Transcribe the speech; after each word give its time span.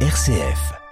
RCF. 0.00 0.85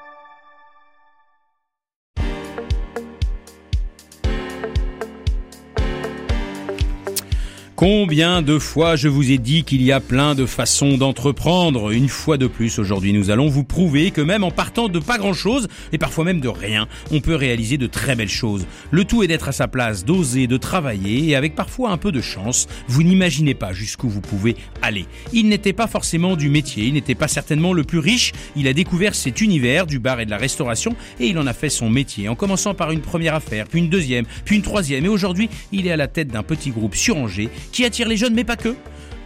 Combien 7.86 8.40
de 8.40 8.58
fois 8.58 8.96
je 8.96 9.08
vous 9.08 9.30
ai 9.30 9.36
dit 9.36 9.62
qu'il 9.62 9.82
y 9.82 9.92
a 9.92 10.00
plein 10.00 10.34
de 10.34 10.46
façons 10.46 10.96
d'entreprendre 10.96 11.90
Une 11.90 12.08
fois 12.08 12.38
de 12.38 12.46
plus, 12.46 12.79
aujourd'hui, 12.79 13.12
nous 13.12 13.29
allons 13.29 13.50
vous 13.50 13.62
prouver 13.62 14.10
que 14.10 14.22
même 14.22 14.42
en 14.42 14.50
partant 14.50 14.88
de 14.88 14.98
pas 14.98 15.18
grand-chose, 15.18 15.68
et 15.92 15.98
parfois 15.98 16.24
même 16.24 16.41
de 16.41 16.48
rien, 16.48 16.88
on 17.10 17.20
peut 17.20 17.34
réaliser 17.34 17.77
de 17.77 17.86
très 17.86 18.16
belles 18.16 18.30
choses. 18.30 18.66
Le 18.91 19.05
tout 19.05 19.23
est 19.23 19.27
d'être 19.27 19.50
à 19.50 19.52
sa 19.52 19.68
place, 19.68 20.06
d'oser, 20.06 20.46
de 20.46 20.56
travailler, 20.56 21.28
et 21.28 21.36
avec 21.36 21.55
parfois 21.55 21.91
un 21.91 21.98
peu 21.98 22.10
de 22.10 22.23
chance, 22.23 22.68
vous 22.88 23.02
n'imaginez 23.02 23.52
pas 23.52 23.74
jusqu'où 23.74 24.09
vous 24.09 24.23
pouvez 24.23 24.56
aller. 24.80 25.05
Il 25.34 25.51
n'était 25.51 25.74
pas 25.74 25.87
forcément 25.87 26.37
du 26.37 26.48
métier, 26.48 26.84
il 26.87 26.95
n'était 26.95 27.14
pas 27.14 27.28
certainement 27.28 27.74
le 27.74 27.84
plus 27.84 27.98
riche, 27.98 28.32
il 28.56 28.66
a 28.66 28.73
découvert 28.73 29.14
cet 29.14 29.42
univers 29.42 29.84
du 29.84 29.98
bar 29.98 30.20
et 30.20 30.24
de 30.24 30.30
la 30.30 30.38
restauration, 30.38 30.96
et 31.20 31.27
il 31.27 31.38
en 31.38 31.46
a 31.46 31.52
fait 31.52 31.69
son 31.69 31.91
métier, 31.91 32.30
en 32.30 32.34
commençant 32.34 32.73
par 32.73 32.92
une 32.92 33.02
première 33.02 33.34
affaire, 33.34 33.66
puis 33.69 33.80
une 33.80 33.91
deuxième, 33.91 34.24
puis 34.46 34.56
une 34.56 34.62
troisième, 34.62 35.05
et 35.05 35.09
aujourd'hui, 35.09 35.51
il 35.70 35.87
est 35.87 35.92
à 35.92 35.98
la 35.98 36.09
tête 36.09 36.28
d'un 36.28 36.42
petit 36.42 36.70
groupe 36.70 36.95
sur 36.95 37.19
qui 37.74 37.84
attire 37.84 38.09
les 38.09 38.16
jeunes, 38.16 38.34
mais 38.34 38.45
pas 38.45 38.56
que. 38.56 38.74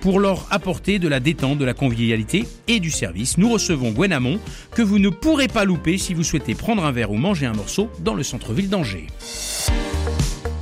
Pour 0.01 0.21
leur 0.21 0.47
apporter 0.51 0.99
de 0.99 1.07
la 1.07 1.21
détente, 1.21 1.59
de 1.59 1.65
la 1.65 1.75
convivialité 1.75 2.47
et 2.67 2.81
du 2.81 2.91
service, 2.91 3.37
nous 3.37 3.51
recevons 3.53 3.91
Gwen 3.91 4.13
Amon, 4.13 4.41
que 4.75 4.83
vous 4.83 4.99
ne 4.99 5.11
pourrez 5.11 5.49
pas 5.49 5.65
louper 5.65 5.99
si 5.99 6.15
vous 6.15 6.25
souhaitez 6.25 6.55
prendre 6.55 6.85
un 6.85 6.93
verre 6.93 7.11
ou 7.11 7.17
manger 7.17 7.47
un 7.47 7.53
morceau 7.53 7.91
dans 8.01 8.15
le 8.15 8.23
centre-ville 8.23 8.71
d'Angers. 8.71 9.09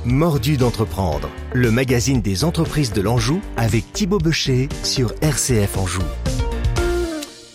Mordu 0.05 0.57
d'entreprendre, 0.57 1.29
le 1.53 1.71
magazine 1.71 2.21
des 2.21 2.43
entreprises 2.43 2.93
de 2.93 3.01
l'Anjou 3.01 3.41
avec 3.57 3.91
Thibaut 3.93 4.19
Becher 4.19 4.69
sur 4.83 5.13
RCF 5.21 5.77
Anjou. 5.77 6.03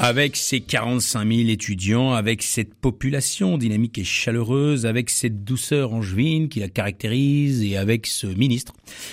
Avec 0.05 0.35
ses 0.35 0.61
45 0.61 1.33
000 1.33 1.49
étudiants, 1.49 2.13
avec 2.13 2.43
cette 2.43 2.75
population 2.75 3.57
dynamique 3.57 3.99
et 3.99 4.05
chaleureuse, 4.05 4.85
avec 4.85 5.11
cette 5.11 5.45
douceur 5.45 5.93
angevine 5.93 6.49
qui 6.49 6.59
la 6.59 6.69
caractérise 6.69 7.63
et 7.63 7.77
avec 7.77 8.09
ce 8.09 8.27
ministre, 8.27 8.73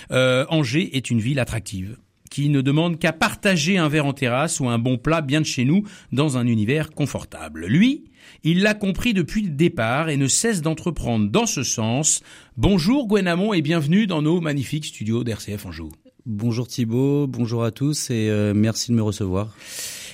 euh, 0.09 0.47
Angers 0.49 0.97
est 0.97 1.11
une 1.11 1.19
ville 1.19 1.37
attractive 1.37 1.97
qui 2.31 2.49
ne 2.49 2.61
demande 2.61 2.97
qu'à 2.97 3.13
partager 3.13 3.77
un 3.77 3.87
verre 3.87 4.07
en 4.07 4.13
terrasse 4.13 4.59
ou 4.59 4.67
un 4.67 4.79
bon 4.79 4.97
plat 4.97 5.21
bien 5.21 5.41
de 5.41 5.45
chez 5.45 5.63
nous 5.63 5.83
dans 6.11 6.39
un 6.39 6.47
univers 6.47 6.89
confortable. 6.89 7.67
Lui, 7.67 8.05
il 8.43 8.63
l'a 8.63 8.73
compris 8.73 9.13
depuis 9.13 9.43
le 9.43 9.51
départ 9.51 10.09
et 10.09 10.17
ne 10.17 10.27
cesse 10.27 10.63
d'entreprendre 10.63 11.29
dans 11.29 11.45
ce 11.45 11.61
sens. 11.61 12.23
Bonjour 12.57 13.07
Gwen 13.07 13.27
Amon 13.27 13.53
et 13.53 13.61
bienvenue 13.61 14.07
dans 14.07 14.23
nos 14.23 14.41
magnifiques 14.41 14.85
studios 14.85 15.23
d'RCF 15.23 15.67
Anjou. 15.67 15.91
Bonjour 16.25 16.67
Thibault, 16.67 17.27
bonjour 17.27 17.63
à 17.63 17.69
tous 17.69 18.09
et 18.09 18.27
euh, 18.31 18.55
merci 18.55 18.89
de 18.89 18.95
me 18.95 19.03
recevoir. 19.03 19.55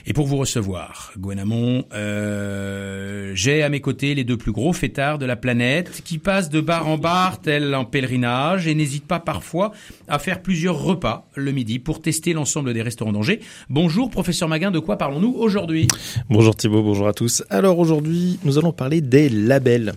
Et 0.07 0.13
pour 0.13 0.27
vous 0.27 0.37
recevoir, 0.37 1.11
Gwen 1.17 1.39
Amon, 1.39 1.83
euh, 1.95 3.31
j'ai 3.33 3.63
à 3.63 3.69
mes 3.69 3.81
côtés 3.81 4.13
les 4.13 4.23
deux 4.23 4.37
plus 4.37 4.51
gros 4.51 4.71
fêtards 4.71 5.17
de 5.17 5.25
la 5.25 5.35
planète 5.35 6.03
qui 6.03 6.19
passent 6.19 6.51
de 6.51 6.61
bar 6.61 6.87
en 6.87 6.99
bar 6.99 7.41
tel 7.41 7.73
un 7.73 7.85
pèlerinage 7.85 8.67
et 8.67 8.75
n'hésitent 8.75 9.07
pas 9.07 9.19
parfois 9.19 9.71
à 10.07 10.19
faire 10.19 10.43
plusieurs 10.43 10.79
repas 10.79 11.27
le 11.33 11.51
midi 11.51 11.79
pour 11.79 12.03
tester 12.03 12.33
l'ensemble 12.33 12.75
des 12.75 12.83
restaurants 12.83 13.13
d'Angers. 13.13 13.39
Bonjour 13.71 14.11
professeur 14.11 14.47
Maguin, 14.47 14.69
de 14.69 14.77
quoi 14.77 14.95
parlons-nous 14.99 15.33
aujourd'hui? 15.39 15.87
Bonjour 16.29 16.55
Thibault, 16.55 16.83
bonjour 16.83 17.07
à 17.07 17.13
tous. 17.13 17.43
Alors 17.49 17.79
aujourd'hui, 17.79 18.37
nous 18.43 18.59
allons 18.59 18.73
parler 18.73 19.01
des 19.01 19.27
labels 19.27 19.93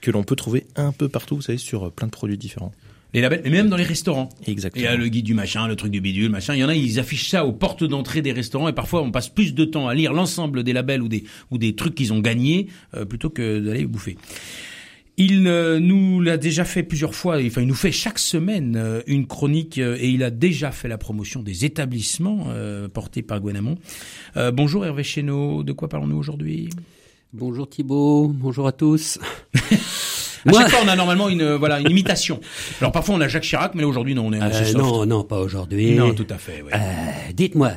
que 0.00 0.10
l'on 0.10 0.24
peut 0.24 0.34
trouver 0.34 0.66
un 0.74 0.90
peu 0.90 1.08
partout, 1.08 1.36
vous 1.36 1.42
savez, 1.42 1.58
sur 1.58 1.92
plein 1.92 2.08
de 2.08 2.12
produits 2.12 2.36
différents. 2.36 2.72
Les 3.14 3.20
labels, 3.20 3.42
mais 3.44 3.50
même 3.50 3.68
dans 3.68 3.76
les 3.76 3.84
restaurants. 3.84 4.30
Exactement. 4.46 4.82
Il 4.82 4.84
y 4.84 4.88
a 4.88 4.96
le 4.96 5.08
guide 5.08 5.26
du 5.26 5.34
machin, 5.34 5.68
le 5.68 5.76
truc 5.76 5.92
du 5.92 6.00
bidule, 6.00 6.30
machin. 6.30 6.54
Il 6.54 6.60
y 6.60 6.64
en 6.64 6.68
a, 6.68 6.74
ils 6.74 6.98
affichent 6.98 7.28
ça 7.28 7.44
aux 7.44 7.52
portes 7.52 7.84
d'entrée 7.84 8.22
des 8.22 8.32
restaurants 8.32 8.68
et 8.68 8.72
parfois 8.72 9.02
on 9.02 9.10
passe 9.10 9.28
plus 9.28 9.54
de 9.54 9.64
temps 9.64 9.86
à 9.88 9.94
lire 9.94 10.14
l'ensemble 10.14 10.62
des 10.62 10.72
labels 10.72 11.02
ou 11.02 11.08
des 11.08 11.24
ou 11.50 11.58
des 11.58 11.74
trucs 11.74 11.94
qu'ils 11.94 12.12
ont 12.12 12.20
gagnés 12.20 12.68
euh, 12.94 13.04
plutôt 13.04 13.28
que 13.28 13.60
d'aller 13.60 13.84
bouffer. 13.86 14.16
Il 15.18 15.46
euh, 15.46 15.78
nous 15.78 16.22
l'a 16.22 16.38
déjà 16.38 16.64
fait 16.64 16.82
plusieurs 16.82 17.14
fois, 17.14 17.36
enfin 17.44 17.60
il 17.60 17.68
nous 17.68 17.74
fait 17.74 17.92
chaque 17.92 18.18
semaine 18.18 18.76
euh, 18.76 19.02
une 19.06 19.26
chronique 19.26 19.76
euh, 19.76 19.98
et 20.00 20.08
il 20.08 20.22
a 20.22 20.30
déjà 20.30 20.70
fait 20.70 20.88
la 20.88 20.96
promotion 20.96 21.42
des 21.42 21.66
établissements 21.66 22.46
euh, 22.48 22.88
portés 22.88 23.20
par 23.20 23.40
Gwenamon. 23.40 23.76
Euh, 24.38 24.50
bonjour 24.52 24.86
Hervé 24.86 25.04
Chéneau, 25.04 25.64
de 25.64 25.72
quoi 25.72 25.88
parlons-nous 25.88 26.16
aujourd'hui? 26.16 26.70
Bonjour 27.34 27.68
Thibault, 27.68 28.28
bonjour 28.28 28.66
à 28.66 28.72
tous. 28.72 29.18
À 30.46 30.50
Moi- 30.50 30.60
chaque 30.62 30.70
fois 30.70 30.80
on 30.84 30.88
a 30.88 30.96
normalement 30.96 31.28
une 31.28 31.42
euh, 31.42 31.56
voilà 31.58 31.78
une 31.80 31.90
imitation. 31.90 32.40
Alors 32.80 32.92
parfois 32.92 33.14
on 33.14 33.20
a 33.20 33.28
Jacques 33.28 33.44
Chirac, 33.44 33.74
mais 33.74 33.84
aujourd'hui 33.84 34.14
non, 34.14 34.26
on 34.26 34.32
est 34.32 34.40
Euh, 34.40 34.46
assez 34.46 34.72
soft. 34.72 34.78
non, 34.78 35.06
non, 35.06 35.24
pas 35.24 35.38
aujourd'hui. 35.40 35.94
Non, 35.94 36.14
tout 36.14 36.26
à 36.30 36.38
fait. 36.38 36.62
ouais. 36.62 36.72
Euh, 36.74 37.32
Dites-moi, 37.34 37.72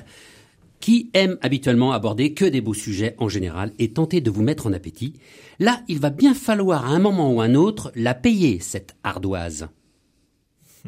qui 0.79 1.09
aime 1.13 1.37
habituellement 1.41 1.93
aborder 1.93 2.33
que 2.33 2.45
des 2.45 2.61
beaux 2.61 2.73
sujets 2.73 3.15
en 3.19 3.29
général 3.29 3.71
et 3.79 3.91
tenter 3.91 4.21
de 4.21 4.29
vous 4.31 4.41
mettre 4.43 4.67
en 4.67 4.73
appétit 4.73 5.13
Là, 5.59 5.81
il 5.87 5.99
va 5.99 6.09
bien 6.09 6.33
falloir 6.33 6.85
à 6.85 6.89
un 6.89 6.99
moment 6.99 7.31
ou 7.31 7.39
un 7.41 7.55
autre 7.55 7.91
la 7.95 8.13
payer, 8.13 8.59
cette 8.59 8.95
ardoise. 9.03 9.67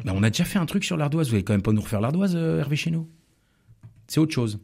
Bah, 0.04 0.12
on 0.14 0.22
a 0.22 0.30
déjà 0.30 0.44
fait 0.44 0.58
un 0.58 0.66
truc 0.66 0.84
sur 0.84 0.96
l'ardoise. 0.96 1.28
Vous 1.28 1.34
allez 1.34 1.42
quand 1.42 1.54
même 1.54 1.62
pas 1.62 1.72
nous 1.72 1.80
refaire 1.80 2.00
l'ardoise, 2.00 2.34
euh, 2.36 2.60
Hervé 2.60 2.76
Chéneau 2.76 3.08
C'est 4.08 4.20
autre 4.20 4.32
chose. 4.34 4.58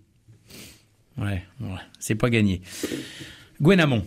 Ouais, 1.16 1.42
ouais, 1.60 1.68
c'est 1.98 2.14
pas 2.16 2.28
gagné. 2.28 2.60
Gwen 3.62 3.80
Amon, 3.80 4.04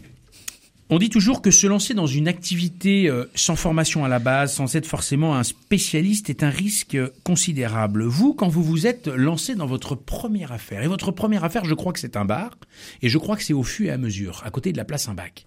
on 0.89 0.99
dit 0.99 1.09
toujours 1.09 1.41
que 1.41 1.51
se 1.51 1.67
lancer 1.67 1.93
dans 1.93 2.07
une 2.07 2.27
activité 2.27 3.09
euh, 3.09 3.25
sans 3.35 3.55
formation 3.55 4.05
à 4.05 4.07
la 4.07 4.19
base, 4.19 4.53
sans 4.53 4.75
être 4.75 4.85
forcément 4.85 5.35
un 5.35 5.43
spécialiste, 5.43 6.29
est 6.29 6.43
un 6.43 6.49
risque 6.49 6.95
euh, 6.95 7.09
considérable. 7.23 8.05
Vous, 8.05 8.33
quand 8.33 8.47
vous 8.47 8.63
vous 8.63 8.87
êtes 8.87 9.07
lancé 9.07 9.55
dans 9.55 9.65
votre 9.65 9.95
première 9.95 10.51
affaire, 10.51 10.83
et 10.83 10.87
votre 10.87 11.11
première 11.11 11.43
affaire, 11.43 11.65
je 11.65 11.73
crois 11.73 11.91
que 11.91 11.99
c'est 11.99 12.15
un 12.15 12.25
bar, 12.25 12.57
et 13.01 13.09
je 13.09 13.17
crois 13.17 13.35
que 13.35 13.43
c'est 13.43 13.53
au 13.53 13.63
fur 13.63 13.87
et 13.87 13.91
à 13.91 13.97
mesure, 13.97 14.41
à 14.45 14.51
côté 14.51 14.71
de 14.71 14.77
la 14.77 14.85
place 14.85 15.09
Imbac. 15.09 15.45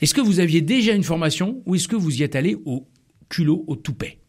Est-ce 0.00 0.14
que 0.14 0.20
vous 0.20 0.40
aviez 0.40 0.62
déjà 0.62 0.94
une 0.94 1.04
formation, 1.04 1.62
ou 1.66 1.76
est-ce 1.76 1.86
que 1.86 1.96
vous 1.96 2.20
y 2.20 2.24
êtes 2.24 2.34
allé 2.34 2.56
au 2.64 2.88
culot, 3.28 3.64
au 3.68 3.76
toupet? 3.76 4.21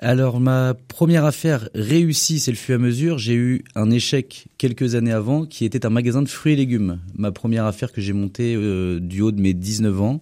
Alors 0.00 0.40
ma 0.40 0.74
première 0.74 1.24
affaire 1.24 1.68
réussie, 1.72 2.40
c'est 2.40 2.50
le 2.50 2.58
et 2.68 2.72
à 2.72 2.78
mesure. 2.78 3.18
J'ai 3.18 3.34
eu 3.34 3.64
un 3.76 3.90
échec 3.92 4.46
quelques 4.58 4.96
années 4.96 5.12
avant 5.12 5.46
qui 5.46 5.64
était 5.64 5.86
un 5.86 5.90
magasin 5.90 6.20
de 6.20 6.28
fruits 6.28 6.54
et 6.54 6.56
légumes. 6.56 6.98
Ma 7.14 7.30
première 7.30 7.64
affaire 7.64 7.92
que 7.92 8.00
j'ai 8.00 8.12
montée 8.12 8.56
euh, 8.56 8.98
du 8.98 9.22
haut 9.22 9.30
de 9.30 9.40
mes 9.40 9.54
19 9.54 10.00
ans 10.00 10.20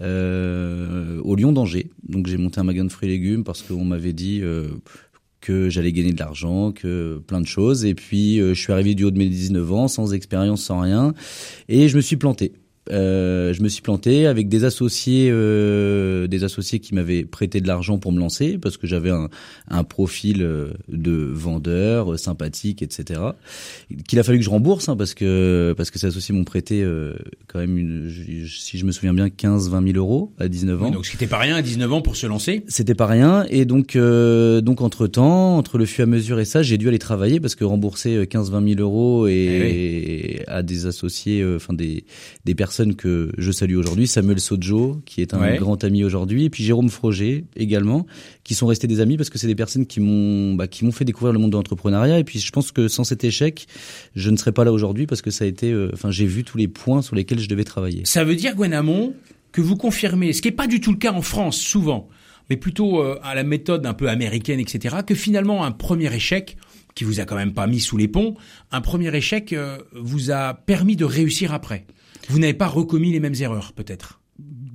euh, 0.00 1.20
au 1.24 1.36
Lyon 1.36 1.52
d'Angers. 1.52 1.90
Donc 2.08 2.26
j'ai 2.26 2.38
monté 2.38 2.58
un 2.60 2.64
magasin 2.64 2.86
de 2.86 2.92
fruits 2.92 3.10
et 3.10 3.12
légumes 3.12 3.44
parce 3.44 3.60
qu'on 3.60 3.84
m'avait 3.84 4.14
dit 4.14 4.40
euh, 4.42 4.68
que 5.42 5.68
j'allais 5.68 5.92
gagner 5.92 6.12
de 6.12 6.18
l'argent, 6.18 6.72
que 6.72 7.18
plein 7.26 7.42
de 7.42 7.46
choses. 7.46 7.84
Et 7.84 7.94
puis 7.94 8.38
je 8.38 8.54
suis 8.54 8.72
arrivé 8.72 8.94
du 8.94 9.04
haut 9.04 9.10
de 9.10 9.18
mes 9.18 9.28
19 9.28 9.72
ans, 9.72 9.88
sans 9.88 10.14
expérience, 10.14 10.62
sans 10.62 10.80
rien, 10.80 11.12
et 11.68 11.88
je 11.88 11.96
me 11.96 12.00
suis 12.00 12.16
planté. 12.16 12.54
Euh, 12.90 13.52
je 13.52 13.62
me 13.62 13.68
suis 13.68 13.80
planté 13.80 14.26
avec 14.26 14.48
des 14.48 14.64
associés, 14.64 15.28
euh, 15.30 16.26
des 16.26 16.42
associés 16.42 16.80
qui 16.80 16.94
m'avaient 16.96 17.24
prêté 17.24 17.60
de 17.60 17.68
l'argent 17.68 17.98
pour 17.98 18.10
me 18.10 18.18
lancer 18.18 18.58
parce 18.58 18.76
que 18.76 18.88
j'avais 18.88 19.10
un, 19.10 19.28
un 19.68 19.84
profil 19.84 20.42
euh, 20.42 20.72
de 20.88 21.12
vendeur 21.12 22.14
euh, 22.14 22.16
sympathique, 22.16 22.82
etc. 22.82 23.20
Qu'il 24.08 24.18
a 24.18 24.24
fallu 24.24 24.38
que 24.38 24.44
je 24.44 24.50
rembourse 24.50 24.88
hein, 24.88 24.96
parce 24.96 25.14
que 25.14 25.74
parce 25.76 25.92
que 25.92 26.00
ces 26.00 26.08
associés 26.08 26.34
m'ont 26.34 26.42
prêté 26.42 26.82
euh, 26.82 27.14
quand 27.46 27.60
même 27.60 27.78
une, 27.78 28.10
si 28.48 28.78
je 28.78 28.84
me 28.84 28.90
souviens 28.90 29.14
bien, 29.14 29.28
15-20 29.28 29.92
000 29.92 29.98
euros 29.98 30.32
à 30.40 30.48
19 30.48 30.82
ans. 30.82 30.86
Oui, 30.86 30.90
donc 30.90 31.08
n'était 31.12 31.28
pas 31.28 31.38
rien 31.38 31.54
à 31.54 31.62
19 31.62 31.92
ans 31.92 32.02
pour 32.02 32.16
se 32.16 32.26
lancer. 32.26 32.64
C'était 32.66 32.96
pas 32.96 33.06
rien 33.06 33.46
et 33.48 33.64
donc 33.64 33.94
euh, 33.94 34.60
donc 34.60 34.80
entre 34.80 35.06
temps 35.06 35.56
entre 35.56 35.78
le 35.78 35.84
et 35.84 36.02
à 36.02 36.06
mesure 36.06 36.40
et 36.40 36.44
ça 36.44 36.62
j'ai 36.62 36.78
dû 36.78 36.88
aller 36.88 36.98
travailler 36.98 37.38
parce 37.38 37.54
que 37.54 37.64
rembourser 37.64 38.24
15-20 38.24 38.76
000 38.76 38.80
euros 38.80 39.26
et, 39.28 39.32
Eh 39.34 40.48
à 40.48 40.62
des 40.62 40.86
associés 40.86 41.42
euh, 41.42 41.56
enfin 41.56 41.74
des 41.74 42.04
des 42.44 42.54
personnes 42.54 42.71
que 42.96 43.30
je 43.38 43.50
salue 43.52 43.76
aujourd'hui 43.76 44.06
Samuel 44.06 44.40
Sojo 44.40 45.00
qui 45.04 45.20
est 45.20 45.34
un 45.34 45.40
Ouais. 45.40 45.56
grand 45.58 45.84
ami 45.84 46.04
aujourd'hui 46.04 46.44
et 46.44 46.50
puis 46.50 46.64
Jérôme 46.64 46.88
Froger 46.88 47.44
également 47.56 48.06
qui 48.44 48.54
sont 48.54 48.66
restés 48.66 48.86
des 48.86 49.00
amis 49.00 49.16
parce 49.16 49.30
que 49.30 49.38
c'est 49.38 49.46
des 49.46 49.54
personnes 49.54 49.86
qui 49.86 50.00
m'ont 50.00 50.54
bah, 50.54 50.66
qui 50.68 50.84
m'ont 50.84 50.92
fait 50.92 51.04
découvrir 51.04 51.32
le 51.32 51.38
monde 51.38 51.50
de 51.52 51.56
l'entrepreneuriat 51.56 52.18
et 52.18 52.24
puis 52.24 52.38
je 52.40 52.50
pense 52.50 52.72
que 52.72 52.88
sans 52.88 53.04
cet 53.04 53.24
échec 53.24 53.66
je 54.16 54.30
ne 54.30 54.36
serais 54.36 54.52
pas 54.52 54.64
là 54.64 54.72
aujourd'hui 54.72 55.06
parce 55.06 55.20
que 55.22 55.30
ça 55.30 55.44
a 55.44 55.48
été 55.48 55.70
euh, 55.70 55.90
enfin 55.92 56.10
j'ai 56.10 56.26
vu 56.26 56.44
tous 56.44 56.56
les 56.58 56.68
points 56.68 57.02
sur 57.02 57.14
lesquels 57.14 57.38
je 57.40 57.48
devais 57.48 57.64
travailler. 57.64 58.02
Ça 58.04 58.24
veut 58.24 58.36
dire, 58.36 58.54
Gwen 58.56 58.72
Amon, 58.72 59.14
que 59.52 59.60
vous 59.60 59.76
confirmez, 59.76 60.32
ce 60.32 60.40
qui 60.40 60.48
n'est 60.48 60.52
pas 60.54 60.66
du 60.66 60.80
tout 60.80 60.92
le 60.92 60.96
cas 60.98 61.12
en 61.12 61.22
France, 61.22 61.58
souvent, 61.58 62.08
mais 62.48 62.56
plutôt 62.56 63.00
euh, 63.02 63.18
à 63.22 63.34
la 63.34 63.44
méthode 63.44 63.84
un 63.86 63.94
peu 63.94 64.08
américaine, 64.08 64.60
etc., 64.60 64.96
que 65.06 65.14
finalement 65.14 65.64
un 65.64 65.70
premier 65.72 66.14
échec, 66.14 66.56
qui 66.94 67.04
vous 67.04 67.20
a 67.20 67.24
quand 67.24 67.36
même 67.36 67.52
pas 67.52 67.66
mis 67.66 67.80
sous 67.80 67.96
les 67.96 68.08
ponts, 68.08 68.34
un 68.70 68.80
premier 68.80 69.14
échec 69.16 69.52
euh, 69.52 69.78
vous 69.94 70.30
a 70.30 70.54
permis 70.54 70.96
de 70.96 71.04
réussir 71.04 71.52
après? 71.52 71.86
Vous 72.28 72.38
n'avez 72.38 72.54
pas 72.54 72.68
recommis 72.68 73.12
les 73.12 73.20
mêmes 73.20 73.34
erreurs, 73.38 73.72
peut-être. 73.72 74.21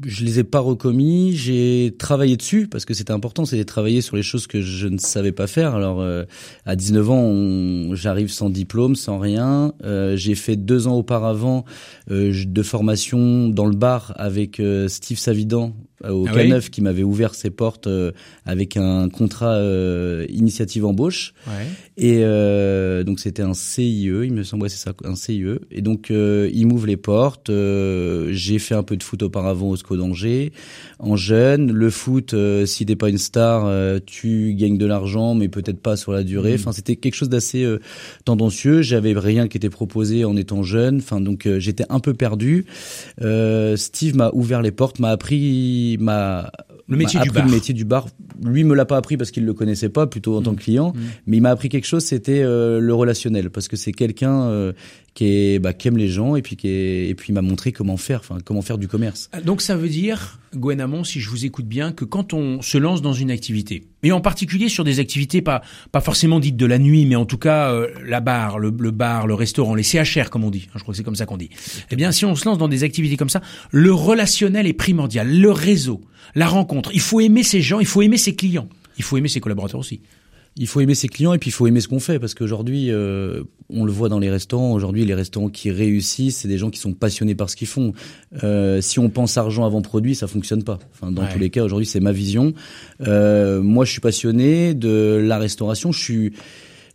Je 0.05 0.23
les 0.25 0.39
ai 0.39 0.43
pas 0.43 0.59
recommis, 0.59 1.33
j'ai 1.35 1.93
travaillé 1.97 2.37
dessus 2.37 2.67
parce 2.67 2.85
que 2.85 2.93
c'était 2.93 3.11
important, 3.13 3.45
c'est 3.45 3.57
de 3.57 3.63
travailler 3.63 4.01
sur 4.01 4.15
les 4.15 4.21
choses 4.23 4.45
que 4.47 4.61
je 4.61 4.87
ne 4.87 4.97
savais 4.97 5.31
pas 5.31 5.47
faire. 5.47 5.73
Alors 5.75 6.01
euh, 6.01 6.23
à 6.65 6.75
19 6.75 7.09
ans, 7.09 7.21
on- 7.21 7.95
j'arrive 7.95 8.29
sans 8.29 8.49
diplôme, 8.49 8.95
sans 8.95 9.17
rien. 9.19 9.73
Euh, 9.83 10.15
j'ai 10.15 10.35
fait 10.35 10.55
deux 10.55 10.87
ans 10.87 10.95
auparavant 10.95 11.65
euh, 12.11 12.33
de 12.45 12.61
formation 12.63 13.49
dans 13.49 13.65
le 13.65 13.75
bar 13.75 14.13
avec 14.17 14.59
euh, 14.59 14.87
Steve 14.87 15.17
Savidan 15.17 15.73
euh, 16.03 16.11
au 16.11 16.27
Ah 16.27 16.33
K9 16.33 16.69
qui 16.69 16.81
m'avait 16.81 17.01
ouvert 17.03 17.33
ses 17.33 17.49
portes 17.49 17.87
euh, 17.87 18.11
avec 18.45 18.77
un 18.77 19.09
contrat 19.09 19.55
euh, 19.55 20.25
initiative 20.29 20.85
embauche. 20.85 21.33
Ouais. 21.47 21.65
Et 21.97 22.19
euh, 22.23 23.03
donc 23.03 23.19
c'était 23.19 23.41
un 23.41 23.55
CIE, 23.55 24.03
il 24.05 24.31
me 24.33 24.43
semble, 24.43 24.63
ouais, 24.63 24.69
c'est 24.69 24.77
ça, 24.77 24.93
un 25.03 25.15
CIE. 25.15 25.43
Et 25.71 25.81
donc 25.81 26.11
euh, 26.11 26.49
il 26.53 26.67
m'ouvre 26.67 26.85
les 26.85 26.97
portes. 26.97 27.49
euh, 27.49 28.29
j'ai 28.31 28.59
fait 28.59 28.75
un 28.75 28.83
peu 28.83 28.95
de 28.95 29.01
foot 29.03 29.23
auparavant 29.23 29.69
au 29.71 29.75
SCO 29.87 29.97
d'Angers, 29.97 30.51
en 30.99 31.15
jeune. 31.15 31.71
Le 31.71 31.89
foot, 31.89 32.33
euh, 32.33 32.65
si 32.65 32.85
t'es 32.85 32.95
pas 32.95 33.09
une 33.09 33.17
star, 33.17 33.65
euh, 33.65 33.99
tu 34.05 34.53
gagnes 34.53 34.77
de 34.77 34.85
l'argent, 34.85 35.33
mais 35.35 35.47
peut-être 35.47 35.79
pas 35.79 35.95
sur 35.95 36.11
la 36.11 36.23
durée. 36.23 36.55
Enfin, 36.55 36.71
c'était 36.71 36.95
quelque 36.95 37.15
chose 37.15 37.29
d'assez 37.29 37.63
euh, 37.63 37.79
tendancieux. 38.25 38.81
J'avais 38.81 39.13
rien 39.13 39.47
qui 39.47 39.57
était 39.57 39.69
proposé 39.69 40.25
en 40.25 40.35
étant 40.35 40.63
jeune. 40.63 40.97
Enfin, 40.97 41.21
donc 41.21 41.45
euh, 41.45 41.59
j'étais 41.59 41.85
un 41.89 41.99
peu 41.99 42.13
perdu. 42.13 42.65
Euh, 43.21 43.75
Steve 43.77 44.15
m'a 44.15 44.31
ouvert 44.33 44.61
les 44.61 44.71
portes, 44.71 44.99
m'a 44.99 45.09
appris, 45.09 45.97
m'a 45.99 46.51
Le 46.87 46.97
métier 46.97 47.19
du 47.19 47.31
bar. 47.31 47.45
le 47.45 47.51
métier 47.51 47.73
du 47.73 47.85
bar. 47.85 48.07
Lui 48.43 48.63
me 48.63 48.75
l'a 48.75 48.85
pas 48.85 48.97
appris 48.97 49.17
parce 49.17 49.31
qu'il 49.31 49.45
le 49.45 49.53
connaissait 49.53 49.89
pas, 49.89 50.05
plutôt 50.07 50.37
en 50.37 50.41
tant 50.41 50.53
que 50.53 50.61
client. 50.61 50.93
Mais 51.25 51.37
il 51.37 51.41
m'a 51.41 51.49
appris 51.49 51.69
quelque 51.69 51.87
chose, 51.87 52.03
c'était 52.03 52.43
le 52.43 52.93
relationnel, 52.93 53.49
parce 53.49 53.67
que 53.67 53.75
c'est 53.75 53.91
quelqu'un 53.91 54.73
qui 55.17 55.57
bah, 55.57 55.73
qui 55.73 55.87
aime 55.87 55.97
les 55.97 56.09
gens 56.09 56.35
et 56.35 56.43
puis 56.43 56.55
qui 56.55 56.67
et 56.67 57.15
puis 57.15 57.33
m'a 57.33 57.41
montré 57.41 57.71
comment 57.71 57.97
faire, 57.97 58.21
comment 58.45 58.61
faire 58.61 58.77
du 58.77 58.87
commerce. 58.87 59.31
Donc 59.43 59.63
ça 59.63 59.75
veut 59.75 59.89
dire, 59.89 60.39
Gwen 60.55 60.79
Amon, 60.79 61.03
si 61.03 61.19
je 61.19 61.31
vous 61.31 61.43
écoute 61.43 61.65
bien, 61.65 61.91
que 61.91 62.05
quand 62.05 62.33
on 62.33 62.61
se 62.61 62.77
lance 62.77 63.01
dans 63.01 63.13
une 63.13 63.31
activité, 63.31 63.87
et 64.03 64.11
en 64.11 64.21
particulier 64.21 64.69
sur 64.69 64.83
des 64.83 64.99
activités 64.99 65.41
pas 65.41 65.63
pas 65.91 66.01
forcément 66.01 66.39
dites 66.39 66.55
de 66.55 66.67
la 66.67 66.77
nuit, 66.77 67.07
mais 67.07 67.15
en 67.15 67.25
tout 67.25 67.39
cas 67.39 67.71
euh, 67.71 67.87
la 68.05 68.19
bar, 68.19 68.59
le, 68.59 68.71
le 68.77 68.91
bar, 68.91 69.25
le 69.25 69.33
restaurant, 69.33 69.73
les 69.73 69.81
CHR 69.81 70.29
comme 70.29 70.43
on 70.43 70.51
dit, 70.51 70.67
hein, 70.67 70.73
je 70.75 70.81
crois 70.81 70.93
que 70.93 70.97
c'est 70.97 71.03
comme 71.03 71.15
ça 71.15 71.25
qu'on 71.25 71.37
dit. 71.37 71.49
Eh 71.89 71.95
bien, 71.95 72.11
si 72.11 72.23
on 72.23 72.35
se 72.35 72.45
lance 72.45 72.59
dans 72.59 72.67
des 72.67 72.83
activités 72.83 73.17
comme 73.17 73.29
ça, 73.29 73.41
le 73.71 73.91
relationnel 73.91 74.67
est 74.67 74.73
primordial, 74.73 75.35
le 75.35 75.51
réseau, 75.51 76.01
la 76.35 76.47
rencontre. 76.47 76.91
Il 76.93 77.01
faut 77.01 77.21
aimer 77.21 77.41
ses 77.41 77.61
gens, 77.61 77.79
il 77.79 77.87
faut 77.87 78.03
aimer 78.03 78.17
ses 78.17 78.35
clients, 78.35 78.69
il 78.99 79.03
faut 79.03 79.17
aimer 79.17 79.29
ses 79.29 79.39
collaborateurs 79.39 79.79
aussi. 79.79 79.99
Il 80.59 80.65
faut 80.67 80.81
aimer 80.81 80.95
ses 80.95 81.07
clients 81.07 81.33
et 81.33 81.37
puis 81.37 81.49
il 81.49 81.53
faut 81.53 81.67
aimer 81.67 81.81
ce 81.81 81.87
qu'on 81.87 81.99
fait 81.99 82.17
parce 82.19 82.33
qu'aujourd'hui, 82.33 82.89
euh, 82.89 83.43
on 83.69 83.85
le 83.85 83.91
voit 83.91 84.09
dans 84.09 84.17
les 84.17 84.29
restaurants. 84.31 84.73
Aujourd'hui, 84.73 85.05
les 85.05 85.13
restaurants 85.13 85.49
qui 85.49 85.69
réussissent, 85.69 86.37
c'est 86.37 86.47
des 86.47 86.57
gens 86.57 86.71
qui 86.71 86.79
sont 86.79 86.93
passionnés 86.93 87.35
par 87.35 87.49
ce 87.49 87.55
qu'ils 87.55 87.67
font. 87.67 87.93
Euh, 88.43 88.81
si 88.81 88.97
on 88.97 89.09
pense 89.09 89.37
argent 89.37 89.65
avant 89.65 89.81
produit, 89.83 90.15
ça 90.15 90.25
fonctionne 90.27 90.63
pas. 90.63 90.79
Enfin, 90.93 91.11
dans 91.11 91.21
Ouais. 91.21 91.31
tous 91.31 91.37
les 91.39 91.49
cas, 91.51 91.63
aujourd'hui, 91.63 91.85
c'est 91.85 91.99
ma 91.99 92.11
vision. 92.11 92.53
Euh, 93.05 93.61
moi, 93.61 93.85
je 93.85 93.91
suis 93.91 94.01
passionné 94.01 94.73
de 94.73 95.21
la 95.23 95.37
restauration. 95.37 95.91
Je 95.91 95.99
suis 95.99 96.33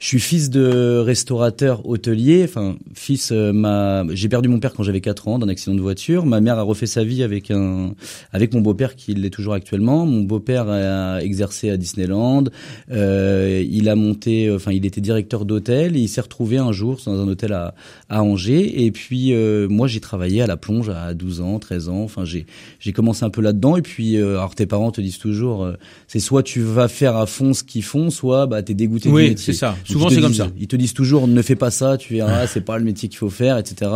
je 0.02 0.08
suis 0.08 0.18
fils 0.18 0.50
de 0.50 0.98
restaurateur 0.98 1.86
hôtelier. 1.88 2.42
Enfin, 2.42 2.74
fils, 2.92 3.30
euh, 3.30 3.52
ma, 3.52 4.04
j'ai 4.10 4.28
perdu 4.28 4.48
mon 4.48 4.58
père 4.58 4.72
quand 4.72 4.82
j'avais 4.82 5.00
4 5.00 5.28
ans 5.28 5.38
d'un 5.38 5.46
accident 5.48 5.76
de 5.76 5.80
voiture. 5.80 6.26
Ma 6.26 6.40
mère 6.40 6.58
a 6.58 6.62
refait 6.62 6.86
sa 6.88 7.04
vie 7.04 7.22
avec 7.22 7.52
un, 7.52 7.94
avec 8.32 8.52
mon 8.52 8.60
beau-père 8.60 8.96
qui 8.96 9.14
l'est 9.14 9.30
toujours 9.30 9.54
actuellement. 9.54 10.04
Mon 10.04 10.22
beau-père 10.22 10.68
a 10.68 11.22
exercé 11.22 11.70
à 11.70 11.76
Disneyland. 11.76 12.42
Euh, 12.90 13.64
il 13.70 13.88
a 13.88 13.94
monté, 13.94 14.50
enfin, 14.50 14.72
il 14.72 14.84
était 14.86 15.00
directeur 15.00 15.44
d'hôtel. 15.44 15.96
Il 15.96 16.08
s'est 16.08 16.20
retrouvé 16.20 16.58
un 16.58 16.72
jour 16.72 17.00
dans 17.06 17.20
un 17.22 17.28
hôtel 17.28 17.52
à, 17.52 17.76
à 18.08 18.24
Angers. 18.24 18.84
Et 18.84 18.90
puis, 18.90 19.32
euh, 19.32 19.68
moi, 19.68 19.86
j'ai 19.86 20.00
travaillé 20.00 20.42
à 20.42 20.48
la 20.48 20.56
plonge 20.56 20.88
à 20.88 21.14
12 21.14 21.42
ans, 21.42 21.60
13 21.60 21.88
ans. 21.90 22.02
Enfin, 22.02 22.24
j'ai, 22.24 22.46
j'ai 22.80 22.92
commencé 22.92 23.24
un 23.24 23.30
peu 23.30 23.40
là-dedans. 23.40 23.76
Et 23.76 23.82
puis, 23.82 24.16
euh, 24.16 24.32
alors 24.38 24.56
tes 24.56 24.66
parents 24.66 24.90
te 24.90 25.00
disent 25.00 25.18
toujours, 25.18 25.62
euh, 25.62 25.74
c'est 26.08 26.18
soit 26.18 26.42
tu 26.42 26.60
vas 26.60 26.88
faire 26.88 27.16
à 27.16 27.26
fond 27.26 27.54
ce 27.54 27.62
qu'ils 27.62 27.84
font, 27.84 28.10
soit 28.10 28.46
bah 28.48 28.64
t'es 28.64 28.74
dégoûté 28.74 29.08
du 29.08 29.14
Oui, 29.14 29.28
métier. 29.28 29.52
c'est 29.52 29.58
ça. 29.60 29.76
Souvent, 29.92 30.08
c'est 30.08 30.20
comme 30.20 30.34
ça. 30.34 30.48
Ils 30.58 30.68
te 30.68 30.76
disent 30.76 30.94
toujours 30.94 31.28
ne 31.28 31.42
fais 31.42 31.56
pas 31.56 31.70
ça, 31.70 31.96
tu 31.96 32.14
verras, 32.14 32.46
c'est 32.46 32.60
pas 32.60 32.78
le 32.78 32.84
métier 32.84 33.08
qu'il 33.08 33.18
faut 33.18 33.30
faire, 33.30 33.58
etc. 33.58 33.90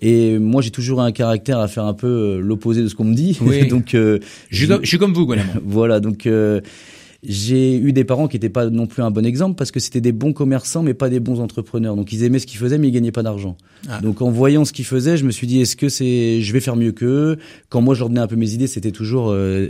Et 0.00 0.38
moi, 0.38 0.62
j'ai 0.62 0.70
toujours 0.70 1.00
un 1.00 1.12
caractère 1.12 1.58
à 1.58 1.68
faire 1.68 1.84
un 1.84 1.94
peu 1.94 2.06
euh, 2.06 2.40
l'opposé 2.40 2.82
de 2.82 2.88
ce 2.88 2.94
qu'on 2.94 3.04
me 3.04 3.14
dit. 3.14 3.38
Oui. 3.40 3.66
donc, 3.68 3.94
euh, 3.94 4.18
Je 4.50 4.56
suis, 4.56 4.68
comme, 4.68 4.80
je 4.82 4.88
suis 4.88 4.98
comme 4.98 5.12
vous, 5.12 5.28
voilà. 5.64 6.00
Donc, 6.00 6.26
euh, 6.26 6.60
j'ai 7.22 7.76
eu 7.76 7.92
des 7.92 8.04
parents 8.04 8.28
qui 8.28 8.36
n'étaient 8.36 8.48
pas 8.48 8.70
non 8.70 8.86
plus 8.86 9.02
un 9.02 9.10
bon 9.10 9.26
exemple 9.26 9.56
parce 9.56 9.70
que 9.70 9.78
c'était 9.78 10.00
des 10.00 10.12
bons 10.12 10.32
commerçants, 10.32 10.82
mais 10.82 10.94
pas 10.94 11.10
des 11.10 11.20
bons 11.20 11.40
entrepreneurs. 11.40 11.96
Donc, 11.96 12.12
ils 12.12 12.24
aimaient 12.24 12.38
ce 12.38 12.46
qu'ils 12.46 12.58
faisaient, 12.58 12.78
mais 12.78 12.88
ils 12.88 12.92
gagnaient 12.92 13.12
pas 13.12 13.22
d'argent. 13.22 13.56
Ah. 13.88 14.00
Donc, 14.00 14.22
en 14.22 14.30
voyant 14.30 14.64
ce 14.64 14.72
qu'ils 14.72 14.86
faisaient, 14.86 15.18
je 15.18 15.26
me 15.26 15.30
suis 15.30 15.46
dit, 15.46 15.60
est-ce 15.60 15.76
que 15.76 15.90
c'est, 15.90 16.40
je 16.40 16.52
vais 16.52 16.60
faire 16.60 16.76
mieux 16.76 16.92
qu'eux? 16.92 17.36
Quand 17.68 17.82
moi, 17.82 17.94
je 17.94 18.00
leur 18.00 18.08
donnais 18.08 18.22
un 18.22 18.26
peu 18.26 18.36
mes 18.36 18.52
idées, 18.52 18.66
c'était 18.66 18.90
toujours, 18.90 19.30
euh, 19.30 19.68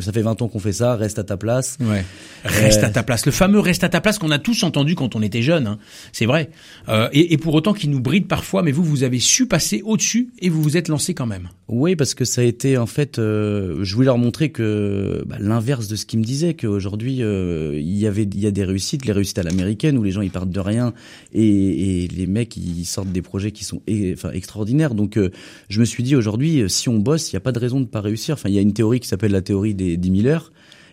ça 0.00 0.12
fait 0.12 0.22
20 0.22 0.42
ans 0.42 0.48
qu'on 0.48 0.58
fait 0.58 0.72
ça, 0.72 0.96
reste 0.96 1.18
à 1.18 1.24
ta 1.24 1.36
place. 1.36 1.76
Ouais. 1.80 2.04
Reste 2.44 2.82
Euh, 2.82 2.86
à 2.86 2.90
ta 2.90 3.02
place. 3.02 3.26
Le 3.26 3.32
fameux 3.32 3.60
reste 3.60 3.84
à 3.84 3.88
ta 3.88 4.00
place 4.00 4.18
qu'on 4.18 4.30
a 4.30 4.38
tous 4.38 4.62
entendu 4.62 4.94
quand 4.94 5.14
on 5.16 5.22
était 5.22 5.42
jeune. 5.42 5.66
Hein. 5.66 5.78
C'est 6.12 6.26
vrai. 6.26 6.50
Euh, 6.88 7.08
et, 7.12 7.32
et 7.32 7.38
pour 7.38 7.54
autant 7.54 7.72
qu'il 7.72 7.90
nous 7.90 8.00
bride 8.00 8.26
parfois, 8.26 8.62
mais 8.62 8.72
vous, 8.72 8.84
vous 8.84 9.02
avez 9.02 9.18
su 9.18 9.46
passer 9.46 9.82
au-dessus 9.84 10.30
et 10.40 10.48
vous 10.48 10.62
vous 10.62 10.76
êtes 10.76 10.88
lancé 10.88 11.14
quand 11.14 11.26
même. 11.26 11.48
Oui, 11.68 11.94
parce 11.96 12.14
que 12.14 12.24
ça 12.24 12.40
a 12.40 12.44
été 12.44 12.76
en 12.78 12.86
fait, 12.86 13.18
euh, 13.18 13.78
je 13.82 13.94
voulais 13.94 14.06
leur 14.06 14.18
montrer 14.18 14.50
que 14.50 15.22
bah, 15.26 15.36
l'inverse 15.38 15.86
de 15.88 15.96
ce 15.96 16.04
qu'ils 16.06 16.18
me 16.18 16.24
disaient, 16.24 16.54
qu'aujourd'hui 16.54 17.22
euh, 17.22 17.78
il 17.78 17.96
y 17.96 18.06
avait, 18.06 18.24
il 18.24 18.40
y 18.40 18.46
a 18.46 18.50
des 18.50 18.64
réussites, 18.64 19.04
les 19.06 19.12
réussites 19.12 19.38
à 19.38 19.42
l'américaine 19.42 19.96
où 19.98 20.02
les 20.02 20.10
gens 20.10 20.22
ils 20.22 20.30
partent 20.30 20.50
de 20.50 20.60
rien 20.60 20.92
et, 21.32 22.04
et 22.04 22.08
les 22.08 22.26
mecs 22.26 22.56
ils 22.56 22.84
sortent 22.84 23.12
des 23.12 23.22
projets 23.22 23.52
qui 23.52 23.64
sont 23.64 23.82
e- 23.88 24.14
enfin 24.14 24.30
extraordinaires. 24.32 24.94
Donc 24.94 25.16
euh, 25.16 25.30
je 25.68 25.78
me 25.80 25.84
suis 25.84 26.02
dit 26.02 26.16
aujourd'hui, 26.16 26.62
euh, 26.62 26.68
si 26.68 26.88
on 26.88 26.98
bosse, 26.98 27.30
il 27.30 27.34
n'y 27.36 27.38
a 27.38 27.40
pas 27.40 27.52
de 27.52 27.58
raison 27.58 27.80
de 27.80 27.86
pas 27.86 28.00
réussir. 28.00 28.34
Enfin, 28.34 28.48
il 28.48 28.54
y 28.54 28.58
a 28.58 28.62
une 28.62 28.72
théorie 28.72 28.98
qui 29.00 29.08
s'appelle 29.08 29.32
la 29.32 29.42
théorie 29.42 29.59
des 29.74 29.96
10 29.96 30.22
000 30.22 30.28
heures. 30.28 30.52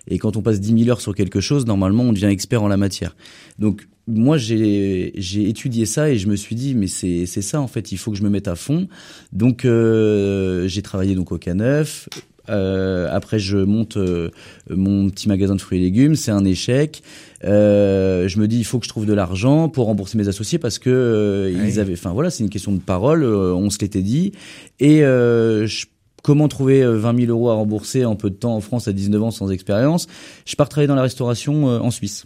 Et 0.09 0.19
quand 0.19 0.37
on 0.37 0.41
passe 0.41 0.59
10 0.59 0.83
000 0.85 0.89
heures 0.89 1.01
sur 1.01 1.13
quelque 1.13 1.41
chose, 1.41 1.65
normalement, 1.65 2.03
on 2.03 2.13
devient 2.13 2.27
expert 2.27 2.63
en 2.63 2.67
la 2.67 2.77
matière. 2.77 3.15
Donc, 3.59 3.87
moi, 4.07 4.37
j'ai 4.37 5.11
j'ai 5.17 5.49
étudié 5.49 5.85
ça 5.85 6.09
et 6.09 6.17
je 6.17 6.27
me 6.27 6.37
suis 6.37 6.55
dit, 6.55 6.75
mais 6.75 6.87
c'est 6.87 7.25
c'est 7.25 7.41
ça 7.41 7.59
en 7.59 7.67
fait. 7.67 7.91
Il 7.91 7.97
faut 7.97 8.11
que 8.11 8.17
je 8.17 8.23
me 8.23 8.29
mette 8.29 8.47
à 8.47 8.55
fond. 8.55 8.87
Donc, 9.33 9.65
euh, 9.65 10.67
j'ai 10.67 10.81
travaillé 10.81 11.13
donc 11.13 11.33
au 11.33 11.37
K9. 11.37 12.07
Euh, 12.49 13.09
après, 13.11 13.39
je 13.39 13.57
monte 13.57 13.97
euh, 13.97 14.29
mon 14.69 15.09
petit 15.09 15.27
magasin 15.27 15.55
de 15.55 15.61
fruits 15.61 15.79
et 15.79 15.81
légumes. 15.81 16.15
C'est 16.15 16.31
un 16.31 16.45
échec. 16.45 17.03
Euh, 17.43 18.27
je 18.27 18.39
me 18.39 18.47
dis, 18.47 18.57
il 18.57 18.63
faut 18.63 18.79
que 18.79 18.85
je 18.85 18.89
trouve 18.89 19.05
de 19.05 19.13
l'argent 19.13 19.69
pour 19.69 19.85
rembourser 19.85 20.17
mes 20.17 20.27
associés 20.27 20.59
parce 20.59 20.79
que 20.79 21.53
ils 21.53 21.79
avaient. 21.79 21.93
Enfin 21.93 22.11
voilà, 22.11 22.29
c'est 22.29 22.43
une 22.43 22.49
question 22.49 22.71
de 22.71 22.79
parole. 22.79 23.23
on 23.25 23.69
se 23.69 23.79
l'était 23.79 24.01
dit. 24.01 24.31
Et 24.79 24.99
je 24.99 25.85
Comment 26.27 26.49
trouver 26.49 26.83
euh, 26.83 26.97
20 26.97 27.21
000 27.21 27.31
euros 27.31 27.49
à 27.49 27.53
rembourser 27.53 28.03
en 28.03 28.17
peu 28.17 28.29
de 28.29 28.35
temps 28.35 28.53
en 28.53 28.59
France 28.59 28.89
à 28.89 28.91
19 28.91 29.23
ans 29.23 29.31
sans 29.31 29.49
expérience 29.49 30.07
Je 30.45 30.57
pars 30.57 30.67
travailler 30.67 30.89
dans 30.89 30.95
la 30.95 31.01
restauration 31.01 31.69
euh, 31.69 31.79
en 31.79 31.89
Suisse. 31.89 32.25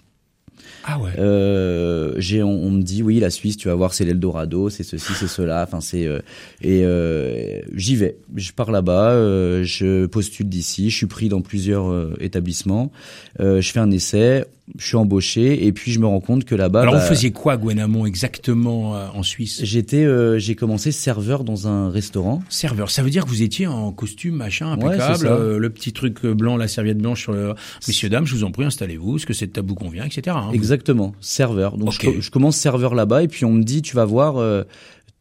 Ah 0.83 0.98
ouais. 0.98 1.12
Euh, 1.19 2.15
j'ai, 2.18 2.42
on, 2.42 2.50
on 2.50 2.71
me 2.71 2.81
dit 2.81 3.03
oui, 3.03 3.19
la 3.19 3.30
Suisse, 3.30 3.57
tu 3.57 3.68
vas 3.68 3.75
voir, 3.75 3.94
c'est 3.94 4.03
l'Eldorado, 4.03 4.71
c'est 4.71 4.81
ceci, 4.81 5.13
c'est 5.13 5.27
cela. 5.27 5.63
Enfin, 5.68 5.81
c'est 5.81 6.07
euh, 6.07 6.18
et 6.63 6.81
euh, 6.83 7.59
j'y 7.75 7.95
vais. 7.95 8.18
Je 8.36 8.51
pars 8.53 8.71
là-bas, 8.71 9.12
euh, 9.12 9.63
je 9.63 10.07
postule 10.07 10.50
d'ici, 10.50 10.89
je 10.89 10.98
suis 10.98 11.06
pris 11.06 11.30
dans 11.30 11.42
plusieurs 11.42 11.92
euh, 11.92 12.15
établissements. 12.19 12.92
Euh, 13.39 13.62
je 13.62 13.71
fais 13.71 13.80
un 13.80 13.92
essai, 13.92 14.45
je 14.77 14.85
suis 14.88 14.95
embauché 14.95 15.65
et 15.65 15.71
puis 15.73 15.91
je 15.91 16.00
me 16.00 16.06
rends 16.06 16.19
compte 16.21 16.45
que 16.45 16.56
là-bas. 16.56 16.81
Alors 16.81 16.94
bah, 16.94 17.00
vous 17.01 17.06
faisiez 17.07 17.31
quoi, 17.31 17.57
Gwen 17.57 17.79
Amon, 17.79 18.06
exactement 18.06 18.95
euh, 18.95 19.07
en 19.13 19.23
Suisse? 19.23 19.62
J'étais, 19.63 20.03
euh, 20.06 20.39
j'ai 20.39 20.56
commencé 20.56 20.91
serveur 20.91 21.44
dans 21.44 21.68
un 21.68 21.89
restaurant. 21.89 22.41
Serveur. 22.50 22.89
Ça 22.89 23.03
veut 23.03 23.10
dire 23.10 23.25
que 23.25 23.29
vous 23.29 23.41
étiez 23.41 23.67
en 23.67 23.91
costume, 23.91 24.36
machin, 24.36 24.77
Ouais, 24.77 24.86
impeccable. 24.95 25.17
ça. 25.17 25.27
euh, 25.34 25.57
le 25.57 25.69
petit 25.69 25.93
truc 25.93 26.25
blanc, 26.25 26.57
la 26.57 26.67
serviette 26.67 26.98
blanche 27.00 27.22
sur 27.22 27.34
le. 27.34 27.53
Messieurs 27.88 28.10
dames, 28.10 28.25
je 28.25 28.36
vous 28.36 28.43
en 28.43 28.51
prie, 28.51 28.63
installez-vous. 28.65 29.17
Est-ce 29.17 29.25
que 29.25 29.34
cette 29.34 29.53
table 29.53 29.69
vous 29.69 29.75
convient, 29.75 30.05
etc. 30.05 30.36
hein. 30.39 30.51
Exactement, 30.53 31.13
serveur. 31.22 31.77
Donc 31.77 31.91
je, 31.91 32.00
co- 32.00 32.13
je 32.19 32.29
commence 32.31 32.55
serveur 32.57 32.95
là-bas 32.95 33.24
et 33.24 33.27
puis 33.27 33.45
on 33.45 33.51
me 33.53 33.63
dit 33.63 33.81
tu 33.81 33.95
vas 33.95 34.05
voir, 34.05 34.38
euh, 34.38 34.63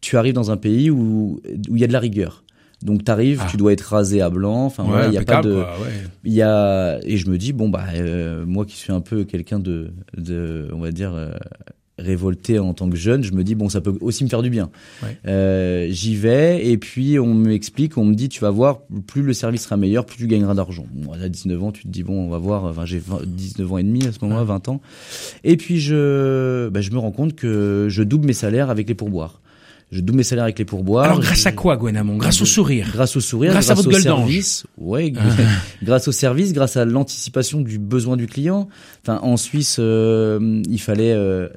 tu 0.01 0.17
arrives 0.17 0.35
dans 0.35 0.51
un 0.51 0.57
pays 0.57 0.91
où 0.91 1.41
où 1.69 1.75
il 1.77 1.81
y 1.81 1.85
a 1.85 1.87
de 1.87 1.93
la 1.93 2.01
rigueur. 2.01 2.45
Donc 2.83 3.05
t'arrives, 3.05 3.41
Ah. 3.43 3.47
tu 3.51 3.57
dois 3.59 3.73
être 3.73 3.83
rasé 3.83 4.21
à 4.23 4.31
blanc. 4.31 4.65
Enfin 4.65 4.85
Ouais, 4.85 4.89
voilà, 4.91 5.09
il 5.09 5.15
y 5.15 5.19
a 5.19 5.23
pas 5.23 5.43
de, 5.43 5.53
ouais. 5.55 5.65
il 6.25 6.33
y 6.33 6.43
a 6.43 6.99
et 7.03 7.17
je 7.19 7.29
me 7.29 7.37
dis 7.39 7.53
bon 7.53 7.69
bah 7.69 7.85
euh, 7.95 8.45
moi 8.47 8.65
qui 8.65 8.77
suis 8.77 8.93
un 8.93 9.01
peu 9.03 9.25
quelqu'un 9.25 9.59
de 9.59 9.91
de 10.17 10.69
on 10.73 10.79
va 10.81 10.91
dire 10.91 11.13
euh, 11.15 11.31
révolté 11.99 12.59
en 12.59 12.73
tant 12.73 12.89
que 12.89 12.97
jeune, 12.97 13.23
je 13.23 13.33
me 13.35 13.45
dis 13.45 13.55
bon 13.55 13.69
ça 13.69 13.83
peut 13.83 13.93
aussi 14.01 14.25
me 14.25 14.31
faire 14.31 14.41
du 14.41 14.49
bien. 14.49 14.71
Ouais. 15.03 15.19
Euh, 15.27 15.89
J'y 15.91 16.17
vais 16.17 16.65
et 16.67 16.79
puis 16.79 17.19
on 17.19 17.35
m'explique, 17.35 17.99
on 17.99 18.07
me 18.07 18.15
dit 18.15 18.31
tu 18.31 18.41
vas 18.41 18.49
voir 18.51 18.79
plus 19.07 19.21
le 19.21 19.35
service 19.35 19.65
sera 19.65 19.77
meilleur, 19.77 20.07
plus 20.07 20.17
tu 20.17 20.27
gagneras 20.27 20.55
d'argent. 20.55 20.87
Moi 20.95 21.17
à 21.23 21.29
19 21.29 21.63
ans 21.63 21.73
tu 21.73 21.83
te 21.83 21.89
dis 21.89 22.03
bon 22.03 22.15
on 22.27 22.31
va 22.31 22.39
voir, 22.39 22.65
enfin 22.65 22.87
j'ai 22.87 22.99
20 22.99 23.27
19 23.27 23.73
ans 23.73 23.77
et 23.79 23.83
demi 23.83 24.07
à 24.07 24.13
ce 24.13 24.19
moment-là, 24.23 24.45
20 24.45 24.69
ans. 24.71 24.81
Et 25.45 25.59
puis 25.59 25.79
je 25.81 26.69
bah, 26.71 26.81
je 26.81 26.91
me 26.93 26.99
rends 26.99 27.13
compte 27.13 27.35
que 27.35 27.89
je 27.91 28.03
double 28.03 28.27
mes 28.27 28.33
salaires 28.33 28.71
avec 28.71 28.89
les 28.89 28.95
pourboires. 28.95 29.40
Je 29.93 30.01
double 30.01 30.19
mes 30.19 30.23
salaires 30.23 30.45
avec 30.45 30.59
les 30.59 30.65
pourboires. 30.65 31.05
Alors 31.05 31.21
grâce 31.21 31.47
à 31.47 31.53
quoi, 31.53 31.77
Gwen 31.77 31.97
Amon 31.97 32.17
Grâce 32.17 32.41
au 32.41 32.47
sourire. 32.47 32.89
Grâce 32.93 33.17
au 33.17 33.21
sourire, 33.21 33.51
Grâce 33.51 33.67
grâce, 33.67 33.79
à 33.79 33.83
votre 33.83 33.91
gueule 33.91 34.03
service, 34.03 34.65
ouais, 34.79 35.13
grâce 35.83 36.07
au 36.07 36.13
service, 36.13 36.53
grâce 36.53 36.77
à 36.77 36.85
l'anticipation 36.85 37.61
du 37.61 37.79
besoin 37.81 38.17
du 38.17 38.29
client. 38.29 38.69
Enfin, 39.03 39.19
en 39.23 39.37
Suisse, 39.37 39.79
euh, 39.81 40.63
il 40.69 40.81
fallait 40.81 41.13
euh, 41.13 41.49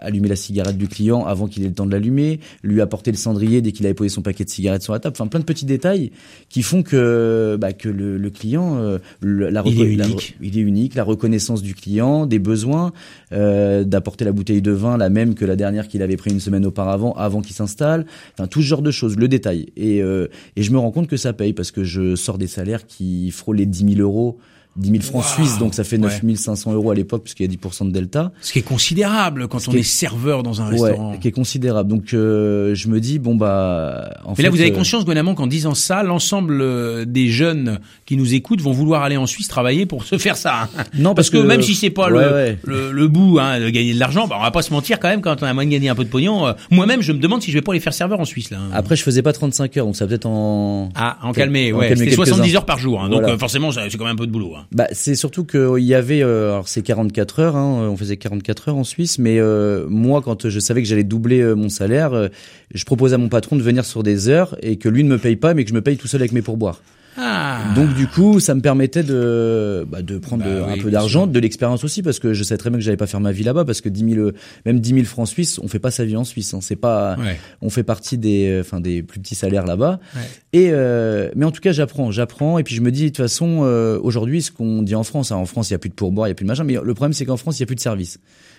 allumer 0.00 0.28
la 0.28 0.36
cigarette 0.36 0.76
du 0.78 0.88
client 0.88 1.24
avant 1.24 1.46
qu'il 1.46 1.64
ait 1.64 1.68
le 1.68 1.74
temps 1.74 1.86
de 1.86 1.92
l'allumer, 1.92 2.40
lui 2.62 2.80
apporter 2.80 3.10
le 3.10 3.16
cendrier 3.16 3.60
dès 3.62 3.72
qu'il 3.72 3.86
avait 3.86 3.94
posé 3.94 4.08
son 4.10 4.22
paquet 4.22 4.44
de 4.44 4.50
cigarettes 4.50 4.82
sur 4.82 4.92
la 4.92 4.98
table. 5.00 5.14
Enfin, 5.16 5.26
plein 5.26 5.40
de 5.40 5.44
petits 5.44 5.64
détails 5.66 6.10
qui 6.48 6.62
font 6.62 6.82
que 6.82 7.56
bah, 7.60 7.72
que 7.72 7.88
le, 7.88 8.16
le 8.18 8.30
client, 8.30 8.76
euh, 8.78 8.98
la, 9.22 9.62
Il 9.66 9.72
reco- 9.74 9.92
est 9.92 9.96
la- 9.96 10.06
unique. 10.06 10.36
il 10.40 10.58
est 10.58 10.62
unique, 10.62 10.94
la 10.94 11.04
reconnaissance 11.04 11.62
du 11.62 11.74
client, 11.74 12.26
des 12.26 12.38
besoins, 12.38 12.92
euh, 13.32 13.84
d'apporter 13.84 14.24
la 14.24 14.32
bouteille 14.32 14.62
de 14.62 14.72
vin 14.72 14.96
la 14.96 15.08
même 15.10 15.34
que 15.34 15.44
la 15.44 15.56
dernière 15.56 15.88
qu'il 15.88 16.02
avait 16.02 16.16
pris 16.16 16.30
une 16.30 16.40
semaine 16.40 16.66
auparavant, 16.66 17.12
avant 17.14 17.40
qu'il 17.40 17.54
s'installe. 17.54 18.06
Enfin, 18.34 18.46
tout 18.46 18.60
ce 18.62 18.66
genre 18.66 18.82
de 18.82 18.90
choses, 18.90 19.16
le 19.16 19.28
détail. 19.28 19.66
Et, 19.76 20.02
euh, 20.02 20.28
et 20.56 20.62
je 20.62 20.70
me 20.72 20.78
rends 20.78 20.90
compte 20.90 21.08
que 21.08 21.16
ça 21.16 21.32
paye 21.32 21.52
parce 21.52 21.70
que 21.70 21.84
je 21.84 22.14
sors 22.16 22.38
des 22.38 22.46
salaires 22.46 22.86
qui 22.86 23.30
frôlent 23.30 23.56
les 23.56 23.66
10 23.66 23.94
000 23.96 24.00
euros. 24.00 24.38
10 24.78 24.90
000 24.90 25.02
francs 25.02 25.24
suisses, 25.24 25.58
donc 25.58 25.74
ça 25.74 25.84
fait 25.84 25.98
Ouais. 25.98 26.10
9 26.22 26.36
500 26.38 26.72
euros 26.72 26.90
à 26.90 26.94
l'époque, 26.94 27.22
puisqu'il 27.24 27.42
y 27.42 27.48
a 27.48 27.48
10% 27.56 27.86
de 27.86 27.90
delta. 27.90 28.32
Ce 28.40 28.52
qui 28.52 28.60
est 28.60 28.62
considérable 28.62 29.48
quand 29.48 29.58
Ce 29.58 29.70
on 29.70 29.74
est- 29.74 29.80
est 29.80 29.82
serveur 29.82 30.42
dans 30.42 30.62
un 30.62 30.66
restaurant. 30.68 31.12
Ouais, 31.12 31.18
qui 31.18 31.28
est 31.28 31.32
considérable. 31.32 31.88
Donc 31.90 32.14
euh, 32.14 32.74
je 32.74 32.88
me 32.88 33.00
dis 33.00 33.18
bon 33.18 33.34
bah 33.34 34.10
en 34.24 34.34
Mais 34.38 34.44
là, 34.44 34.50
vous 34.50 34.60
avez 34.60 34.70
euh, 34.70 34.74
conscience, 34.74 35.04
Gwenamon, 35.04 35.34
qu'en 35.34 35.46
disant 35.46 35.74
ça, 35.74 36.02
l'ensemble 36.02 36.60
euh, 36.60 37.04
des 37.04 37.28
jeunes 37.28 37.80
qui 38.06 38.16
nous 38.16 38.34
écoutent 38.34 38.60
vont 38.60 38.72
vouloir 38.72 39.02
aller 39.02 39.16
en 39.16 39.26
Suisse 39.26 39.48
travailler 39.48 39.86
pour 39.86 40.04
se 40.04 40.16
faire 40.18 40.36
ça. 40.36 40.62
hein. 40.76 40.84
Non, 40.98 41.14
Parce 41.14 41.30
que, 41.30 41.38
même 41.38 41.62
si 41.62 41.74
c'est 41.74 41.90
pas 41.90 42.10
ouais, 42.10 42.58
le, 42.64 42.72
le, 42.72 42.92
le 42.92 43.08
bout 43.08 43.38
hein, 43.40 43.58
de 43.60 43.68
gagner 43.70 43.94
de 43.94 43.98
l'argent, 44.00 44.26
bah, 44.28 44.36
on 44.38 44.42
va 44.42 44.50
pas 44.50 44.62
se 44.62 44.72
mentir 44.72 44.98
quand 45.00 45.08
même 45.08 45.20
quand 45.22 45.42
on 45.42 45.46
a 45.46 45.52
moyen 45.54 45.68
de 45.68 45.72
gagner 45.74 45.88
un 45.88 45.94
peu 45.94 46.04
de 46.04 46.08
pognon. 46.10 46.46
euh, 46.46 46.52
Moi-même, 46.70 47.02
je 47.02 47.12
me 47.12 47.18
demande 47.18 47.42
si 47.42 47.50
je 47.50 47.56
vais 47.58 47.62
pas 47.62 47.72
les 47.72 47.80
faire 47.80 47.92
serveur 47.94 48.20
en 48.20 48.24
Suisse 48.24 48.50
là. 48.50 48.58
hein. 48.58 48.70
Après 48.72 48.96
je 48.96 49.02
faisais 49.02 49.22
pas 49.22 49.32
35 49.32 49.76
heures, 49.76 49.86
donc 49.86 49.96
ça 49.96 50.06
peut 50.06 50.14
être 50.14 50.26
en 50.26 50.90
Ah, 50.94 51.18
en 51.22 51.32
calmer, 51.32 51.72
ouais. 51.72 51.88
C'était 51.88 52.10
quelques-uns. 52.10 52.24
70 52.34 52.56
heures 52.56 52.64
par 52.66 52.78
jour, 52.78 53.00
hein, 53.02 53.08
donc 53.08 53.20
Voilà. 53.20 53.34
euh, 53.34 53.38
forcément, 53.38 53.72
c'est 53.72 53.88
quand 53.96 54.04
même 54.04 54.14
un 54.14 54.16
peu 54.16 54.26
de 54.26 54.32
boulot. 54.32 54.54
Hein. 54.56 54.66
Bah, 54.70 54.86
c'est 54.92 55.14
surtout 55.14 55.44
qu'il 55.44 55.84
y 55.84 55.94
avait, 55.94 56.22
euh, 56.22 56.52
alors 56.52 56.68
c'est 56.68 56.82
44 56.82 57.40
heures, 57.40 57.56
hein, 57.56 57.88
on 57.88 57.96
faisait 57.96 58.18
44 58.18 58.68
heures 58.68 58.76
en 58.76 58.84
Suisse, 58.84 59.18
mais 59.18 59.38
euh, 59.40 59.86
moi, 59.88 60.20
quand 60.20 60.48
je 60.48 60.60
savais 60.60 60.82
que 60.82 60.88
j'allais 60.88 61.04
doubler 61.04 61.40
euh, 61.40 61.54
mon 61.54 61.70
salaire, 61.70 62.12
euh, 62.12 62.28
je 62.74 62.84
proposais 62.84 63.14
à 63.14 63.18
mon 63.18 63.30
patron 63.30 63.56
de 63.56 63.62
venir 63.62 63.86
sur 63.86 64.02
des 64.02 64.28
heures 64.28 64.56
et 64.60 64.76
que 64.76 64.90
lui 64.90 65.04
ne 65.04 65.08
me 65.08 65.18
paye 65.18 65.36
pas, 65.36 65.54
mais 65.54 65.64
que 65.64 65.70
je 65.70 65.74
me 65.74 65.80
paye 65.80 65.96
tout 65.96 66.06
seul 66.06 66.20
avec 66.20 66.32
mes 66.32 66.42
pourboires. 66.42 66.82
Ah. 67.18 67.58
Donc 67.74 67.94
du 67.94 68.06
coup, 68.06 68.38
ça 68.40 68.54
me 68.54 68.60
permettait 68.60 69.02
de, 69.02 69.84
bah, 69.90 70.02
de 70.02 70.18
prendre 70.18 70.44
Bah 70.44 70.50
de- 70.50 70.60
oui, 70.62 70.78
un 70.78 70.82
peu 70.82 70.90
d'argent, 70.90 71.26
de 71.26 71.38
l'expérience 71.40 71.82
aussi, 71.84 72.02
parce 72.02 72.18
que 72.18 72.32
je 72.32 72.44
savais 72.44 72.58
très 72.58 72.70
bien 72.70 72.78
que 72.78 72.84
j'allais 72.84 72.96
pas 72.96 73.06
faire 73.08 73.20
ma 73.20 73.32
vie 73.32 73.42
là-bas, 73.42 73.64
parce 73.64 73.80
que 73.80 73.88
10 73.88 74.14
000, 74.14 74.30
même 74.66 74.80
10 74.80 74.90
000 74.94 75.04
francs 75.04 75.26
suisses, 75.28 75.58
on 75.62 75.68
fait 75.68 75.78
pas 75.80 75.90
sa 75.90 76.04
vie 76.04 76.16
en 76.16 76.24
Suisse. 76.24 76.54
Hein, 76.54 76.60
c'est 76.62 76.76
pas, 76.76 77.16
Ouais. 77.18 77.38
on 77.60 77.70
fait 77.70 77.82
partie 77.82 78.18
des, 78.18 78.58
enfin 78.60 78.80
des 78.80 79.02
plus 79.02 79.20
petits 79.20 79.34
salaires 79.34 79.66
là-bas. 79.66 79.98
Ouais. 80.14 80.20
Et 80.52 80.68
euh, 80.70 81.30
mais 81.34 81.44
en 81.44 81.50
tout 81.50 81.60
cas, 81.60 81.72
j'apprends, 81.72 82.10
j'apprends, 82.10 82.58
et 82.58 82.62
puis 82.62 82.74
je 82.74 82.80
me 82.82 82.92
dis 82.92 83.02
de 83.04 83.08
toute 83.08 83.16
façon, 83.18 83.60
euh, 83.64 83.98
aujourd'hui, 84.02 84.40
ce 84.42 84.50
qu'on 84.52 84.82
dit 84.82 84.94
en 84.94 85.02
France, 85.04 85.32
hein, 85.32 85.36
en 85.36 85.46
France, 85.46 85.70
il 85.70 85.72
y 85.72 85.76
a 85.76 85.78
plus 85.78 85.90
de 85.90 85.94
pourboire, 85.94 86.28
il 86.28 86.30
y 86.30 86.32
a 86.32 86.34
plus 86.34 86.44
de 86.44 86.48
machin, 86.48 86.64
mais 86.64 86.74
le 86.82 86.94
problème 86.94 87.12
c'est 87.12 87.24
qu'en 87.26 87.36
France, 87.36 87.58
il 87.58 87.60
y 87.60 87.64
a 87.64 87.66
plus 87.66 87.74
de 87.76 87.80
service. 87.80 88.18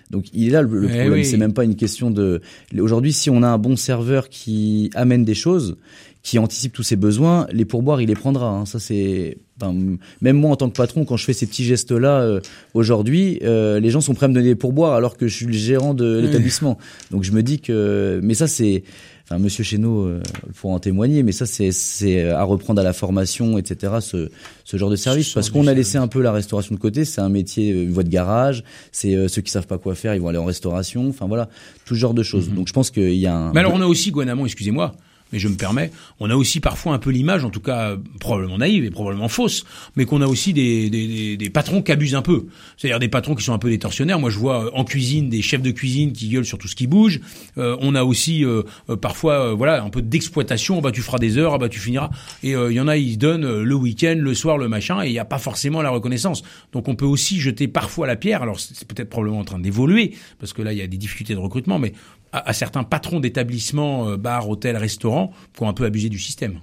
Donc 0.09 0.25
il 0.33 0.47
est 0.47 0.51
là 0.51 0.61
le, 0.61 0.69
le 0.79 0.85
Eh 0.85 0.89
problème. 0.89 1.13
oui. 1.13 1.25
C'est 1.25 1.37
même 1.37 1.53
pas 1.53 1.63
une 1.63 1.75
question 1.75 2.09
de. 2.11 2.41
Aujourd'hui, 2.77 3.13
si 3.13 3.29
on 3.29 3.43
a 3.43 3.47
un 3.47 3.57
bon 3.57 3.75
serveur 3.75 4.29
qui 4.29 4.89
amène 4.95 5.23
des 5.23 5.35
choses, 5.35 5.77
qui 6.23 6.37
anticipe 6.39 6.73
tous 6.73 6.83
ses 6.83 6.95
besoins, 6.95 7.47
les 7.51 7.63
pourboires, 7.65 8.01
il 8.01 8.07
les 8.07 8.15
prendra. 8.15 8.49
hein. 8.49 8.65
Ça 8.65 8.79
c'est. 8.79 9.37
enfin, 9.61 9.73
même 10.21 10.37
moi 10.37 10.51
en 10.51 10.55
tant 10.55 10.69
que 10.69 10.75
patron, 10.75 11.05
quand 11.05 11.15
je 11.15 11.25
fais 11.25 11.33
ces 11.33 11.45
petits 11.45 11.63
gestes-là 11.63 12.21
euh, 12.21 12.39
aujourd'hui, 12.73 13.39
euh, 13.43 13.79
les 13.79 13.89
gens 13.91 14.01
sont 14.01 14.13
prêts 14.15 14.25
à 14.25 14.29
me 14.29 14.33
donner 14.33 14.47
des 14.49 14.55
pourboires 14.55 14.93
alors 14.93 15.15
que 15.15 15.27
je 15.27 15.35
suis 15.35 15.45
le 15.45 15.53
gérant 15.53 15.93
de 15.93 16.19
l'établissement. 16.19 16.77
Donc 17.11 17.23
je 17.23 17.31
me 17.31 17.43
dis 17.43 17.59
que. 17.59 18.19
Mais 18.23 18.33
ça 18.33 18.47
c'est. 18.47 18.83
Enfin, 19.31 19.37
Monsieur 19.37 19.63
Chéneau 19.63 20.05
euh, 20.05 20.23
pour 20.55 20.71
en 20.71 20.79
témoigner, 20.79 21.21
mais 21.21 21.31
ça 21.31 21.45
c'est 21.45 21.71
c'est 21.71 22.29
à 22.29 22.41
reprendre 22.41 22.81
à 22.81 22.83
la 22.83 22.93
formation, 22.93 23.59
etc. 23.59 23.93
Ce 24.01 24.31
ce 24.65 24.77
genre 24.77 24.89
de 24.89 24.95
service, 24.95 25.27
Ce 25.27 25.33
parce 25.35 25.51
qu'on 25.51 25.67
a 25.67 25.73
laissé 25.73 25.99
un 25.99 26.07
peu 26.07 26.19
la 26.21 26.31
restauration 26.31 26.73
de 26.73 26.79
côté. 26.79 27.05
C'est 27.05 27.21
un 27.21 27.29
métier, 27.29 27.71
euh, 27.71 27.83
une 27.83 27.91
voie 27.91 28.01
de 28.03 28.09
garage. 28.09 28.63
C'est 28.91 29.13
euh, 29.13 29.27
ceux 29.27 29.43
qui 29.43 29.51
savent 29.51 29.67
pas 29.67 29.77
quoi 29.77 29.93
faire, 29.93 30.15
ils 30.15 30.21
vont 30.21 30.29
aller 30.29 30.39
en 30.39 30.45
restauration. 30.45 31.07
Enfin 31.09 31.27
voilà, 31.27 31.47
tout 31.85 31.93
ce 31.93 31.99
genre 31.99 32.15
de 32.15 32.23
choses. 32.23 32.49
Donc 32.49 32.67
je 32.67 32.73
pense 32.73 32.89
qu'il 32.89 33.13
y 33.13 33.27
a 33.27 33.35
un. 33.35 33.53
Mais 33.53 33.59
alors 33.59 33.73
on 33.75 33.81
a 33.81 33.85
aussi, 33.85 34.09
Guanamon, 34.09 34.45
excusez-moi, 34.45 34.93
mais 35.31 35.39
je 35.39 35.47
me 35.47 35.55
permets, 35.55 35.91
on 36.19 36.29
a 36.29 36.35
aussi 36.35 36.59
parfois 36.59 36.93
un 36.93 36.99
peu 36.99 37.11
l'image, 37.11 37.43
en 37.43 37.49
tout 37.49 37.59
cas 37.59 37.97
probablement 38.19 38.57
naïve 38.57 38.85
et 38.85 38.89
probablement 38.89 39.29
fausse, 39.29 39.65
mais 39.95 40.05
qu'on 40.05 40.21
a 40.21 40.27
aussi 40.27 40.53
des, 40.53 40.89
des, 40.89 41.07
des, 41.07 41.37
des 41.37 41.49
patrons 41.49 41.81
qui 41.81 41.91
abusent 41.91 42.15
un 42.15 42.21
peu. 42.21 42.47
C'est-à-dire 42.77 42.99
des 42.99 43.09
patrons 43.09 43.35
qui 43.35 43.43
sont 43.43 43.53
un 43.53 43.59
peu 43.59 43.69
des 43.69 43.79
tortionnaires. 43.79 44.19
Moi 44.19 44.29
je 44.29 44.37
vois 44.37 44.65
euh, 44.65 44.71
en 44.73 44.83
cuisine 44.83 45.29
des 45.29 45.41
chefs 45.41 45.61
de 45.61 45.71
cuisine 45.71 46.13
qui 46.13 46.29
gueulent 46.29 46.45
sur 46.45 46.57
tout 46.57 46.67
ce 46.67 46.75
qui 46.75 46.87
bouge. 46.87 47.19
Euh, 47.57 47.77
on 47.81 47.95
a 47.95 48.03
aussi 48.03 48.43
euh, 48.43 48.63
euh, 48.89 48.95
parfois 48.95 49.49
euh, 49.49 49.53
voilà 49.53 49.83
un 49.83 49.89
peu 49.89 50.01
d'exploitation. 50.01 50.81
Bah 50.81 50.91
tu 50.91 51.01
feras 51.01 51.19
des 51.19 51.37
heures, 51.37 51.53
ah 51.53 51.57
bah 51.57 51.69
tu 51.69 51.79
finiras. 51.79 52.09
Et 52.43 52.51
il 52.51 52.71
y 52.73 52.79
en 52.79 52.87
a 52.87 52.97
ils 52.97 53.17
donnent 53.17 53.61
le 53.61 53.75
week-end, 53.75 54.17
le 54.19 54.33
soir, 54.33 54.57
le 54.57 54.67
machin, 54.67 55.03
et 55.03 55.07
il 55.07 55.11
n'y 55.11 55.19
a 55.19 55.25
pas 55.25 55.39
forcément 55.39 55.81
la 55.81 55.89
reconnaissance. 55.89 56.43
Donc 56.71 56.87
on 56.87 56.95
peut 56.95 57.05
aussi 57.05 57.39
jeter 57.39 57.67
parfois 57.67 58.07
la 58.07 58.15
pierre. 58.15 58.41
Alors 58.41 58.59
c'est 58.59 58.87
peut-être 58.87 59.09
probablement 59.09 59.39
en 59.39 59.45
train 59.45 59.59
d'évoluer 59.59 60.13
parce 60.39 60.53
que 60.53 60.61
là 60.61 60.73
il 60.73 60.79
y 60.79 60.81
a 60.81 60.87
des 60.87 60.97
difficultés 60.97 61.33
de 61.33 61.39
recrutement, 61.39 61.79
mais 61.79 61.93
à, 62.31 62.53
certains 62.53 62.83
patrons 62.83 63.19
d'établissements, 63.19 64.09
euh, 64.09 64.17
bars, 64.17 64.49
hôtels, 64.49 64.77
restaurants, 64.77 65.31
ont 65.59 65.69
un 65.69 65.73
peu 65.73 65.85
abusé 65.85 66.09
du 66.09 66.19
système. 66.19 66.61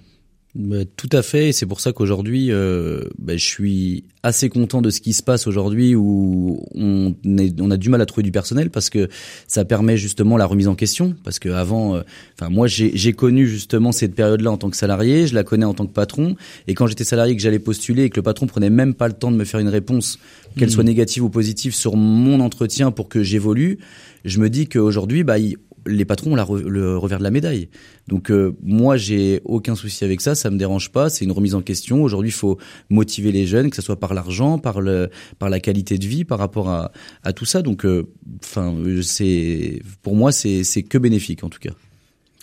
Bah, 0.58 0.84
tout 0.96 1.10
à 1.12 1.20
fait, 1.20 1.48
et 1.50 1.52
c'est 1.52 1.66
pour 1.66 1.80
ça 1.80 1.92
qu'aujourd'hui, 1.92 2.50
euh, 2.50 3.02
bah, 3.18 3.36
je 3.36 3.44
suis 3.44 4.04
assez 4.22 4.48
content 4.48 4.80
de 4.80 4.88
ce 4.88 5.02
qui 5.02 5.12
se 5.12 5.22
passe 5.22 5.46
aujourd'hui 5.46 5.94
où 5.94 6.64
on, 6.74 7.14
est- 7.38 7.60
on 7.60 7.70
a 7.70 7.76
du 7.76 7.90
mal 7.90 8.00
à 8.00 8.06
trouver 8.06 8.22
du 8.22 8.32
personnel 8.32 8.70
parce 8.70 8.88
que 8.88 9.08
ça 9.48 9.66
permet 9.66 9.98
justement 9.98 10.38
la 10.38 10.46
remise 10.46 10.66
en 10.66 10.74
question. 10.74 11.14
Parce 11.24 11.38
que 11.38 11.50
avant, 11.50 11.96
euh, 11.96 12.02
enfin 12.40 12.48
moi 12.48 12.66
j'ai 12.68 13.12
connu 13.12 13.46
justement 13.46 13.92
cette 13.92 14.14
période-là 14.14 14.50
en 14.50 14.56
tant 14.56 14.70
que 14.70 14.76
salarié, 14.78 15.26
je 15.26 15.34
la 15.34 15.44
connais 15.44 15.66
en 15.66 15.74
tant 15.74 15.86
que 15.86 15.92
patron, 15.92 16.36
et 16.68 16.72
quand 16.74 16.86
j'étais 16.86 17.04
salarié 17.04 17.36
que 17.36 17.42
j'allais 17.42 17.58
postuler 17.58 18.04
et 18.04 18.10
que 18.10 18.16
le 18.16 18.22
patron 18.22 18.46
prenait 18.46 18.70
même 18.70 18.94
pas 18.94 19.08
le 19.08 19.14
temps 19.14 19.30
de 19.30 19.36
me 19.36 19.44
faire 19.44 19.60
une 19.60 19.68
réponse, 19.68 20.18
qu'elle 20.58 20.70
soit 20.70 20.84
négative 20.84 21.22
ou 21.22 21.28
positive 21.28 21.74
sur 21.74 21.96
mon 21.96 22.40
entretien 22.40 22.90
pour 22.92 23.10
que 23.10 23.22
j'évolue, 23.22 23.78
je 24.24 24.40
me 24.40 24.48
dis 24.48 24.66
qu'aujourd'hui, 24.68 25.22
bah 25.22 25.38
il- 25.38 25.56
les 25.86 26.04
patrons 26.04 26.32
ont 26.32 26.36
la 26.36 26.44
re- 26.44 26.66
le 26.66 26.98
revers 26.98 27.18
de 27.18 27.24
la 27.24 27.30
médaille. 27.30 27.68
Donc 28.08 28.30
euh, 28.30 28.56
moi 28.62 28.96
j'ai 28.96 29.40
aucun 29.44 29.74
souci 29.74 30.04
avec 30.04 30.20
ça, 30.20 30.34
ça 30.34 30.50
me 30.50 30.58
dérange 30.58 30.90
pas, 30.90 31.08
c'est 31.08 31.24
une 31.24 31.32
remise 31.32 31.54
en 31.54 31.62
question. 31.62 32.02
Aujourd'hui, 32.02 32.30
il 32.30 32.32
faut 32.32 32.58
motiver 32.90 33.32
les 33.32 33.46
jeunes, 33.46 33.70
que 33.70 33.76
ce 33.76 33.82
soit 33.82 33.98
par 33.98 34.14
l'argent, 34.14 34.58
par 34.58 34.80
le 34.80 35.08
par 35.38 35.48
la 35.48 35.60
qualité 35.60 35.98
de 35.98 36.06
vie, 36.06 36.24
par 36.24 36.38
rapport 36.38 36.68
à 36.68 36.92
à 37.22 37.32
tout 37.32 37.44
ça. 37.44 37.62
Donc 37.62 37.84
euh, 37.84 38.08
enfin 38.44 38.74
euh, 38.74 39.02
c'est 39.02 39.80
pour 40.02 40.16
moi 40.16 40.32
c'est 40.32 40.64
c'est 40.64 40.82
que 40.82 40.98
bénéfique 40.98 41.44
en 41.44 41.48
tout 41.48 41.60
cas. 41.60 41.72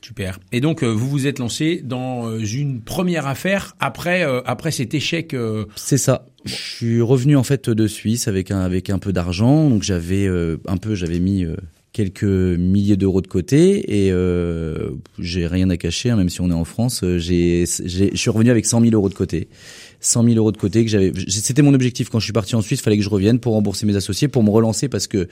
Super. 0.01 0.37
Et 0.51 0.59
donc 0.59 0.83
euh, 0.83 0.87
vous 0.87 1.09
vous 1.09 1.27
êtes 1.27 1.39
lancé 1.39 1.81
dans 1.81 2.27
euh, 2.27 2.39
une 2.39 2.81
première 2.81 3.25
affaire 3.25 3.73
après 3.79 4.23
euh, 4.25 4.41
après 4.45 4.71
cet 4.71 4.93
échec. 4.93 5.33
C'est 5.77 5.97
ça. 5.97 6.25
Je 6.43 6.53
suis 6.53 7.01
revenu 7.01 7.37
en 7.37 7.43
fait 7.43 7.69
de 7.69 7.87
Suisse 7.87 8.27
avec 8.27 8.51
un 8.51 8.59
avec 8.59 8.89
un 8.89 8.99
peu 8.99 9.13
d'argent, 9.13 9.69
donc 9.69 9.83
j'avais 9.83 10.27
un 10.27 10.75
peu 10.75 10.93
j'avais 10.93 11.19
mis 11.19 11.45
quelques 11.93 12.23
milliers 12.23 12.97
d'euros 12.97 13.21
de 13.21 13.27
côté 13.27 14.05
et 14.05 14.11
euh, 14.11 14.89
j'ai 15.19 15.45
rien 15.47 15.69
à 15.69 15.77
cacher, 15.77 16.09
hein, 16.09 16.15
même 16.17 16.29
si 16.29 16.41
on 16.41 16.49
est 16.49 16.53
en 16.53 16.65
France. 16.65 17.01
euh, 17.03 17.19
J'ai 17.19 17.65
j'ai- 17.85 18.09
je 18.11 18.17
suis 18.17 18.31
revenu 18.31 18.49
avec 18.49 18.65
100 18.65 18.81
000 18.81 18.93
euros 18.93 19.09
de 19.09 19.13
côté. 19.13 19.47
100 20.01 20.23
000 20.25 20.35
euros 20.35 20.51
de 20.51 20.57
côté 20.57 20.83
que 20.83 20.89
j'avais. 20.91 21.13
C'était 21.29 21.61
mon 21.61 21.73
objectif 21.73 22.09
quand 22.09 22.19
je 22.19 22.25
suis 22.25 22.33
parti 22.33 22.55
en 22.55 22.61
Suisse. 22.61 22.81
Fallait 22.81 22.97
que 22.97 23.03
je 23.03 23.09
revienne 23.09 23.39
pour 23.39 23.53
rembourser 23.53 23.85
mes 23.85 23.95
associés, 23.95 24.27
pour 24.27 24.43
me 24.43 24.49
relancer 24.49 24.89
parce 24.89 25.07
que 25.07 25.29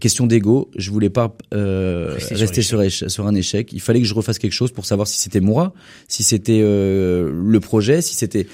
question 0.00 0.26
d'ego, 0.26 0.70
je 0.76 0.90
voulais 0.90 1.10
pas 1.10 1.36
euh, 1.52 2.16
Rester 2.30 2.62
sur 2.62 3.10
sur 3.10 3.26
un 3.26 3.34
échec. 3.34 3.72
Il 3.74 3.80
fallait 3.80 4.00
que 4.00 4.06
je 4.06 4.14
refasse 4.14 4.38
quelque 4.38 4.52
chose 4.54 4.70
pour 4.72 4.86
savoir 4.86 5.06
si 5.08 5.18
c'était 5.18 5.40
moi, 5.40 5.74
si 6.08 6.22
c'était 6.22 6.60
euh, 6.62 7.30
le 7.34 7.60
projet, 7.60 8.00
si 8.00 8.14
c'était 8.14 8.46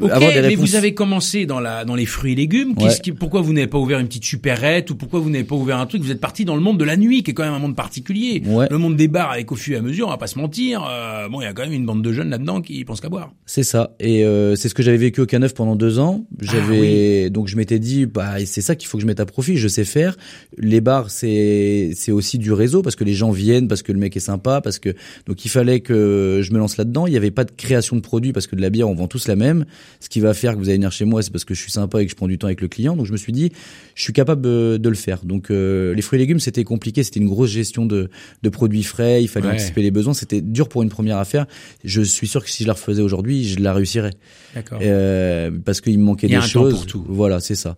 Ok, 0.00 0.10
avoir 0.10 0.32
des 0.32 0.42
mais 0.42 0.54
vous 0.54 0.74
avez 0.74 0.94
commencé 0.94 1.46
dans 1.46 1.60
la 1.60 1.84
dans 1.84 1.94
les 1.94 2.06
fruits 2.06 2.32
et 2.32 2.34
légumes. 2.34 2.74
Ouais. 2.78 2.90
Qui, 3.02 3.12
pourquoi 3.12 3.40
vous 3.40 3.52
n'avez 3.52 3.66
pas 3.66 3.78
ouvert 3.78 3.98
une 3.98 4.06
petite 4.06 4.24
supérette 4.24 4.90
ou 4.90 4.96
pourquoi 4.96 5.20
vous 5.20 5.30
n'avez 5.30 5.44
pas 5.44 5.56
ouvert 5.56 5.78
un 5.78 5.86
truc? 5.86 6.02
Vous 6.02 6.10
êtes 6.10 6.20
parti 6.20 6.44
dans 6.44 6.54
le 6.56 6.60
monde 6.62 6.78
de 6.78 6.84
la 6.84 6.96
nuit, 6.96 7.22
qui 7.22 7.30
est 7.30 7.34
quand 7.34 7.44
même 7.44 7.52
un 7.54 7.58
monde 7.58 7.76
particulier. 7.76 8.42
Ouais. 8.46 8.66
Le 8.70 8.78
monde 8.78 8.96
des 8.96 9.08
bars 9.08 9.30
avec 9.30 9.50
au 9.52 9.56
fur 9.56 9.74
et 9.76 9.78
à 9.78 9.82
mesure, 9.82 10.08
on 10.08 10.10
va 10.10 10.16
pas 10.18 10.26
se 10.26 10.38
mentir. 10.38 10.84
euh, 10.88 11.28
bon, 11.28 11.40
il 11.40 11.44
y 11.44 11.46
a 11.46 11.52
quand 11.52 11.62
même 11.62 11.72
une 11.72 11.86
bande 11.86 12.02
de 12.02 12.12
jeunes 12.12 12.30
là-dedans 12.30 12.60
qui 12.60 12.84
pensent 12.84 13.00
qu'à 13.00 13.08
boire. 13.08 13.32
C'est 13.46 13.62
ça. 13.62 13.94
Et 14.00 14.24
euh, 14.24 14.56
c'est 14.56 14.68
ce 14.68 14.74
que 14.74 14.82
j'avais 14.82 14.96
vécu 14.96 15.20
au 15.20 15.26
K9 15.26 15.52
pendant 15.54 15.76
deux 15.76 15.98
ans. 15.98 16.24
J'avais 16.40 17.30
donc 17.30 17.48
je 17.48 17.56
m'étais 17.56 17.78
dit 17.78 18.06
bah 18.06 18.44
c'est 18.44 18.60
ça 18.60 18.74
qu'il 18.76 18.88
faut 18.88 18.98
que 18.98 19.02
je 19.02 19.06
mette 19.06 19.20
à 19.20 19.26
profit. 19.26 19.56
Je 19.56 19.68
sais 19.68 19.84
faire. 19.84 20.16
Les 20.58 20.80
bars 20.80 21.10
c'est 21.10 21.92
c'est 21.94 22.12
aussi 22.12 22.38
du 22.38 22.52
réseau 22.52 22.82
parce 22.82 22.96
que 22.96 23.04
les 23.04 23.14
gens 23.14 23.30
viennent 23.30 23.68
parce 23.68 23.82
que 23.82 23.92
le 23.92 23.98
mec 23.98 24.16
est 24.16 24.20
sympa 24.20 24.60
parce 24.60 24.78
que 24.78 24.94
donc 25.26 25.44
il 25.44 25.48
fallait 25.48 25.80
que 25.80 26.40
je 26.42 26.52
me 26.52 26.58
lance 26.58 26.76
là-dedans. 26.76 27.06
Il 27.06 27.10
n'y 27.10 27.16
avait 27.16 27.30
pas 27.30 27.44
de 27.44 27.52
création 27.52 27.96
de 27.96 28.00
produits 28.00 28.32
parce 28.32 28.46
que 28.46 28.56
de 28.56 28.60
la 28.60 28.70
bière 28.70 28.88
on 28.88 28.94
vend 28.94 29.08
tous 29.08 29.28
la 29.28 29.36
même. 29.36 29.64
Ce 30.00 30.08
qui 30.08 30.20
va 30.20 30.34
faire 30.34 30.52
que 30.54 30.58
vous 30.58 30.68
allez 30.68 30.76
venir 30.76 30.92
chez 30.92 31.04
moi 31.04 31.22
c'est 31.22 31.30
parce 31.30 31.44
que 31.44 31.54
je 31.54 31.60
suis 31.60 31.70
sympa 31.72 32.02
et 32.02 32.04
que 32.04 32.10
je 32.10 32.16
prends 32.16 32.28
du 32.28 32.38
temps 32.38 32.46
avec 32.46 32.60
le 32.60 32.68
client. 32.68 32.96
Donc 32.96 33.06
je 33.06 33.12
me 33.12 33.16
suis 33.16 33.32
dit 33.32 33.52
je 33.94 34.02
suis 34.02 34.12
capable 34.12 34.42
de, 34.42 34.76
de 34.80 34.88
le 34.88 34.94
faire. 34.94 35.24
Donc 35.24 35.50
euh, 35.50 35.94
les 35.94 36.02
fruits 36.02 36.18
et 36.18 36.22
légumes 36.22 36.40
c'était 36.40 36.64
compliqué. 36.64 37.02
C'était 37.02 37.20
une 37.20 37.28
grosse 37.28 37.50
gestion 37.50 37.86
de 37.86 38.10
de 38.42 38.48
produits 38.48 38.82
frais. 38.82 39.22
Il 39.22 39.28
fallait 39.28 39.46
Ouais. 39.48 39.54
anticiper 39.54 39.82
les 39.82 39.90
besoins. 39.90 40.14
C'était 40.14 40.40
dur 40.40 40.68
pour 40.68 40.82
une 40.82 40.88
première 40.90 41.18
affaire. 41.18 41.46
Je 41.84 42.02
suis 42.02 42.26
sûr 42.28 42.42
que 42.44 42.50
si 42.50 42.62
je 42.62 42.68
la 42.68 42.74
refaisais 42.74 43.02
aujourd'hui 43.02 43.44
je 43.48 43.60
la 43.60 43.72
réussirais. 43.72 44.12
D'accord. 44.54 44.78
Euh, 44.82 45.50
parce 45.64 45.80
qu'il 45.80 45.98
me 45.98 46.04
manquait 46.04 46.26
Il 46.26 46.32
y 46.32 46.36
a 46.36 46.40
des 46.40 46.44
un 46.44 46.48
temps 46.48 46.52
choses. 46.64 46.72
pour 46.74 46.86
tout. 46.86 47.04
Voilà, 47.08 47.40
c'est 47.40 47.54
ça. 47.56 47.76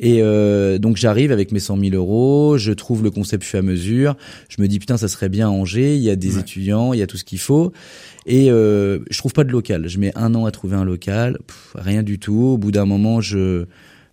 Et 0.00 0.18
euh, 0.22 0.78
donc 0.78 0.96
j'arrive 0.96 1.32
avec 1.32 1.50
mes 1.50 1.58
100 1.58 1.76
000 1.78 1.94
euros, 1.96 2.56
je 2.56 2.70
trouve 2.72 3.02
le 3.02 3.10
concept 3.10 3.42
fait 3.44 3.58
à 3.58 3.62
mesure. 3.62 4.16
Je 4.48 4.62
me 4.62 4.68
dis 4.68 4.78
putain 4.78 4.96
ça 4.96 5.08
serait 5.08 5.28
bien 5.28 5.48
à 5.48 5.50
Angers, 5.50 5.96
il 5.96 6.02
y 6.02 6.10
a 6.10 6.14
des 6.16 6.34
Ouais. 6.36 6.40
étudiants, 6.42 6.92
il 6.92 7.00
y 7.00 7.02
a 7.02 7.06
tout 7.08 7.16
ce 7.16 7.24
qu'il 7.24 7.40
faut. 7.40 7.72
Et 8.26 8.50
euh, 8.52 9.00
je 9.10 9.18
trouve 9.18 9.32
pas 9.32 9.42
de 9.44 9.50
local. 9.50 9.88
Je 9.88 9.98
mets 9.98 10.12
un 10.14 10.34
an 10.36 10.44
à 10.46 10.50
trouver 10.52 10.76
un 10.76 10.84
local, 10.84 11.38
Pff, 11.46 11.72
rien 11.74 12.02
du 12.04 12.18
tout. 12.20 12.40
Au 12.54 12.58
bout 12.58 12.70
d'un 12.70 12.84
moment 12.86 13.20
je 13.20 13.64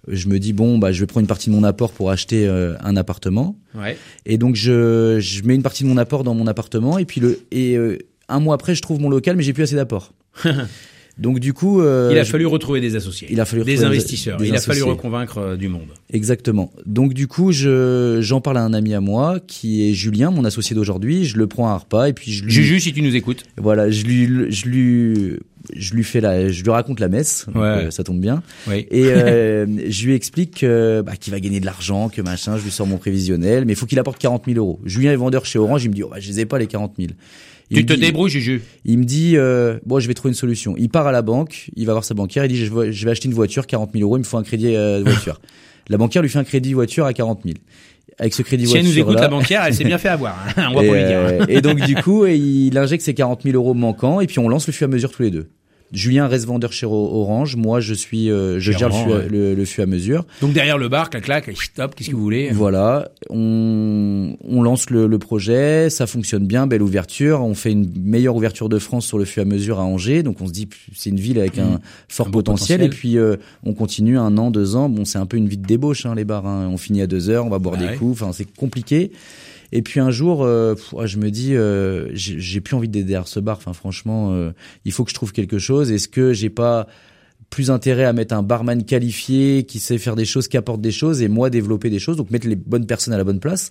je 0.08 0.27
me 0.27 0.38
dis 0.39 0.54
bon 0.54 0.77
bah 0.77 0.92
je 0.92 1.00
vais 1.00 1.08
prendre 1.08 1.22
une 1.24 1.27
partie 1.27 1.50
de 1.50 1.56
mon 1.56 1.63
apport 1.63 1.92
pour 1.92 2.10
acheter 2.12 2.48
euh, 2.48 2.75
un 2.84 2.96
appartement. 2.98 3.56
Ouais. 3.75 3.98
Et 4.25 4.38
donc 4.39 4.56
je, 4.56 5.18
je 5.20 5.44
mets 5.44 5.54
une 5.56 5.63
partie 5.63 5.84
de 5.84 5.89
mon 5.89 5.98
apport 5.98 6.24
dans 6.24 6.34
mon 6.34 6.48
appartement 6.48 6.98
et 6.98 7.06
puis 7.06 7.22
le 7.22 7.39
et 7.51 7.75
euh, 7.77 7.98
un 8.27 8.39
mois 8.39 8.56
après 8.56 8.74
je 8.74 8.82
trouve 8.82 9.00
mon 9.00 9.10
local 9.10 9.36
mais 9.36 9.44
j'ai 9.44 9.54
plus 9.54 9.63
assez 9.63 9.75
d'apport. 9.75 10.13
donc 11.17 11.39
du 11.39 11.53
coup 11.53 11.81
euh, 11.81 12.10
Il 12.12 12.17
a 12.17 12.25
fallu 12.25 12.45
retrouver 12.45 12.81
des 12.81 12.95
associés. 12.95 13.27
Il 13.31 13.39
a 13.39 13.45
fallu 13.45 13.63
des 13.63 13.84
investisseurs. 13.84 14.38
des 14.38 14.48
Il 14.48 14.55
a 14.55 14.60
fallu 14.60 14.84
reconvaincre 14.84 15.38
euh, 15.38 15.55
du 15.55 15.69
monde. 15.69 15.88
Exactement. 16.12 16.72
Donc 16.86 17.13
du 17.13 17.27
coup, 17.27 17.51
je 17.51 18.19
j'en 18.22 18.41
parle 18.41 18.57
à 18.57 18.63
un 18.63 18.74
ami 18.74 18.93
à 18.93 19.01
moi 19.01 19.39
qui 19.45 19.89
est 19.89 19.93
Julien, 19.93 20.31
mon 20.31 20.43
associé 20.43 20.75
d'aujourd'hui. 20.75 21.25
Je 21.25 21.38
le 21.38 21.48
prends 21.48 21.69
à 21.69 21.72
un 21.72 21.77
repas 21.77 22.07
et 22.07 22.13
puis 22.13 22.31
je 22.31 22.43
lui 22.43 22.51
Juju, 22.51 22.79
si 22.79 22.93
tu 22.93 23.01
nous 23.01 23.15
écoutes. 23.15 23.43
voilà, 23.57 23.89
je 23.89 24.03
lui 24.03 24.51
je 24.51 24.67
lui 24.67 25.39
je 25.74 25.93
lui 25.93 26.03
fais 26.03 26.22
la 26.22 26.50
je 26.50 26.63
lui 26.63 26.69
raconte 26.69 27.00
la 27.00 27.07
messe. 27.07 27.45
Ouais. 27.55 27.62
euh, 27.62 27.91
ça 27.91 28.03
tombe 28.03 28.19
bien. 28.19 28.43
Oui. 28.67 28.86
Et 28.91 29.05
euh, 29.05 29.65
je 29.89 30.05
lui 30.05 30.15
explique 30.15 30.60
que, 30.60 31.01
bah, 31.01 31.15
qu'il 31.15 31.31
va 31.31 31.39
gagner 31.39 31.60
de 31.60 31.65
l'argent, 31.65 32.10
que 32.10 32.22
machin. 32.22 32.57
Je 32.57 32.63
lui 32.63 32.72
sors 32.72 32.88
mon 32.88 32.98
prévisionnel, 32.98 33.65
mais 33.65 33.74
il 33.74 33.75
faut 33.75 33.86
qu'il 33.86 34.00
apporte 34.00 34.17
40 34.17 34.45
000 34.45 34.57
euros. 34.57 34.79
Julien 34.86 35.12
est 35.12 35.17
vendeur 35.17 35.45
chez 35.45 35.60
Orange. 35.60 35.84
Il 35.86 35.89
me 35.89 35.95
dit, 35.95 36.03
oh, 36.03 36.10
bah, 36.10 36.19
je 36.19 36.27
les 36.27 36.41
ai 36.41 36.45
pas 36.45 36.60
les 36.60 36.67
40 36.67 36.93
000. 36.98 37.12
Il 37.72 37.77
Tu 37.77 37.86
te 37.86 37.93
dit- 37.93 38.00
débrouilles, 38.01 38.29
Juju. 38.29 38.62
il 38.86 39.00
me 39.00 39.03
dit 39.05 39.38
euh, 39.38 39.79
bon, 39.86 40.00
je 40.00 40.07
vais 40.07 40.13
trouver 40.13 40.29
une 40.31 40.36
solution. 40.36 40.75
Il 40.77 40.89
part 40.89 41.07
à 41.07 41.12
la 41.12 41.22
banque, 41.24 41.69
il 41.75 41.86
va 41.88 41.93
voir 41.93 42.03
sa 42.03 42.13
banquière, 42.13 42.45
il 42.45 42.50
dit 42.50 42.57
je 42.63 42.72
vais, 42.74 42.91
je 42.91 43.05
vais 43.05 43.12
acheter 43.12 43.27
une 43.27 43.34
voiture, 43.34 43.65
40 43.65 43.91
000 43.93 44.03
euros, 44.03 44.17
il 44.17 44.19
me 44.19 44.24
faut 44.25 44.38
un 44.38 44.43
crédit 44.43 44.75
euh, 44.75 45.00
de 45.00 45.03
voiture. 45.10 45.41
la 45.89 45.98
banquière 45.98 46.22
lui 46.22 46.29
fait 46.29 46.38
un 46.39 46.43
crédit 46.43 46.74
voiture 46.74 47.05
à 47.05 47.13
40 47.13 47.41
000. 47.43 47.55
Avec 48.19 48.34
ce 48.34 48.43
crédit 48.43 48.65
Si 48.67 48.77
elle 48.77 48.84
voiture 48.84 48.93
nous 48.95 49.00
écoute, 49.01 49.15
là, 49.15 49.22
la 49.24 49.27
banquière, 49.29 49.63
elle 49.65 49.74
s'est 49.74 49.84
bien 49.84 49.98
fait 49.98 50.07
avoir. 50.10 50.38
hein. 50.57 50.67
On 50.72 50.75
va 50.75 50.84
et, 50.86 50.88
pas 50.89 50.93
lui 50.95 51.05
dire. 51.05 51.17
euh, 51.17 51.45
et 51.50 51.62
donc 51.62 51.81
du 51.81 51.95
coup, 51.95 52.25
il 52.27 52.77
injecte 52.77 53.03
ses 53.03 53.13
40 53.13 53.41
000 53.43 53.55
euros 53.55 53.74
manquants 53.74 54.22
et 54.22 54.27
puis 54.27 54.39
on 54.39 54.48
lance 54.48 54.67
le 54.67 54.74
et 54.79 54.84
à 54.84 54.88
mesure 54.88 55.12
tous 55.12 55.24
les 55.24 55.31
deux. 55.31 55.48
Julien 55.92 56.27
reste 56.27 56.46
vendeur 56.46 56.74
chez 56.74 56.86
Orange, 56.86 57.56
moi 57.56 57.80
je 57.80 57.94
suis, 57.94 58.30
euh, 58.30 58.60
je 58.60 58.72
gère 58.72 58.89
le 58.89 59.13
ouais. 59.13 59.27
le, 59.30 59.56
le 59.56 59.82
à 59.82 59.86
mesure. 59.86 60.25
Donc 60.42 60.54
derrière 60.54 60.77
le 60.77 60.89
bar, 60.89 61.10
clac, 61.10 61.24
clac, 61.24 61.50
stop, 61.58 61.96
qu'est-ce 61.96 62.10
que 62.10 62.15
vous 62.15 62.22
voulez? 62.22 62.51
Voilà, 62.51 63.10
on, 63.30 64.36
on 64.44 64.62
lance 64.62 64.89
le, 64.89 65.08
le 65.08 65.20
projet, 65.20 65.89
ça 65.89 66.08
fonctionne 66.08 66.46
bien, 66.48 66.68
belle 66.68 66.82
ouverture. 66.82 67.42
On 67.42 67.54
fait 67.56 67.72
une 67.72 67.89
meilleure 68.04 68.36
ouverture 68.36 68.68
de 68.70 68.80
France 68.80 69.06
sur 69.06 69.18
le 69.18 69.25
et 69.25 69.39
à 69.39 69.46
mesure 69.46 69.80
à 69.80 69.84
Angers, 69.84 70.24
donc 70.24 70.42
on 70.42 70.48
se 70.48 70.51
dit 70.51 70.68
c'est 70.96 71.10
une 71.10 71.20
ville 71.20 71.39
avec 71.39 71.58
un 71.60 71.80
fort 72.10 72.25
Mmh. 72.25 72.30
Un 72.30 72.32
beau 72.32 72.39
potentiel. 72.39 72.80
potentiel. 72.80 72.84
Et 72.86 72.89
puis 72.89 73.18
euh, 73.18 73.36
on 73.63 73.74
continue 73.74 74.18
un 74.18 74.38
an, 74.38 74.50
deux 74.51 74.75
ans. 74.75 74.89
Bon, 74.89 75.06
c'est 75.06 75.18
un 75.20 75.25
peu 75.25 75.38
une 75.38 75.48
vie 75.48 75.58
de 75.58 75.65
débauche 75.65 76.06
hein, 76.06 76.15
les 76.15 76.25
bars. 76.25 76.46
hein. 76.46 76.68
On 76.72 76.77
finit 76.77 77.01
à 77.01 77.08
deux 77.08 77.30
heures, 77.30 77.46
on 77.46 77.50
va 77.50 77.60
boire 77.60 77.77
des 77.77 77.86
ouais. 77.86 77.96
coups. 77.96 78.22
Enfin, 78.22 78.32
c'est 78.34 78.48
compliqué. 78.56 79.12
Et 79.72 79.81
puis 79.81 80.00
un 80.00 80.12
jour, 80.12 80.43
euh, 80.43 80.75
je 81.05 81.17
me 81.17 81.31
dis, 81.31 81.55
euh, 81.55 82.10
j'ai 82.13 82.39
j'ai 82.39 82.62
plus 82.62 82.75
envie 82.75 82.89
d'aider 82.89 83.15
à 83.15 83.24
ce 83.25 83.39
bar. 83.39 83.57
Enfin, 83.57 83.74
franchement, 83.74 84.34
euh, 84.34 84.51
il 84.86 84.91
faut 84.91 85.03
que 85.03 85.10
je 85.10 85.15
trouve 85.15 85.31
quelque 85.31 85.60
chose. 85.60 85.91
Est-ce 85.91 86.07
que 86.07 86.34
j'ai 86.34 86.50
pas 86.50 86.88
plus 87.50 87.72
intérêt 87.72 88.05
à 88.05 88.13
mettre 88.13 88.36
un 88.36 88.43
barman 88.43 88.84
qualifié 88.84 89.63
qui 89.63 89.79
sait 89.79 89.98
faire 89.98 90.15
des 90.15 90.25
choses, 90.25 90.48
qui 90.48 90.57
apporte 90.57 90.81
des 90.81 90.91
choses, 90.91 91.22
et 91.22 91.27
moi 91.27 91.50
développer 91.50 91.89
des 91.89 92.00
choses, 92.00 92.17
donc 92.17 92.31
mettre 92.31 92.48
les 92.48 92.55
bonnes 92.55 92.86
personnes 92.86 93.13
à 93.13 93.17
la 93.17 93.24
bonne 93.24 93.39
place. 93.39 93.69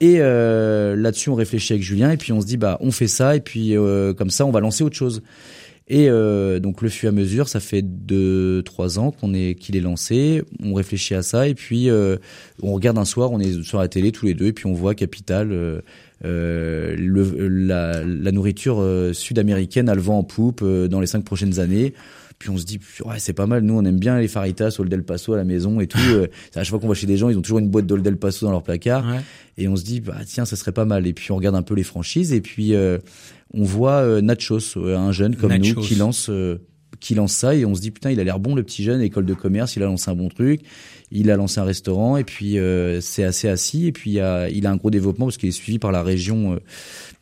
Et 0.00 0.16
euh, 0.18 0.94
là-dessus, 0.94 1.30
on 1.30 1.34
réfléchit 1.34 1.72
avec 1.72 1.82
Julien, 1.82 2.12
et 2.12 2.16
puis 2.16 2.32
on 2.32 2.40
se 2.40 2.46
dit, 2.46 2.56
bah, 2.56 2.78
on 2.80 2.92
fait 2.92 3.08
ça, 3.08 3.34
et 3.34 3.40
puis 3.40 3.76
euh, 3.76 4.14
comme 4.14 4.30
ça, 4.30 4.46
on 4.46 4.50
va 4.50 4.60
lancer 4.60 4.84
autre 4.84 4.96
chose. 4.96 5.22
Et 5.90 6.10
euh, 6.10 6.60
donc 6.60 6.82
le 6.82 6.88
et 6.88 7.06
à 7.06 7.12
mesure, 7.12 7.48
ça 7.48 7.60
fait 7.60 7.82
deux, 7.82 8.62
trois 8.62 8.98
ans 8.98 9.10
qu'on 9.10 9.32
est 9.32 9.54
qu'il 9.54 9.74
est 9.74 9.80
lancé. 9.80 10.42
On 10.62 10.74
réfléchit 10.74 11.14
à 11.14 11.22
ça, 11.22 11.48
et 11.48 11.54
puis 11.54 11.88
euh, 11.88 12.16
on 12.62 12.74
regarde 12.74 12.98
un 12.98 13.06
soir, 13.06 13.32
on 13.32 13.40
est 13.40 13.62
sur 13.62 13.78
la 13.78 13.88
télé 13.88 14.12
tous 14.12 14.26
les 14.26 14.34
deux, 14.34 14.46
et 14.46 14.52
puis 14.52 14.66
on 14.66 14.74
voit 14.74 14.94
Capital. 14.94 15.50
euh, 15.50 15.80
euh, 16.24 16.96
le, 16.98 17.48
la, 17.48 18.02
la 18.04 18.32
nourriture 18.32 18.80
euh, 18.80 19.12
sud-américaine 19.12 19.88
a 19.88 19.94
le 19.94 20.00
vent 20.00 20.18
en 20.18 20.24
poupe 20.24 20.62
euh, 20.62 20.88
dans 20.88 21.00
les 21.00 21.06
cinq 21.06 21.24
prochaines 21.24 21.60
années. 21.60 21.94
Puis 22.38 22.50
on 22.50 22.56
se 22.56 22.64
dit, 22.64 22.78
ouais, 23.04 23.18
c'est 23.18 23.32
pas 23.32 23.46
mal. 23.46 23.62
Nous, 23.62 23.74
on 23.74 23.84
aime 23.84 23.98
bien 23.98 24.18
les 24.18 24.28
faritas 24.28 24.76
au 24.78 24.84
Del 24.84 25.02
Paso 25.02 25.32
à 25.32 25.36
la 25.36 25.44
maison 25.44 25.80
et 25.80 25.86
tout. 25.86 25.98
Euh, 26.08 26.26
à 26.54 26.64
chaque 26.64 26.70
fois 26.70 26.78
qu'on 26.78 26.88
va 26.88 26.94
chez 26.94 27.06
des 27.06 27.16
gens, 27.18 27.28
ils 27.28 27.36
ont 27.36 27.42
toujours 27.42 27.58
une 27.58 27.68
boîte 27.68 27.86
d'Old 27.86 28.02
Del 28.02 28.16
Paso 28.16 28.46
dans 28.46 28.52
leur 28.52 28.62
placard. 28.62 29.06
Ouais. 29.06 29.20
Et 29.58 29.68
on 29.68 29.76
se 29.76 29.84
dit, 29.84 30.00
bah 30.00 30.16
tiens, 30.26 30.44
ça 30.46 30.56
serait 30.56 30.72
pas 30.72 30.86
mal. 30.86 31.06
Et 31.06 31.12
puis 31.12 31.32
on 31.32 31.36
regarde 31.36 31.54
un 31.54 31.62
peu 31.62 31.74
les 31.74 31.82
franchises 31.82 32.32
et 32.32 32.40
puis 32.40 32.74
euh, 32.74 32.98
on 33.52 33.62
voit 33.62 34.00
euh, 34.00 34.20
Nachos, 34.20 34.76
un 34.76 35.12
jeune 35.12 35.36
comme 35.36 35.50
Nachos. 35.50 35.74
nous 35.74 35.82
qui 35.82 35.96
lance 35.96 36.30
qui 37.00 37.14
lance 37.14 37.32
ça 37.32 37.54
et 37.54 37.64
on 37.64 37.74
se 37.74 37.80
dit 37.80 37.90
putain, 37.90 38.10
il 38.10 38.20
a 38.20 38.24
l'air 38.24 38.38
bon 38.38 38.54
le 38.54 38.62
petit 38.62 38.82
jeune, 38.82 39.00
école 39.00 39.26
de 39.26 39.34
commerce, 39.34 39.76
il 39.76 39.82
a 39.82 39.86
lancé 39.86 40.10
un 40.10 40.14
bon 40.14 40.28
truc, 40.28 40.60
il 41.10 41.30
a 41.30 41.36
lancé 41.36 41.60
un 41.60 41.64
restaurant 41.64 42.16
et 42.16 42.24
puis 42.24 42.58
euh, 42.58 43.00
c'est 43.00 43.24
assez 43.24 43.48
assis 43.48 43.86
et 43.86 43.92
puis 43.92 44.12
il 44.12 44.20
a, 44.20 44.48
il 44.50 44.66
a 44.66 44.70
un 44.70 44.76
gros 44.76 44.90
développement 44.90 45.26
parce 45.26 45.36
qu'il 45.36 45.48
est 45.48 45.52
suivi 45.52 45.78
par 45.78 45.92
la 45.92 46.02
région 46.02 46.54
euh, 46.54 46.58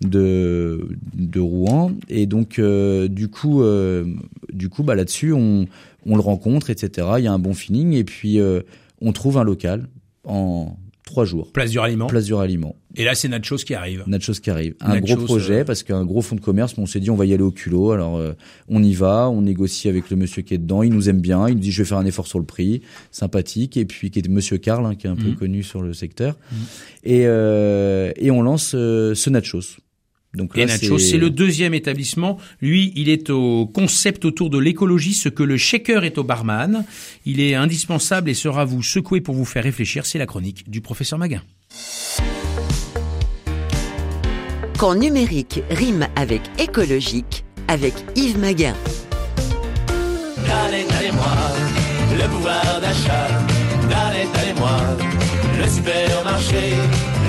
de 0.02 0.88
de 1.14 1.40
Rouen 1.40 1.92
et 2.08 2.26
donc 2.26 2.58
euh, 2.58 3.08
du 3.08 3.28
coup 3.28 3.62
euh, 3.62 4.04
du 4.52 4.68
coup 4.68 4.82
bah 4.82 4.94
là-dessus 4.94 5.32
on 5.32 5.66
on 6.04 6.16
le 6.16 6.22
rencontre 6.22 6.70
etc. 6.70 7.08
Il 7.18 7.24
y 7.24 7.26
a 7.26 7.32
un 7.32 7.38
bon 7.38 7.54
feeling 7.54 7.92
et 7.92 8.04
puis 8.04 8.38
euh, 8.38 8.62
on 9.00 9.12
trouve 9.12 9.38
un 9.38 9.44
local 9.44 9.88
en 10.24 10.76
trois 11.06 11.24
jours. 11.24 11.50
Place 11.52 11.70
du 11.70 11.78
ralliement. 11.78 12.08
Place 12.08 12.26
du 12.26 12.34
ralliement. 12.34 12.76
Et 12.96 13.04
là, 13.04 13.14
c'est 13.14 13.28
Nachos 13.28 13.56
qui 13.58 13.74
arrive. 13.74 14.02
Nachos 14.06 14.34
qui 14.34 14.50
arrive. 14.50 14.74
Un 14.80 14.94
Nachos, 15.00 15.14
gros 15.14 15.24
projet 15.24 15.60
euh, 15.60 15.64
parce 15.64 15.82
qu'un 15.82 16.04
gros 16.04 16.20
fonds 16.20 16.36
de 16.36 16.40
commerce, 16.42 16.76
mais 16.76 16.82
on 16.82 16.86
s'est 16.86 17.00
dit 17.00 17.08
on 17.10 17.14
va 17.16 17.24
y 17.24 17.32
aller 17.32 17.42
au 17.42 17.50
culot. 17.52 17.92
Alors 17.92 18.16
euh, 18.16 18.32
on 18.68 18.82
y 18.82 18.92
va, 18.92 19.30
on 19.30 19.40
négocie 19.42 19.88
avec 19.88 20.10
le 20.10 20.16
monsieur 20.16 20.42
qui 20.42 20.52
est 20.54 20.58
dedans. 20.58 20.82
Il 20.82 20.92
nous 20.92 21.08
aime 21.08 21.20
bien. 21.20 21.48
Il 21.48 21.54
nous 21.54 21.60
dit 21.60 21.70
je 21.72 21.82
vais 21.82 21.88
faire 21.88 21.98
un 21.98 22.04
effort 22.04 22.26
sur 22.26 22.38
le 22.38 22.44
prix, 22.44 22.82
sympathique. 23.12 23.76
Et 23.76 23.84
puis 23.86 24.10
qui 24.10 24.18
est 24.18 24.28
Monsieur 24.28 24.58
Karl, 24.58 24.84
hein, 24.84 24.94
qui 24.94 25.06
est 25.06 25.10
un 25.10 25.16
peu 25.16 25.28
Mhm. 25.28 25.36
connu 25.36 25.62
sur 25.62 25.80
le 25.80 25.94
secteur. 25.94 26.36
Et 27.04 27.22
euh, 27.26 28.12
et 28.16 28.30
on 28.30 28.42
lance 28.42 28.72
euh, 28.74 29.14
ce 29.14 29.30
Nachos. 29.30 29.78
Donc 30.36 30.56
là, 30.56 30.64
Et 30.64 30.98
c'est 30.98 31.18
le 31.18 31.30
deuxième 31.30 31.74
établissement. 31.74 32.38
Lui, 32.60 32.92
il 32.94 33.08
est 33.08 33.30
au 33.30 33.66
concept 33.66 34.24
autour 34.24 34.50
de 34.50 34.58
l'écologie, 34.58 35.14
ce 35.14 35.28
que 35.28 35.42
le 35.42 35.56
shaker 35.56 36.04
est 36.04 36.18
au 36.18 36.24
barman. 36.24 36.84
Il 37.24 37.40
est 37.40 37.54
indispensable 37.54 38.30
et 38.30 38.34
sera 38.34 38.64
vous 38.64 38.82
secouer 38.82 39.20
pour 39.20 39.34
vous 39.34 39.44
faire 39.44 39.64
réfléchir. 39.64 40.06
C'est 40.06 40.18
la 40.18 40.26
chronique 40.26 40.70
du 40.70 40.80
professeur 40.80 41.18
Maguin. 41.18 41.42
Quand 44.78 44.94
numérique 44.94 45.62
rime 45.70 46.06
avec 46.16 46.42
écologique, 46.58 47.44
avec 47.66 47.94
Yves 48.14 48.38
Maguin. 48.38 48.74
Le 52.18 52.28
pouvoir 52.28 52.80
d'achat. 52.80 53.46
Le 55.58 55.68
supermarché, 55.68 56.74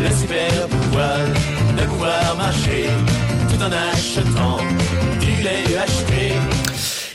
le 0.01 0.09
super 0.15 0.67
pouvoir 0.67 1.56
de 1.77 1.83
pouvoir 1.87 2.35
marcher 2.37 2.85
tout 3.49 3.61
en 3.61 3.71
achetant 3.71 4.57
du 5.19 5.43
lait 5.43 5.63
UHT. 5.69 6.33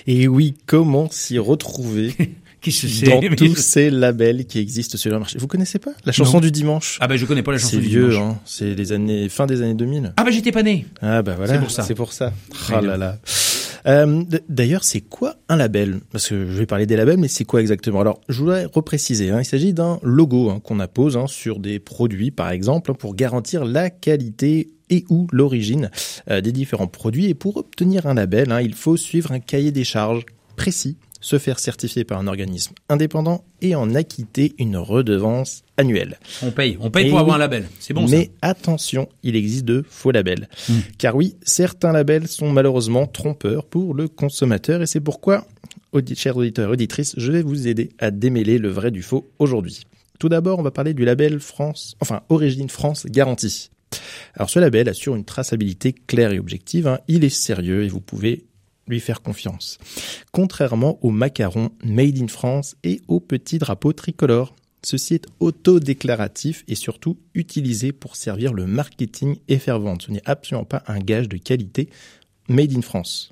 Et 0.06 0.28
oui, 0.28 0.54
comment 0.66 1.08
s'y 1.10 1.38
retrouver 1.38 2.14
Qui 2.60 2.70
se 2.70 3.04
dans 3.04 3.20
tous 3.34 3.56
ces 3.56 3.90
labels 3.90 4.46
qui 4.46 4.60
existent 4.60 4.96
sur 4.96 5.10
le 5.10 5.18
marché? 5.18 5.36
Vous 5.36 5.48
connaissez 5.48 5.80
pas 5.80 5.90
la 6.04 6.12
chanson 6.12 6.34
Non. 6.34 6.40
du 6.42 6.52
dimanche? 6.52 6.96
Ah 7.00 7.08
bah 7.08 7.16
je 7.16 7.26
connais 7.26 7.42
pas 7.42 7.50
la 7.50 7.58
chanson 7.58 7.72
C'est 7.72 7.82
du 7.82 7.88
vieux, 7.88 8.10
dimanche. 8.10 8.34
hein. 8.36 8.40
c'est 8.44 8.74
les 8.76 8.92
années 8.92 9.28
fin 9.28 9.46
des 9.46 9.62
années 9.62 9.74
2000. 9.74 10.12
Ah 10.16 10.22
bah 10.22 10.30
j'étais 10.30 10.52
pas 10.52 10.62
né. 10.62 10.86
Ah 11.00 11.22
bah 11.22 11.34
voilà, 11.36 11.54
C'est 11.54 11.58
pour 11.58 11.70
ça. 11.72 11.82
C'est 11.82 11.94
pour 11.96 12.12
ça. 12.12 12.32
Oh 12.70 12.80
là 12.80 12.96
là. 12.96 13.18
Euh, 13.86 14.24
D'ailleurs, 14.48 14.84
c'est 14.84 15.00
quoi 15.00 15.36
un 15.48 15.56
label? 15.56 16.00
Parce 16.10 16.28
que 16.28 16.46
je 16.46 16.58
vais 16.58 16.66
parler 16.66 16.86
des 16.86 16.96
labels, 16.96 17.18
mais 17.18 17.28
c'est 17.28 17.44
quoi 17.44 17.60
exactement? 17.60 18.00
Alors, 18.00 18.20
je 18.28 18.38
voudrais 18.40 18.64
repréciser. 18.64 19.30
Hein, 19.30 19.40
il 19.40 19.44
s'agit 19.44 19.72
d'un 19.72 19.98
logo 20.02 20.50
hein, 20.50 20.60
qu'on 20.60 20.80
appose 20.80 21.16
hein, 21.16 21.26
sur 21.26 21.58
des 21.58 21.78
produits, 21.78 22.30
par 22.30 22.50
exemple, 22.50 22.94
pour 22.94 23.14
garantir 23.14 23.64
la 23.64 23.90
qualité 23.90 24.70
et 24.90 25.04
ou 25.08 25.26
l'origine 25.32 25.90
euh, 26.30 26.40
des 26.40 26.52
différents 26.52 26.86
produits. 26.86 27.26
Et 27.26 27.34
pour 27.34 27.56
obtenir 27.56 28.06
un 28.06 28.14
label, 28.14 28.54
il 28.62 28.74
faut 28.74 28.96
suivre 28.96 29.32
un 29.32 29.40
cahier 29.40 29.72
des 29.72 29.84
charges 29.84 30.26
précis, 30.56 30.96
se 31.20 31.38
faire 31.38 31.58
certifier 31.58 32.04
par 32.04 32.18
un 32.18 32.26
organisme 32.26 32.74
indépendant 32.88 33.44
et 33.62 33.74
en 33.74 33.94
acquitter 33.94 34.54
une 34.58 34.76
redevance 34.76 35.62
On 36.42 36.50
paye, 36.50 36.76
on 36.80 36.90
paye 36.90 37.06
Et 37.06 37.10
pour 37.10 37.18
avoir 37.18 37.36
un 37.36 37.38
label. 37.38 37.68
C'est 37.80 37.94
bon 37.94 38.06
Mais 38.08 38.30
attention, 38.42 39.08
il 39.22 39.36
existe 39.36 39.64
de 39.64 39.84
faux 39.88 40.10
labels. 40.10 40.48
Hmm. 40.68 40.78
Car 40.98 41.16
oui, 41.16 41.36
certains 41.42 41.92
labels 41.92 42.28
sont 42.28 42.50
malheureusement 42.50 43.06
trompeurs 43.06 43.64
pour 43.64 43.94
le 43.94 44.08
consommateur 44.08 44.82
et 44.82 44.86
c'est 44.86 45.00
pourquoi, 45.00 45.46
audi- 45.92 46.14
chers 46.16 46.36
auditeurs 46.36 46.68
et 46.70 46.72
auditrices, 46.72 47.14
je 47.16 47.32
vais 47.32 47.42
vous 47.42 47.68
aider 47.68 47.90
à 47.98 48.10
démêler 48.10 48.58
le 48.58 48.68
vrai 48.68 48.90
du 48.90 49.02
faux 49.02 49.30
aujourd'hui. 49.38 49.84
Tout 50.18 50.28
d'abord, 50.28 50.58
on 50.58 50.62
va 50.62 50.70
parler 50.70 50.94
du 50.94 51.04
label 51.04 51.40
France, 51.40 51.96
enfin 52.00 52.22
Origine 52.28 52.68
France 52.68 53.06
Garantie. 53.06 53.70
Alors 54.34 54.48
ce 54.50 54.58
label 54.58 54.88
assure 54.88 55.16
une 55.16 55.24
traçabilité 55.24 55.92
claire 55.92 56.32
et 56.32 56.38
objective, 56.38 56.86
hein. 56.86 57.00
il 57.08 57.24
est 57.24 57.28
sérieux 57.28 57.84
et 57.84 57.88
vous 57.88 58.00
pouvez 58.00 58.44
lui 58.88 59.00
faire 59.00 59.22
confiance. 59.22 59.78
Contrairement 60.32 60.98
aux 61.02 61.10
macarons 61.10 61.70
made 61.84 62.20
in 62.20 62.28
France 62.28 62.76
et 62.84 63.00
aux 63.08 63.20
petits 63.20 63.58
drapeaux 63.58 63.92
tricolores. 63.92 64.54
Ceci 64.84 65.14
est 65.14 65.26
autodéclaratif 65.38 66.64
et 66.66 66.74
surtout 66.74 67.16
utilisé 67.34 67.92
pour 67.92 68.16
servir 68.16 68.52
le 68.52 68.66
marketing 68.66 69.36
et 69.48 69.58
faire 69.58 69.78
vendre. 69.78 70.02
Ce 70.02 70.10
n'est 70.10 70.22
absolument 70.24 70.64
pas 70.64 70.82
un 70.88 70.98
gage 70.98 71.28
de 71.28 71.36
qualité 71.36 71.88
made 72.48 72.76
in 72.76 72.82
France. 72.82 73.30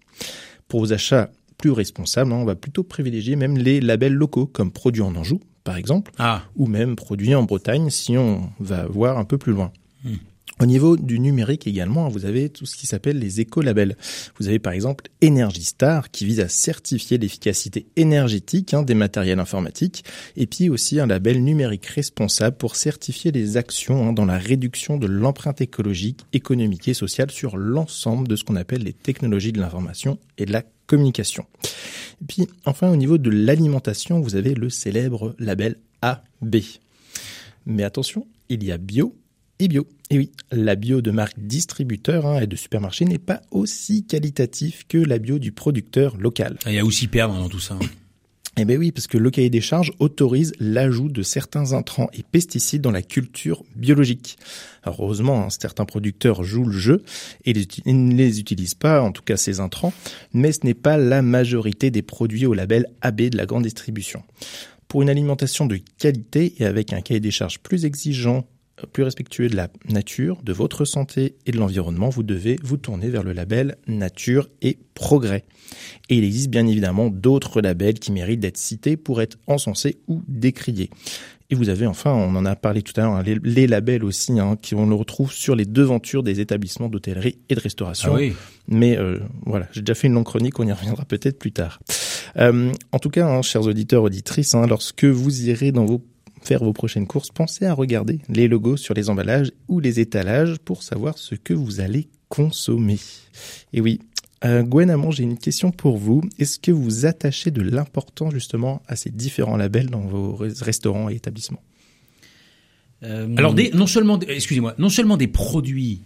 Pour 0.69 0.81
vos 0.81 0.93
achats 0.93 1.31
plus 1.59 1.73
responsables, 1.73 2.33
hein, 2.33 2.37
on 2.37 2.45
va 2.45 2.55
plutôt 2.55 2.85
privilégier 2.85 3.37
même 3.37 3.59
les 3.59 3.81
labels 3.81 4.15
locaux 4.15 4.47
comme 4.47 4.71
produits 4.71 5.03
en 5.03 5.15
Anjou, 5.17 5.41
par 5.65 5.77
exemple. 5.77 6.13
Ah, 6.19 6.43
ou 6.57 6.67
même 6.67 6.97
produits 6.97 7.35
en 7.35 7.43
Bretagne 7.43 7.91
si 7.91 8.17
on 8.17 8.51
va 8.61 8.87
voir 8.87 9.19
un 9.19 9.25
peu 9.25 9.37
plus 9.37 9.53
loin. 9.53 9.73
Au 10.61 10.67
niveau 10.67 10.99
du 10.99 11.19
numérique 11.19 11.67
également, 11.67 12.11
vous 12.11 12.27
avez 12.27 12.51
tout 12.51 12.67
ce 12.67 12.77
qui 12.77 12.87
s'appelle 12.87 13.19
les 13.19 13.41
écolabels. 13.41 13.97
Vous 14.39 14.47
avez 14.47 14.59
par 14.59 14.75
exemple 14.75 15.07
Energy 15.25 15.63
Star 15.63 16.11
qui 16.11 16.27
vise 16.27 16.41
à 16.41 16.49
certifier 16.49 17.17
l'efficacité 17.17 17.87
énergétique 17.97 18.75
hein, 18.75 18.83
des 18.83 18.95
matériels 18.95 19.41
informatiques 19.41 20.05
et 20.37 20.47
puis 20.47 20.69
aussi 20.69 21.01
un 21.01 21.07
label 21.07 21.43
numérique 21.43 21.87
responsable 21.87 22.59
pour 22.59 22.77
certifier 22.77 23.33
les 23.33 23.57
actions 23.57 24.11
hein, 24.11 24.13
dans 24.13 24.27
la 24.27 24.37
réduction 24.37 24.99
de 24.99 25.07
l'empreinte 25.07 25.63
écologique, 25.63 26.27
économique 26.35 26.89
et 26.89 26.95
sociale 26.95 27.31
sur 27.31 27.57
l'ensemble 27.57 28.29
de 28.29 28.37
ce 28.37 28.45
qu'on 28.45 28.57
appelle 28.57 28.83
les 28.83 28.93
technologies 28.93 29.53
de 29.53 29.61
l'information 29.61 30.19
et 30.37 30.45
de 30.45 30.53
la 30.53 30.63
communication. 30.87 31.47
Et 32.21 32.27
puis 32.29 32.49
enfin 32.67 32.91
au 32.91 32.97
niveau 32.97 33.17
de 33.17 33.31
l'alimentation, 33.31 34.21
vous 34.21 34.37
avez 34.37 34.53
le 34.53 34.69
célèbre 34.69 35.35
label 35.39 35.77
AB. 36.03 36.57
Mais 37.65 37.83
attention, 37.83 38.27
il 38.51 38.63
y 38.63 38.73
a 38.73 38.77
bio 38.77 39.17
et 39.59 39.69
bio. 39.69 39.87
Et 40.13 40.19
oui, 40.19 40.33
la 40.51 40.75
bio 40.75 41.01
de 41.03 41.13
marque 41.13 41.39
distributeur 41.39 42.27
hein, 42.27 42.41
et 42.41 42.47
de 42.49 42.57
supermarché 42.57 43.05
n'est 43.05 43.19
pas 43.19 43.43
aussi 43.53 44.05
qualitatif 44.05 44.85
que 44.89 44.99
la 44.99 45.19
bio 45.19 45.39
du 45.39 45.53
producteur 45.53 46.17
local. 46.17 46.57
Ah, 46.65 46.71
Il 46.71 46.75
y 46.75 46.79
a 46.81 46.85
aussi 46.85 47.07
perdre 47.07 47.35
dans 47.35 47.49
tout 47.49 47.61
ça. 47.61 47.75
hein. 47.75 47.79
Eh 48.57 48.65
bien 48.65 48.77
oui, 48.77 48.91
parce 48.91 49.07
que 49.07 49.17
le 49.17 49.31
cahier 49.31 49.49
des 49.49 49.61
charges 49.61 49.93
autorise 50.01 50.53
l'ajout 50.59 51.09
de 51.09 51.23
certains 51.23 51.73
intrants 51.73 52.11
et 52.13 52.25
pesticides 52.25 52.83
dans 52.83 52.91
la 52.91 53.01
culture 53.01 53.63
biologique. 53.77 54.37
Alors 54.83 55.01
heureusement, 55.05 55.45
hein, 55.45 55.51
certains 55.51 55.85
producteurs 55.85 56.43
jouent 56.43 56.67
le 56.67 56.77
jeu 56.77 57.03
et 57.45 57.53
les 57.53 57.67
ne 57.87 58.13
les 58.13 58.41
utilisent 58.41 58.75
pas, 58.75 59.01
en 59.03 59.13
tout 59.13 59.23
cas 59.23 59.37
ces 59.37 59.61
intrants, 59.61 59.95
mais 60.35 60.51
ce 60.51 60.67
n'est 60.67 60.75
pas 60.75 60.97
la 60.99 61.23
majorité 61.23 61.93
des 61.93 62.03
produits 62.03 62.45
au 62.45 62.53
label 62.53 62.87
AB 63.03 63.23
de 63.31 63.37
la 63.37 63.47
grande 63.47 63.63
distribution. 63.63 64.25
Pour 64.89 65.01
une 65.03 65.09
alimentation 65.09 65.65
de 65.67 65.79
qualité 65.99 66.55
et 66.59 66.67
avec 66.67 66.93
un 66.93 67.01
cahier 67.03 67.21
des 67.21 67.31
charges 67.31 67.61
plus 67.61 67.85
exigeant, 67.85 68.45
plus 68.87 69.03
respectueux 69.03 69.49
de 69.49 69.57
la 69.57 69.69
nature, 69.89 70.43
de 70.43 70.53
votre 70.53 70.85
santé 70.85 71.37
et 71.47 71.53
de 71.53 71.59
l'environnement, 71.59 72.09
vous 72.09 72.23
devez 72.23 72.57
vous 72.63 72.77
tourner 72.77 73.09
vers 73.09 73.23
le 73.23 73.33
label 73.33 73.77
Nature 73.87 74.49
et 74.63 74.79
Progrès. 74.95 75.45
Et 76.09 76.17
il 76.17 76.25
existe 76.25 76.51
bien 76.51 76.67
évidemment 76.67 77.09
d'autres 77.09 77.61
labels 77.61 77.99
qui 77.99 78.13
méritent 78.13 78.41
d'être 78.41 78.57
cités 78.57 78.97
pour 78.97 79.23
être 79.23 79.39
encensés 79.47 79.99
ou 80.09 80.23
décriés. 80.29 80.91
Et 81.53 81.57
vous 81.57 81.69
avez 81.69 81.87
enfin, 81.87 82.13
on 82.13 82.37
en 82.37 82.47
a 82.47 82.55
parlé 82.55 82.83
tout 82.83 82.93
à 82.97 83.03
l'heure, 83.03 83.13
hein, 83.13 83.23
les, 83.25 83.37
les 83.43 83.67
labels 83.67 84.05
aussi, 84.05 84.39
hein, 84.39 84.57
qui 84.61 84.77
on 84.77 84.87
le 84.87 84.95
retrouve 84.95 85.33
sur 85.33 85.57
les 85.57 85.65
devantures 85.65 86.23
des 86.23 86.39
établissements 86.39 86.89
d'hôtellerie 86.89 87.39
et 87.49 87.57
de 87.57 87.61
restauration. 87.61 88.13
Ah 88.15 88.19
oui. 88.19 88.35
Mais 88.69 88.97
euh, 88.97 89.19
voilà, 89.47 89.67
j'ai 89.73 89.81
déjà 89.81 89.95
fait 89.95 90.07
une 90.07 90.15
longue 90.15 90.25
chronique, 90.27 90.61
on 90.61 90.67
y 90.67 90.73
reviendra 90.73 91.05
peut-être 91.05 91.41
plus 91.41 91.51
tard. 91.51 91.81
Euh, 92.37 92.73
en 92.93 92.99
tout 93.01 93.11
cas, 93.11 93.27
hein, 93.27 93.43
chers 93.43 93.67
auditeurs, 93.67 94.05
auditrices, 94.05 94.55
hein, 94.55 94.67
lorsque 94.69 95.05
vous 95.05 95.49
irez 95.49 95.73
dans 95.73 95.87
vos 95.87 96.01
faire 96.43 96.63
vos 96.65 96.73
prochaines 96.73 97.07
courses, 97.07 97.31
pensez 97.31 97.67
à 97.67 97.75
regarder 97.75 98.21
les 98.29 98.49
logos 98.49 98.77
sur 98.77 98.95
les 98.95 99.11
emballages 99.11 99.53
ou 99.69 99.81
les 99.81 100.01
étalages 100.01 100.59
pour 100.59 100.83
savoir 100.83 101.19
ce 101.19 101.35
que 101.35 101.55
vous 101.55 101.81
allez 101.81 102.09
consommer. 102.29 102.99
Et 103.73 103.81
oui, 103.81 104.01
euh, 104.45 104.63
Gwen 104.63 104.89
Amon, 104.91 105.11
j'ai 105.11 105.25
une 105.25 105.37
question 105.39 105.71
pour 105.71 105.99
vous. 105.99 106.23
Est-ce 106.39 106.59
que 106.59 106.71
vous 106.73 107.05
attachez 107.07 107.51
de 107.51 107.61
l'importance 107.61 108.33
justement 108.33 108.83
à 108.89 108.97
ces 108.97 109.11
différents 109.11 109.57
labels 109.57 109.91
dans 109.91 110.01
vos 110.01 110.33
res- 110.37 110.63
restaurants 110.63 111.11
et 111.11 111.15
établissements? 111.15 111.63
Euh, 113.03 113.35
Alors, 113.37 113.55
non 113.75 113.87
seulement, 113.87 114.19
excusez-moi, 114.21 114.75
non 114.79 114.89
seulement 114.89 115.17
des 115.17 115.27
produits 115.29 116.03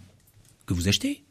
que 0.65 0.73
vous 0.73 0.87
achetez 0.87 1.23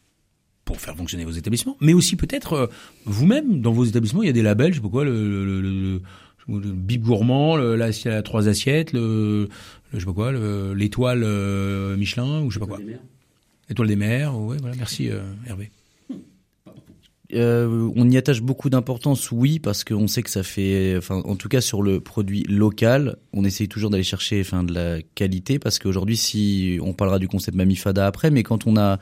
pour 0.65 0.81
faire 0.81 0.97
fonctionner 0.97 1.25
vos 1.27 1.33
établissements, 1.33 1.77
mais 1.81 1.93
aussi 1.93 2.17
peut-être 2.17 2.53
euh, 2.55 2.67
vous-même 3.05 3.61
dans 3.61 3.73
vos 3.73 3.85
établissements, 3.85 4.23
il 4.23 4.27
y 4.27 4.31
a 4.31 4.33
des 4.33 4.43
labels, 4.43 4.73
je 4.73 4.77
sais 4.79 4.83
pas 4.83 4.89
quoi, 4.89 5.05
le, 5.05 6.01
le- 6.49 6.59
bib 6.73 7.03
gourmand, 7.05 7.57
le, 7.57 7.77
la, 7.77 7.91
la 8.05 8.23
trois 8.23 8.49
assiettes, 8.49 8.93
le, 8.93 9.43
le 9.43 9.49
je 9.95 9.99
sais 10.01 10.05
pas 10.07 10.13
quoi, 10.13 10.33
le- 10.33 10.75
l'étoile 10.75 11.23
euh, 11.25 11.97
Michelin 11.97 12.43
ou 12.43 12.51
je 12.51 12.55
sais 12.55 12.61
pas 12.61 12.67
quoi, 12.67 12.81
l'étoile 13.69 13.89
des 13.89 13.97
mers. 13.97 14.39
Ouais, 14.39 14.57
voilà, 14.61 14.77
merci 14.77 15.11
euh, 15.11 15.21
Hervé. 15.47 15.71
Euh, 17.33 17.91
on 17.97 18.09
y 18.11 18.17
attache 18.17 18.43
beaucoup 18.43 18.71
d'importance, 18.71 19.33
oui, 19.33 19.59
parce 19.59 19.83
qu'on 19.83 20.07
sait 20.07 20.23
que 20.23 20.31
ça 20.31 20.43
fait, 20.45 20.95
enfin, 20.99 21.17
en 21.25 21.35
tout 21.35 21.49
cas 21.49 21.61
sur 21.61 21.83
le 21.83 21.99
produit 21.99 22.45
local, 22.45 23.17
on 23.33 23.45
essaye 23.45 23.67
toujours 23.67 23.91
d'aller 23.91 24.05
chercher, 24.05 24.41
enfin, 24.43 24.63
de 24.63 24.73
la 24.73 25.03
qualité, 25.17 25.59
parce 25.59 25.79
qu'aujourd'hui, 25.81 26.17
si 26.17 26.79
on 26.83 26.93
parlera 26.93 27.19
du 27.19 27.27
concept 27.27 27.57
Mamifada 27.57 28.07
après, 28.07 28.31
mais 28.31 28.43
quand 28.45 28.67
on 28.69 28.77
a 28.77 29.01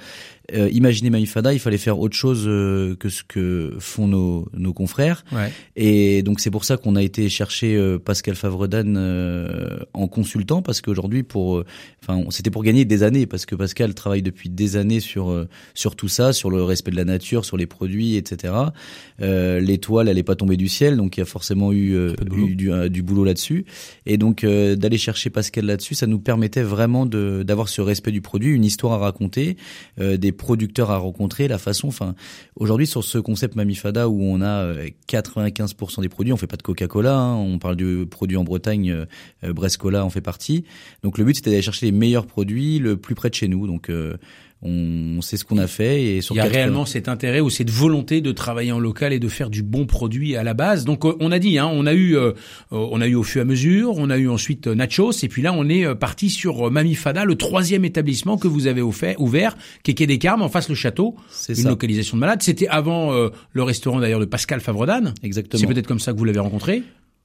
euh, 0.54 0.68
imaginé 0.70 1.10
Mamifada, 1.10 1.52
il 1.52 1.58
fallait 1.60 1.78
faire 1.78 1.98
autre 2.00 2.16
chose 2.16 2.44
euh, 2.46 2.96
que 2.96 3.08
ce 3.08 3.22
que 3.22 3.74
font 3.78 4.08
nos, 4.08 4.48
nos 4.56 4.72
confrères, 4.72 5.24
Ouais. 5.32 5.52
et 5.76 6.22
donc 6.22 6.40
c'est 6.40 6.50
pour 6.50 6.64
ça 6.64 6.76
qu'on 6.76 6.96
a 6.96 7.02
été 7.02 7.28
chercher 7.28 7.76
euh, 7.76 7.98
Pascal 7.98 8.34
Favredan 8.34 8.94
euh, 8.96 9.78
en 9.94 10.08
consultant, 10.08 10.62
parce 10.62 10.80
qu'aujourd'hui, 10.80 11.22
pour, 11.22 11.62
enfin, 12.02 12.24
c'était 12.30 12.50
pour 12.50 12.62
gagner 12.64 12.84
des 12.84 13.02
années, 13.02 13.26
parce 13.26 13.46
que 13.46 13.54
Pascal 13.54 13.94
travaille 13.94 14.22
depuis 14.22 14.48
des 14.48 14.76
années 14.76 15.00
sur 15.00 15.46
sur 15.74 15.94
tout 15.96 16.08
ça, 16.08 16.32
sur 16.32 16.50
le 16.50 16.62
respect 16.64 16.90
de 16.90 16.96
la 16.96 17.04
nature, 17.04 17.44
sur 17.44 17.56
les 17.56 17.66
produits, 17.66 18.16
etc. 18.16 18.54
L'étoile, 19.20 20.08
elle 20.08 20.22
pas 20.24 20.36
tombée 20.36 20.56
du 20.56 20.68
ciel, 20.68 20.96
donc 20.96 21.16
il 21.16 21.20
y 21.20 21.22
a 21.22 21.26
forcément 21.26 21.72
eu, 21.72 21.96
boulot. 22.24 22.46
du, 22.46 22.70
du 22.90 23.02
boulot 23.02 23.24
là-dessus. 23.24 23.64
Et 24.06 24.18
donc 24.18 24.44
d'aller 24.44 24.98
chercher 24.98 25.30
Pascal 25.30 25.64
là-dessus, 25.66 25.94
ça 25.94 26.06
nous 26.06 26.18
permettait 26.20 26.62
vraiment 26.62 27.06
d'avoir 27.06 27.68
ce 27.68 27.80
respect 27.80 28.12
du 28.12 28.20
produit, 28.20 28.52
une 28.54 28.64
histoire 28.64 28.92
à 28.94 28.98
raconter, 28.98 29.56
euh, 30.00 30.16
producteurs 30.32 30.90
à 30.90 30.98
rencontrer, 30.98 31.48
la 31.48 31.58
façon. 31.58 31.88
Enfin, 31.88 32.14
aujourd'hui 32.56 32.86
sur 32.86 33.04
ce 33.04 33.18
concept 33.18 33.56
Mamifada 33.56 34.08
où 34.08 34.22
on 34.22 34.40
a 34.40 34.64
euh, 34.64 34.88
95% 35.08 36.00
des 36.00 36.08
produits, 36.08 36.32
on 36.32 36.36
fait 36.36 36.46
pas 36.46 36.56
de 36.56 36.62
Coca-Cola, 36.62 37.16
hein, 37.16 37.34
on 37.36 37.58
parle 37.58 37.76
de 37.76 38.04
produits 38.04 38.36
en 38.36 38.44
Bretagne, 38.44 38.90
euh, 38.90 39.04
euh, 39.44 39.52
Brescola 39.52 40.04
en 40.04 40.10
fait 40.10 40.20
partie. 40.20 40.64
Donc 41.02 41.18
le 41.18 41.24
but 41.24 41.36
c'était 41.36 41.50
d'aller 41.50 41.62
chercher 41.62 41.86
les 41.86 41.92
meilleurs 41.92 42.26
produits 42.26 42.78
le 42.78 42.96
plus 42.96 43.14
près 43.14 43.30
de 43.30 43.34
chez 43.34 43.48
nous. 43.48 43.66
Donc 43.66 43.90
euh, 43.90 44.16
on 44.62 45.20
sait 45.22 45.36
ce 45.36 45.44
qu'on 45.44 45.58
a 45.58 45.66
fait 45.66 46.02
et 46.04 46.20
sur 46.20 46.34
Il 46.34 46.38
y 46.38 46.40
a 46.40 46.44
80 46.44 46.56
réellement 46.58 46.86
cet 46.86 47.08
intérêt 47.08 47.40
ou 47.40 47.50
cette 47.50 47.70
volonté 47.70 48.20
de 48.20 48.30
travailler 48.32 48.70
en 48.72 48.78
local 48.78 49.12
et 49.12 49.18
de 49.18 49.28
faire 49.28 49.50
du 49.50 49.62
bon 49.62 49.86
produit 49.86 50.36
à 50.36 50.42
la 50.44 50.54
base. 50.54 50.84
Donc 50.84 51.04
euh, 51.04 51.14
on 51.20 51.32
a 51.32 51.38
dit, 51.38 51.58
hein, 51.58 51.68
on 51.72 51.84
a 51.86 51.92
eu, 51.94 52.16
euh, 52.16 52.28
euh, 52.28 52.32
on 52.70 53.00
a 53.00 53.06
eu 53.08 53.14
au 53.16 53.22
fur 53.24 53.40
et 53.40 53.42
à 53.42 53.44
mesure, 53.44 53.94
on 53.96 54.08
a 54.10 54.18
eu 54.18 54.28
ensuite 54.28 54.68
euh, 54.68 54.74
Nachos 54.74 55.12
et 55.24 55.28
puis 55.28 55.42
là 55.42 55.52
on 55.52 55.68
est 55.68 55.92
parti 55.96 56.30
sur 56.30 56.70
Mamifada, 56.70 57.24
le 57.24 57.34
troisième 57.34 57.84
établissement 57.84 58.36
que 58.38 58.46
vous 58.48 58.66
avez 58.68 58.82
offert, 58.82 59.20
ouvert, 59.20 59.56
qui 59.82 59.90
est 59.90 59.94
Quai 59.94 60.06
des 60.06 60.18
Carmes, 60.18 60.42
en 60.42 60.48
face 60.48 60.68
le 60.68 60.74
château, 60.74 61.16
C'est 61.30 61.54
une 61.54 61.64
ça. 61.64 61.68
localisation 61.68 62.16
de 62.16 62.20
malade. 62.20 62.42
C'était 62.42 62.68
avant 62.68 63.12
euh, 63.12 63.30
le 63.52 63.62
restaurant 63.62 63.98
d'ailleurs 64.00 64.20
de 64.20 64.24
Pascal 64.26 64.60
Favredan. 64.60 65.12
Exactement. 65.22 65.60
C'est 65.60 65.66
peut-être 65.66 65.86
comme 65.88 65.98
ça 66.00 66.12
que 66.12 66.18
vous 66.18 66.24
l'avez 66.24 66.38
rencontré. 66.40 66.82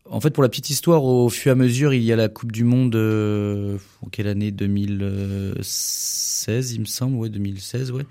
En 0.10 0.22
fait, 0.22 0.30
pour 0.32 0.43
la 0.43 0.50
petite 0.50 0.70
histoire, 0.70 1.04
au 1.04 1.30
fur 1.30 1.50
et 1.50 1.54
à 1.54 1.56
mesure, 1.56 1.93
il 1.93 2.04
y 2.04 2.13
a 2.13 2.15
la 2.15 2.30
Coupe 2.30 2.52
du 2.52 2.63
Monde, 2.63 2.96
euh, 2.96 3.78
en 4.02 4.10
quelle 4.10 4.28
année? 4.28 4.52
2016, 4.52 6.74
il 6.74 6.82
me 6.82 6.86
semble, 6.86 7.15
ouais, 7.17 7.30
2016, 7.30 7.91
ouais. 7.91 8.06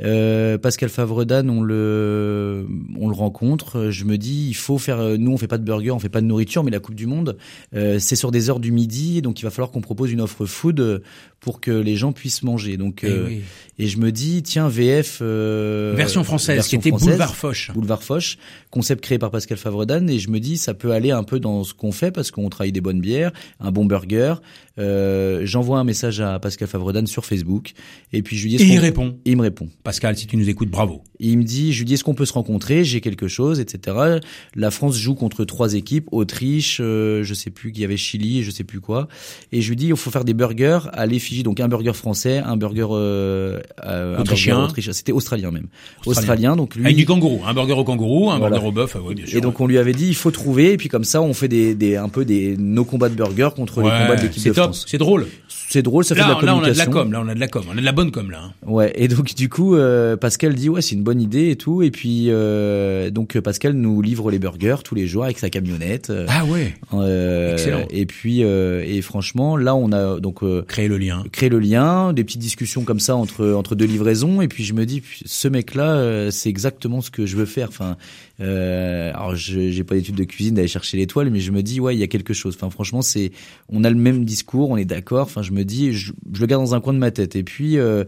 Euh, 0.00 0.58
Pascal 0.58 0.88
Favredan, 0.90 1.48
on 1.48 1.60
le, 1.60 2.66
on 2.98 3.08
le 3.08 3.14
rencontre. 3.14 3.90
Je 3.90 4.04
me 4.04 4.16
dis, 4.16 4.46
il 4.48 4.54
faut 4.54 4.78
faire. 4.78 5.00
euh, 5.00 5.16
Nous, 5.16 5.30
on 5.32 5.36
fait 5.38 5.48
pas 5.48 5.58
de 5.58 5.64
burger, 5.64 5.90
on 5.90 5.98
fait 5.98 6.08
pas 6.08 6.20
de 6.20 6.26
nourriture, 6.26 6.62
mais 6.62 6.70
la 6.70 6.78
Coupe 6.80 6.94
du 6.94 7.06
Monde, 7.06 7.36
euh, 7.74 7.98
c'est 7.98 8.16
sur 8.16 8.30
des 8.30 8.48
heures 8.50 8.60
du 8.60 8.70
midi, 8.72 9.22
donc 9.22 9.40
il 9.40 9.44
va 9.44 9.50
falloir 9.50 9.70
qu'on 9.70 9.80
propose 9.80 10.12
une 10.12 10.20
offre 10.20 10.46
food 10.46 11.02
pour 11.40 11.60
que 11.60 11.70
les 11.70 11.96
gens 11.96 12.12
puissent 12.12 12.42
manger. 12.42 12.76
Donc, 12.76 13.00
Eh 13.04 13.08
euh, 13.08 13.24
oui. 13.28 13.40
et 13.78 13.86
je 13.88 13.98
me 13.98 14.12
dis, 14.12 14.42
tiens, 14.42 14.68
VF. 14.68 15.18
euh, 15.22 15.94
version 15.96 16.22
française, 16.24 16.56
version 16.56 16.78
qui 16.78 16.88
était 16.88 16.90
française. 16.90 17.08
Boulevard 17.08 17.34
Foch. 17.36 17.70
Boulevard 17.74 18.02
Foch, 18.02 18.38
concept 18.70 19.02
créé 19.02 19.18
par 19.18 19.30
Pascal 19.30 19.58
Favredan, 19.58 20.06
et 20.08 20.18
je 20.18 20.30
me 20.30 20.38
dis 20.40 20.58
ça 20.58 20.74
peut 20.74 20.92
aller 20.92 21.10
un 21.10 21.24
peu 21.24 21.40
dans 21.40 21.64
ce 21.64 21.74
qu'on 21.74 21.92
fait 21.92 22.10
parce 22.12 22.30
qu'on 22.30 22.48
travaille 22.48 22.72
des 22.72 22.80
bonnes 22.80 23.00
bières, 23.00 23.32
un 23.60 23.70
bon 23.72 23.84
burger. 23.84 24.34
Euh, 24.78 25.40
J'envoie 25.44 25.78
un 25.80 25.84
message 25.84 26.20
à 26.20 26.38
Pascal 26.38 26.68
Favredan 26.68 27.06
sur 27.06 27.24
Facebook, 27.24 27.72
et 28.12 28.22
puis 28.22 28.36
je 28.36 28.44
lui 28.46 28.56
dis 28.56 28.62
Et 28.62 28.66
il 28.74 28.78
répond. 28.78 29.16
Et 29.24 29.30
il 29.32 29.36
me 29.36 29.42
répond. 29.42 29.68
Pascal, 29.88 30.18
si 30.18 30.26
tu 30.26 30.36
nous 30.36 30.50
écoutes, 30.50 30.68
bravo. 30.68 31.02
Il 31.18 31.38
me 31.38 31.44
dit, 31.44 31.72
je 31.72 31.78
lui 31.78 31.86
dis 31.86 31.94
est-ce 31.94 32.04
qu'on 32.04 32.12
peut 32.12 32.26
se 32.26 32.34
rencontrer? 32.34 32.84
J'ai 32.84 33.00
quelque 33.00 33.26
chose, 33.26 33.58
etc. 33.58 34.18
La 34.54 34.70
France 34.70 34.98
joue 34.98 35.14
contre 35.14 35.46
trois 35.46 35.72
équipes, 35.72 36.08
Autriche, 36.12 36.76
euh, 36.82 37.22
je 37.24 37.32
sais 37.32 37.48
plus, 37.48 37.72
qu'il 37.72 37.80
y 37.80 37.84
avait 37.86 37.96
Chili, 37.96 38.42
je 38.42 38.50
sais 38.50 38.64
plus 38.64 38.82
quoi. 38.82 39.08
Et 39.50 39.62
je 39.62 39.68
lui 39.70 39.76
dis 39.76 39.86
il 39.86 39.96
faut 39.96 40.10
faire 40.10 40.26
des 40.26 40.34
burgers 40.34 40.80
à 40.92 41.06
l'effigie, 41.06 41.42
donc 41.42 41.58
un 41.58 41.68
burger 41.68 41.94
français, 41.94 42.36
un 42.36 42.58
burger 42.58 42.86
euh, 42.90 43.60
euh, 43.86 44.18
Autrichien. 44.18 44.62
autrichien. 44.64 44.92
C'était 44.92 45.12
australien 45.12 45.50
même. 45.52 45.68
Australien. 46.04 46.18
Australien, 46.20 46.56
donc 46.56 46.74
lui. 46.74 46.84
Avec 46.84 46.96
du 46.98 47.06
kangourou, 47.06 47.40
un 47.46 47.54
burger 47.54 47.72
au 47.72 47.84
kangourou, 47.84 48.30
un 48.30 48.36
Voilà. 48.38 48.56
burger 48.56 48.68
au 48.68 48.72
bœuf, 48.72 48.92
ah 48.94 49.00
oui, 49.02 49.14
bien 49.14 49.24
sûr. 49.24 49.38
Et 49.38 49.40
donc 49.40 49.58
on 49.58 49.66
lui 49.66 49.78
avait 49.78 49.94
dit 49.94 50.08
il 50.08 50.14
faut 50.14 50.30
trouver 50.30 50.74
et 50.74 50.76
puis 50.76 50.90
comme 50.90 51.04
ça 51.04 51.22
on 51.22 51.32
fait 51.32 51.48
des, 51.48 51.74
des 51.74 51.96
un 51.96 52.10
peu 52.10 52.26
des 52.26 52.58
nos 52.58 52.84
combats 52.84 53.08
de 53.08 53.14
burgers 53.14 53.54
contre 53.56 53.80
les 53.80 53.86
Ouais, 53.86 53.98
combats 54.02 54.16
de 54.16 54.22
l'équipe 54.24 54.44
de 54.44 54.48
top, 54.52 54.64
France. 54.64 54.84
c'est 54.86 54.98
drôle. 54.98 55.26
C'est 55.70 55.82
drôle, 55.82 56.02
ça 56.04 56.14
fait 56.14 56.22
de 56.22 56.26
la 56.26 56.32
là, 56.32 56.36
on 56.56 56.62
a 56.62 56.70
de 56.70 56.78
la 56.78 56.84
communication. 56.86 56.90
com, 56.92 57.12
là, 57.12 57.20
on 57.24 57.28
a 57.28 57.34
de 57.34 57.40
la 57.40 57.48
com, 57.48 57.62
on 57.68 57.72
a 57.72 57.80
de 57.80 57.84
la 57.84 57.92
bonne 57.92 58.10
com, 58.10 58.30
là. 58.30 58.40
hein. 58.44 58.52
Ouais, 58.66 58.92
et 58.96 59.06
donc 59.08 59.34
du 59.34 59.48
coup 59.48 59.74
euh, 59.76 60.16
Pascal 60.16 60.54
dit 60.54 60.68
ouais 60.68 60.80
c'est 60.82 60.94
une 60.94 61.02
bonne 61.02 61.20
idée 61.20 61.50
et 61.50 61.56
tout 61.56 61.82
et 61.82 61.90
puis 61.90 62.26
euh, 62.28 63.10
donc 63.10 63.38
Pascal 63.40 63.72
nous 63.74 64.00
livre 64.02 64.30
les 64.30 64.38
burgers 64.38 64.76
tous 64.84 64.94
les 64.94 65.06
jours 65.06 65.24
avec 65.24 65.38
sa 65.38 65.50
camionnette. 65.50 66.10
euh, 66.10 66.26
Ah 66.28 66.44
ouais. 66.46 66.74
euh, 66.94 67.52
excellent. 67.52 67.86
Et 67.90 68.06
puis 68.06 68.42
euh, 68.44 68.82
et 68.86 69.02
franchement 69.02 69.56
là 69.56 69.74
on 69.74 69.92
a 69.92 70.20
donc 70.20 70.42
euh, 70.42 70.62
Créer 70.66 70.88
le 70.88 70.96
lien. 70.98 71.22
créé 71.32 71.48
le 71.48 71.58
lien, 71.58 72.12
des 72.12 72.24
petites 72.24 72.40
discussions 72.40 72.84
comme 72.84 73.00
ça 73.00 73.14
entre 73.16 73.52
entre 73.52 73.74
deux 73.74 73.86
livraisons 73.86 74.40
et 74.40 74.48
puis 74.48 74.64
je 74.64 74.72
me 74.74 74.86
dis 74.86 75.02
ce 75.24 75.48
mec 75.48 75.74
là 75.74 76.30
c'est 76.30 76.48
exactement 76.48 77.00
ce 77.00 77.10
que 77.10 77.26
je 77.26 77.36
veux 77.36 77.46
faire. 77.46 77.68
Enfin 77.68 77.96
euh, 78.40 79.10
alors 79.14 79.34
je 79.34 79.70
j'ai 79.70 79.84
pas 79.84 79.94
d'études 79.94 80.14
de 80.14 80.24
cuisine 80.24 80.54
d'aller 80.54 80.68
chercher 80.68 80.96
l'étoile 80.96 81.30
mais 81.30 81.40
je 81.40 81.50
me 81.50 81.62
dis 81.62 81.80
ouais 81.80 81.96
il 81.96 81.98
y 81.98 82.04
a 82.04 82.06
quelque 82.06 82.34
chose. 82.34 82.54
Enfin 82.56 82.70
franchement 82.70 83.02
c'est 83.02 83.32
on 83.68 83.84
a 83.84 83.90
le 83.90 83.96
même 83.96 84.24
discours, 84.24 84.70
on 84.70 84.76
est 84.76 84.84
d'accord. 84.84 85.22
Enfin 85.22 85.42
je 85.42 85.52
me 85.52 85.64
dis, 85.64 85.92
je, 85.92 86.12
je 86.32 86.40
le 86.40 86.46
garde 86.46 86.62
dans 86.62 86.74
un 86.74 86.80
coin 86.80 86.92
de 86.92 86.98
ma 86.98 87.10
tête. 87.10 87.36
Et 87.36 87.42
puis 87.42 87.78
euh, 87.78 88.04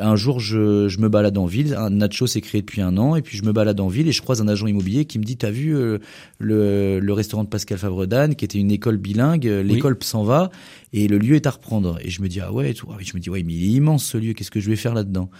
un 0.00 0.16
jour, 0.16 0.40
je, 0.40 0.88
je 0.88 0.98
me 0.98 1.08
balade 1.08 1.38
en 1.38 1.46
ville. 1.46 1.74
Un 1.74 1.90
Nacho 1.90 2.26
s'est 2.26 2.40
créé 2.40 2.60
depuis 2.60 2.80
un 2.80 2.96
an, 2.98 3.14
et 3.14 3.22
puis 3.22 3.38
je 3.38 3.44
me 3.44 3.52
balade 3.52 3.78
en 3.80 3.86
ville 3.86 4.08
et 4.08 4.12
je 4.12 4.20
croise 4.20 4.42
un 4.42 4.48
agent 4.48 4.66
immobilier 4.66 5.04
qui 5.04 5.18
me 5.18 5.24
dit 5.24 5.36
"T'as 5.36 5.50
vu 5.50 5.76
euh, 5.76 5.98
le, 6.38 6.98
le 6.98 7.12
restaurant 7.12 7.44
de 7.44 7.48
Pascal 7.48 7.78
Favredan, 7.78 8.34
qui 8.34 8.44
était 8.44 8.58
une 8.58 8.72
école 8.72 8.96
bilingue 8.96 9.44
L'école 9.44 9.96
s'en 10.02 10.24
va 10.24 10.50
et 10.92 11.08
le 11.08 11.18
lieu 11.18 11.34
est 11.36 11.46
à 11.46 11.50
reprendre." 11.50 11.98
Et 12.02 12.10
je 12.10 12.22
me 12.22 12.28
dis 12.28 12.40
"Ah 12.40 12.52
ouais." 12.52 12.74
Tout. 12.74 12.86
Ah 12.92 12.96
je 13.00 13.12
me 13.14 13.20
dis 13.20 13.30
"Ouais, 13.30 13.42
mais 13.42 13.52
il 13.54 13.64
est 13.64 13.72
immense 13.76 14.04
ce 14.04 14.18
lieu. 14.18 14.32
Qu'est-ce 14.32 14.50
que 14.50 14.60
je 14.60 14.68
vais 14.70 14.76
faire 14.76 14.94
là-dedans? 14.94 15.30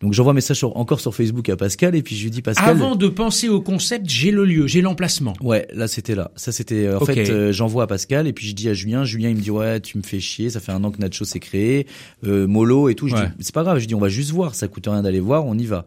Donc 0.00 0.12
j'envoie 0.12 0.32
un 0.32 0.34
message 0.34 0.58
sur, 0.58 0.76
encore 0.76 1.00
sur 1.00 1.14
Facebook 1.14 1.48
à 1.48 1.56
Pascal 1.56 1.94
et 1.94 2.02
puis 2.02 2.16
je 2.16 2.24
lui 2.24 2.30
dis 2.30 2.42
"Pascal." 2.42 2.68
Avant 2.68 2.96
de 2.96 3.08
penser 3.08 3.48
au 3.48 3.60
concept, 3.60 4.08
j'ai 4.08 4.30
le 4.30 4.44
lieu, 4.44 4.66
j'ai 4.66 4.82
l'emplacement. 4.82 5.32
Ouais, 5.40 5.66
là 5.72 5.88
c'était 5.88 6.14
là. 6.14 6.30
Ça 6.36 6.52
c'était 6.52 6.88
en 6.92 6.98
Ok. 6.98 7.06
fait 7.14 7.30
euh, 7.30 7.52
j'envoie 7.52 7.84
à 7.84 7.86
Pascal 7.86 8.26
et 8.26 8.32
puis 8.32 8.46
je 8.46 8.54
dis 8.54 8.68
à 8.68 8.74
Julien, 8.74 9.04
Julien 9.04 9.30
il 9.30 9.36
me 9.36 9.40
dit 9.40 9.50
ouais, 9.50 9.80
tu 9.80 9.96
me 9.98 10.02
fais 10.02 10.20
chier, 10.20 10.50
ça 10.50 10.60
fait 10.60 10.72
un 10.72 10.82
an 10.84 10.90
que 10.90 10.98
Nacho 11.00 11.24
s'est 11.24 11.40
créé, 11.40 11.86
euh, 12.24 12.46
Molo 12.46 12.88
et 12.88 12.94
tout, 12.94 13.08
je 13.08 13.14
Ouais. 13.14 13.26
dis 13.38 13.44
c'est 13.44 13.54
pas 13.54 13.62
grave, 13.62 13.78
je 13.78 13.86
dis 13.86 13.94
on 13.94 14.00
va 14.00 14.08
juste 14.08 14.30
voir, 14.32 14.54
ça 14.54 14.68
coûte 14.68 14.86
rien 14.86 15.02
d'aller 15.02 15.20
voir, 15.20 15.46
on 15.46 15.56
y 15.56 15.64
va. 15.66 15.86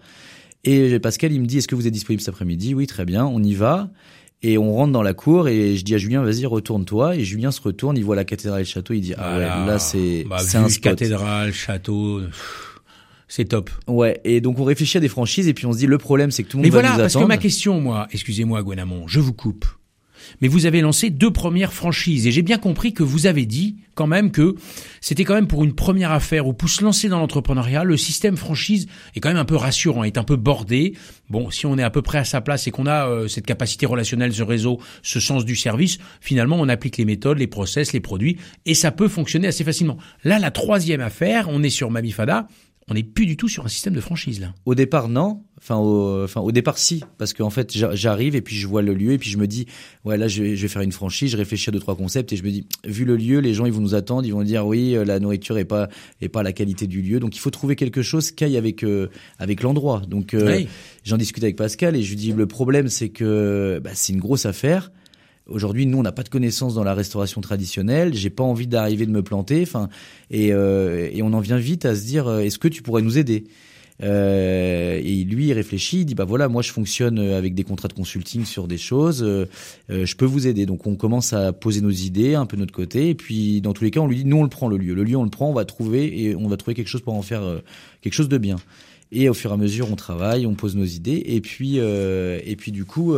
Et 0.65 0.99
Pascal 0.99 1.31
il 1.31 1.39
me 1.41 1.45
dit 1.45 1.59
est-ce 1.59 1.67
que 1.67 1.75
vous 1.75 1.87
êtes 1.87 1.93
disponible 1.93 2.21
cet 2.21 2.29
après-midi? 2.33 2.73
Oui, 2.73 2.85
très 2.87 3.05
bien, 3.05 3.25
on 3.25 3.41
y 3.43 3.53
va. 3.53 3.89
Et 4.41 4.57
on 4.57 4.73
rentre 4.73 4.93
dans 4.93 5.01
la 5.01 5.13
cour 5.13 5.49
et 5.49 5.75
je 5.75 5.83
dis 5.83 5.95
à 5.95 5.97
Julien 5.97 6.23
vas-y 6.23 6.45
retourne-toi 6.45 7.15
et 7.17 7.23
Julien 7.25 7.51
se 7.51 7.59
retourne, 7.59 7.97
il 7.97 8.05
voit 8.05 8.15
la 8.15 8.23
cathédrale 8.23 8.61
et 8.61 8.63
le 8.63 8.69
château, 8.69 8.93
il 8.93 9.01
dit 9.01 9.13
ah 9.17 9.31
ouais, 9.37 9.45
Voilà. 9.45 9.65
là 9.65 9.79
c'est 9.79 10.25
Bah, 10.29 10.37
c'est 10.39 10.57
un 10.57 10.69
spot. 10.69 10.81
cathédrale, 10.81 11.51
château, 11.51 12.21
c'est 13.27 13.45
top. 13.45 13.69
Ouais, 13.87 14.21
et 14.23 14.39
donc 14.39 14.57
on 14.59 14.63
réfléchit 14.63 14.97
à 14.97 15.01
des 15.01 15.09
franchises 15.09 15.47
et 15.49 15.53
puis 15.53 15.65
on 15.65 15.73
se 15.73 15.77
dit 15.79 15.87
le 15.87 15.97
problème 15.97 16.31
c'est 16.31 16.43
que 16.43 16.47
tout 16.49 16.55
le 16.57 16.63
monde 16.63 16.71
Mais 16.71 16.75
va 16.75 16.79
voilà, 16.81 16.95
nous 16.95 17.01
parce 17.03 17.15
que 17.15 17.23
ma 17.25 17.37
question, 17.37 17.81
moi, 17.81 18.07
excusez-moi, 18.11 18.63
Gwenamon, 18.63 19.07
je 19.07 19.19
vous 19.19 19.33
coupe. 19.33 19.65
Mais 20.41 20.47
vous 20.47 20.65
avez 20.65 20.81
lancé 20.81 21.09
deux 21.09 21.31
premières 21.31 21.73
franchises 21.73 22.27
et 22.27 22.31
j'ai 22.31 22.41
bien 22.41 22.57
compris 22.57 22.93
que 22.93 23.03
vous 23.03 23.25
avez 23.25 23.45
dit 23.45 23.77
quand 23.95 24.07
même 24.07 24.31
que 24.31 24.55
c'était 25.01 25.25
quand 25.25 25.33
même 25.33 25.47
pour 25.47 25.63
une 25.63 25.73
première 25.73 26.11
affaire 26.11 26.47
ou 26.47 26.53
pour 26.53 26.69
se 26.69 26.83
lancer 26.83 27.09
dans 27.09 27.19
l'entrepreneuriat, 27.19 27.83
le 27.83 27.97
système 27.97 28.37
franchise 28.37 28.87
est 29.15 29.19
quand 29.19 29.29
même 29.29 29.37
un 29.37 29.45
peu 29.45 29.57
rassurant, 29.57 30.03
est 30.03 30.17
un 30.17 30.23
peu 30.23 30.37
bordé. 30.37 30.95
Bon, 31.29 31.49
si 31.49 31.65
on 31.65 31.77
est 31.77 31.83
à 31.83 31.89
peu 31.89 32.01
près 32.01 32.17
à 32.17 32.23
sa 32.23 32.39
place 32.39 32.65
et 32.67 32.71
qu'on 32.71 32.85
a 32.85 33.07
euh, 33.09 33.27
cette 33.27 33.45
capacité 33.45 33.85
relationnelle, 33.85 34.33
ce 34.33 34.43
réseau, 34.43 34.79
ce 35.03 35.19
sens 35.19 35.43
du 35.43 35.55
service, 35.55 35.97
finalement 36.21 36.57
on 36.59 36.69
applique 36.69 36.97
les 36.97 37.05
méthodes, 37.05 37.39
les 37.39 37.47
process, 37.47 37.91
les 37.91 37.99
produits 37.99 38.37
et 38.65 38.73
ça 38.73 38.91
peut 38.91 39.09
fonctionner 39.09 39.47
assez 39.47 39.63
facilement. 39.63 39.97
Là, 40.23 40.39
la 40.39 40.51
troisième 40.51 41.01
affaire, 41.01 41.47
on 41.49 41.61
est 41.63 41.69
sur 41.69 41.91
Mamifada, 41.91 42.47
on 42.89 42.93
n'est 42.93 43.03
plus 43.03 43.25
du 43.25 43.37
tout 43.37 43.47
sur 43.47 43.65
un 43.65 43.69
système 43.69 43.93
de 43.93 44.01
franchise 44.01 44.39
là. 44.39 44.53
Au 44.65 44.75
départ, 44.75 45.09
non. 45.09 45.43
Enfin, 45.61 45.75
au, 45.75 46.23
enfin, 46.23 46.39
au 46.39 46.51
départ, 46.53 46.77
si, 46.77 47.03
parce 47.17 47.33
qu'en 47.33 47.49
fait, 47.49 47.75
j'a- 47.75 47.93
j'arrive 47.93 48.33
et 48.35 48.41
puis 48.41 48.55
je 48.55 48.65
vois 48.65 48.81
le 48.81 48.93
lieu 48.93 49.11
et 49.11 49.17
puis 49.17 49.29
je 49.29 49.37
me 49.37 49.45
dis, 49.45 49.65
ouais, 50.05 50.17
là, 50.17 50.29
je 50.29 50.41
vais, 50.41 50.55
je 50.55 50.61
vais 50.61 50.67
faire 50.69 50.81
une 50.81 50.93
franchise. 50.93 51.31
Je 51.31 51.37
réfléchis 51.37 51.69
à 51.69 51.73
deux 51.73 51.79
trois 51.79 51.97
concepts 51.97 52.31
et 52.31 52.37
je 52.37 52.43
me 52.43 52.49
dis, 52.49 52.65
vu 52.85 53.03
le 53.03 53.17
lieu, 53.17 53.39
les 53.39 53.53
gens 53.53 53.65
ils 53.65 53.73
vont 53.73 53.81
nous 53.81 53.93
attendre, 53.93 54.25
ils 54.25 54.31
vont 54.31 54.43
dire, 54.43 54.65
oui, 54.65 54.95
euh, 54.95 55.03
la 55.03 55.19
nourriture 55.19 55.57
est 55.57 55.65
pas 55.65 55.89
est 56.21 56.29
pas 56.29 56.43
la 56.43 56.53
qualité 56.53 56.87
du 56.87 57.01
lieu, 57.01 57.19
donc 57.19 57.35
il 57.35 57.39
faut 57.39 57.49
trouver 57.49 57.75
quelque 57.75 58.01
chose 58.01 58.31
qui 58.31 58.43
aille 58.45 58.55
avec 58.57 58.83
euh, 58.83 59.09
avec 59.37 59.61
l'endroit. 59.61 60.01
Donc, 60.07 60.33
euh, 60.33 60.55
Oui. 60.59 60.67
j'en 61.03 61.17
discute 61.17 61.43
avec 61.43 61.57
Pascal 61.57 61.95
et 61.97 62.03
je 62.03 62.09
lui 62.09 62.15
dis, 62.15 62.31
le 62.31 62.47
problème, 62.47 62.87
c'est 62.87 63.09
que 63.09 63.81
bah, 63.83 63.91
c'est 63.93 64.13
une 64.13 64.19
grosse 64.21 64.45
affaire. 64.45 64.91
Aujourd'hui, 65.45 65.87
nous, 65.87 65.97
on 65.97 66.03
n'a 66.03 66.11
pas 66.11 66.21
de 66.23 66.29
connaissances 66.29 66.75
dans 66.75 66.83
la 66.83 66.93
restauration 66.93 67.41
traditionnelle. 67.41 68.13
J'ai 68.13 68.29
pas 68.29 68.43
envie 68.43 68.67
d'arriver 68.67 69.05
de 69.07 69.11
me 69.11 69.23
planter. 69.23 69.63
Enfin, 69.63 69.89
et, 70.29 70.53
euh, 70.53 71.09
et 71.11 71.23
on 71.23 71.33
en 71.33 71.39
vient 71.39 71.57
vite 71.57 71.85
à 71.85 71.95
se 71.95 72.05
dire, 72.05 72.27
euh, 72.27 72.41
est-ce 72.41 72.59
que 72.59 72.67
tu 72.67 72.83
pourrais 72.83 73.01
nous 73.01 73.17
aider? 73.17 73.45
Euh, 74.01 74.99
et 75.03 75.23
lui, 75.23 75.47
il 75.47 75.53
réfléchit, 75.53 76.01
il 76.01 76.05
dit 76.05 76.15
bah 76.15 76.25
voilà, 76.25 76.47
moi 76.47 76.61
je 76.61 76.71
fonctionne 76.71 77.19
euh, 77.19 77.37
avec 77.37 77.53
des 77.53 77.63
contrats 77.63 77.87
de 77.87 77.93
consulting 77.93 78.45
sur 78.45 78.67
des 78.67 78.77
choses, 78.77 79.23
euh, 79.23 79.45
je 79.89 80.15
peux 80.15 80.25
vous 80.25 80.47
aider. 80.47 80.65
Donc 80.65 80.87
on 80.87 80.95
commence 80.95 81.33
à 81.33 81.53
poser 81.53 81.81
nos 81.81 81.89
idées 81.89 82.35
un 82.35 82.45
peu 82.45 82.55
de 82.55 82.61
notre 82.61 82.73
côté, 82.73 83.09
et 83.09 83.15
puis 83.15 83.61
dans 83.61 83.73
tous 83.73 83.83
les 83.83 83.91
cas, 83.91 83.99
on 83.99 84.07
lui 84.07 84.17
dit 84.17 84.25
nous 84.25 84.37
on 84.37 84.43
le 84.43 84.49
prend 84.49 84.67
le 84.67 84.77
lieu, 84.77 84.93
le 84.93 85.03
lieu 85.03 85.17
on 85.17 85.23
le 85.23 85.29
prend, 85.29 85.49
on 85.49 85.53
va 85.53 85.65
trouver 85.65 86.23
et 86.23 86.35
on 86.35 86.47
va 86.47 86.57
trouver 86.57 86.75
quelque 86.75 86.87
chose 86.87 87.01
pour 87.01 87.13
en 87.13 87.21
faire 87.21 87.43
euh, 87.43 87.59
quelque 88.01 88.13
chose 88.13 88.29
de 88.29 88.37
bien. 88.37 88.57
Et 89.11 89.27
au 89.27 89.33
fur 89.33 89.49
et 89.49 89.53
à 89.55 89.57
mesure, 89.57 89.91
on 89.91 89.95
travaille, 89.95 90.45
on 90.45 90.53
pose 90.53 90.75
nos 90.75 90.85
idées, 90.85 91.23
et 91.25 91.41
puis 91.41 91.77
et 91.77 92.55
puis 92.57 92.71
du 92.71 92.85
coup. 92.85 93.15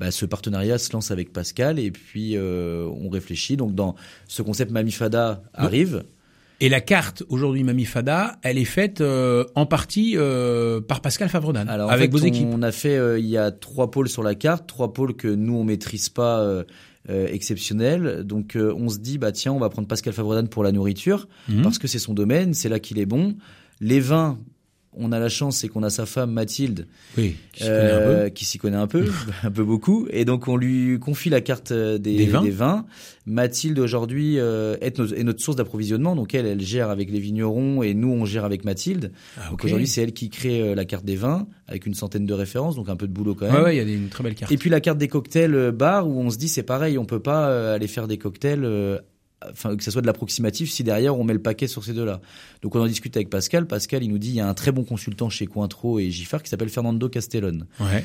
Bah, 0.00 0.12
ce 0.12 0.26
partenariat 0.26 0.78
se 0.78 0.92
lance 0.92 1.10
avec 1.10 1.32
Pascal 1.32 1.80
et 1.80 1.90
puis 1.90 2.36
euh, 2.36 2.88
on 3.00 3.08
réfléchit. 3.08 3.56
Donc 3.56 3.74
dans 3.74 3.96
ce 4.28 4.42
concept 4.42 4.70
Mamifada 4.70 5.42
arrive. 5.54 6.04
Et 6.60 6.68
la 6.68 6.80
carte 6.80 7.22
aujourd'hui 7.28 7.62
Mamifada, 7.62 8.38
elle 8.42 8.58
est 8.58 8.64
faite 8.64 9.00
euh, 9.00 9.44
en 9.54 9.64
partie 9.64 10.14
euh, 10.16 10.80
par 10.80 11.00
Pascal 11.00 11.28
Favredan 11.28 11.66
Alors, 11.68 11.88
en 11.88 11.92
avec 11.92 12.10
fait, 12.10 12.18
vos 12.18 12.24
équipes. 12.24 12.48
On 12.50 12.62
a 12.62 12.72
fait, 12.72 12.96
euh, 12.96 13.18
il 13.18 13.26
y 13.26 13.36
a 13.36 13.52
trois 13.52 13.90
pôles 13.92 14.08
sur 14.08 14.24
la 14.24 14.34
carte, 14.34 14.66
trois 14.66 14.92
pôles 14.92 15.14
que 15.14 15.28
nous 15.28 15.54
on 15.54 15.62
maîtrise 15.62 16.08
pas 16.08 16.40
euh, 16.40 16.64
euh, 17.10 17.28
exceptionnels. 17.30 18.24
Donc 18.24 18.56
euh, 18.56 18.74
on 18.76 18.88
se 18.88 18.98
dit 18.98 19.18
bah 19.18 19.30
tiens, 19.30 19.52
on 19.52 19.60
va 19.60 19.68
prendre 19.68 19.86
Pascal 19.86 20.12
Favredan 20.12 20.46
pour 20.48 20.64
la 20.64 20.72
nourriture 20.72 21.28
Mhm. 21.48 21.62
parce 21.62 21.78
que 21.78 21.86
c'est 21.86 22.00
son 22.00 22.12
domaine, 22.12 22.54
c'est 22.54 22.68
là 22.68 22.80
qu'il 22.80 22.98
est 22.98 23.06
bon. 23.06 23.36
Les 23.80 24.00
vins, 24.00 24.38
on 24.94 25.12
a 25.12 25.18
la 25.20 25.28
chance, 25.28 25.58
c'est 25.58 25.68
qu'on 25.68 25.82
a 25.82 25.90
sa 25.90 26.06
femme 26.06 26.32
Mathilde 26.32 26.86
Oui, 27.16 27.36
qui 27.52 27.62
s'y 27.62 27.68
connaît 27.68 27.90
un 27.92 27.98
peu. 28.00 28.04
euh, 28.06 28.28
qui 28.30 28.44
s'y 28.44 28.58
connaît 28.58 28.76
un 28.76 28.86
peu, 28.86 29.04
un 29.44 29.50
peu 29.50 29.62
beaucoup, 29.64 30.06
et 30.10 30.24
donc 30.24 30.48
on 30.48 30.56
lui 30.56 30.98
confie 30.98 31.30
la 31.30 31.40
carte 31.40 31.70
euh, 31.72 31.98
des, 31.98 32.16
Des 32.16 32.50
vins. 32.50 32.84
Mathilde 33.26 33.78
aujourd'hui 33.78 34.38
euh, 34.38 34.76
est, 34.80 34.98
notre, 34.98 35.16
est 35.18 35.22
notre 35.22 35.40
source 35.42 35.56
d'approvisionnement, 35.56 36.16
donc 36.16 36.34
elle, 36.34 36.46
elle 36.46 36.60
gère 36.62 36.88
avec 36.90 37.10
les 37.10 37.20
vignerons 37.20 37.82
et 37.82 37.92
nous 37.94 38.08
on 38.08 38.24
gère 38.24 38.44
avec 38.44 38.64
Mathilde. 38.64 39.12
Ah, 39.36 39.50
Donc 39.50 39.64
aujourd'hui 39.64 39.86
c'est 39.86 40.02
elle 40.02 40.12
qui 40.12 40.30
crée 40.30 40.74
la 40.74 40.84
carte 40.84 41.04
des 41.04 41.16
vins 41.16 41.46
avec 41.66 41.84
une 41.86 41.94
centaine 41.94 42.24
de 42.26 42.34
références, 42.34 42.74
donc 42.76 42.88
un 42.88 42.96
peu 42.96 43.06
de 43.06 43.12
boulot 43.12 43.34
quand 43.34 43.46
même. 43.46 43.54
Ouais, 43.56 43.62
ouais, 43.62 43.76
il 43.76 43.88
y 43.88 43.92
a 43.92 43.94
une 43.96 44.08
très 44.08 44.24
belle 44.24 44.34
carte. 44.34 44.50
Et 44.50 44.56
puis 44.56 44.70
la 44.70 44.80
carte 44.80 44.98
des 44.98 45.08
cocktails 45.08 45.70
bar 45.72 46.08
où 46.08 46.18
on 46.20 46.30
se 46.30 46.38
dit 46.38 46.48
c'est 46.48 46.62
pareil, 46.62 46.96
on 46.98 47.04
peut 47.04 47.20
pas 47.20 47.74
aller 47.74 47.86
faire 47.88 48.08
des 48.08 48.16
cocktails, 48.18 48.66
enfin 49.50 49.76
que 49.76 49.82
ça 49.82 49.90
soit 49.90 50.02
de 50.02 50.06
l'approximatif 50.06 50.70
si 50.70 50.84
derrière 50.84 51.18
on 51.18 51.24
met 51.24 51.32
le 51.32 51.42
paquet 51.42 51.66
sur 51.66 51.84
ces 51.84 51.92
deux-là. 51.92 52.20
Donc 52.62 52.74
on 52.74 52.80
en 52.80 52.86
discute 52.86 53.16
avec 53.16 53.30
Pascal. 53.30 53.66
Pascal 53.66 54.02
il 54.02 54.10
nous 54.10 54.18
dit 54.18 54.30
il 54.30 54.36
y 54.36 54.40
a 54.40 54.48
un 54.48 54.54
très 54.54 54.72
bon 54.72 54.84
consultant 54.84 55.28
chez 55.30 55.46
Cointreau 55.46 55.98
et 55.98 56.10
Giffard 56.10 56.42
qui 56.42 56.50
s'appelle 56.50 56.68
Fernando 56.68 57.08
Castellone. 57.08 57.66
Ouais. 57.80 58.04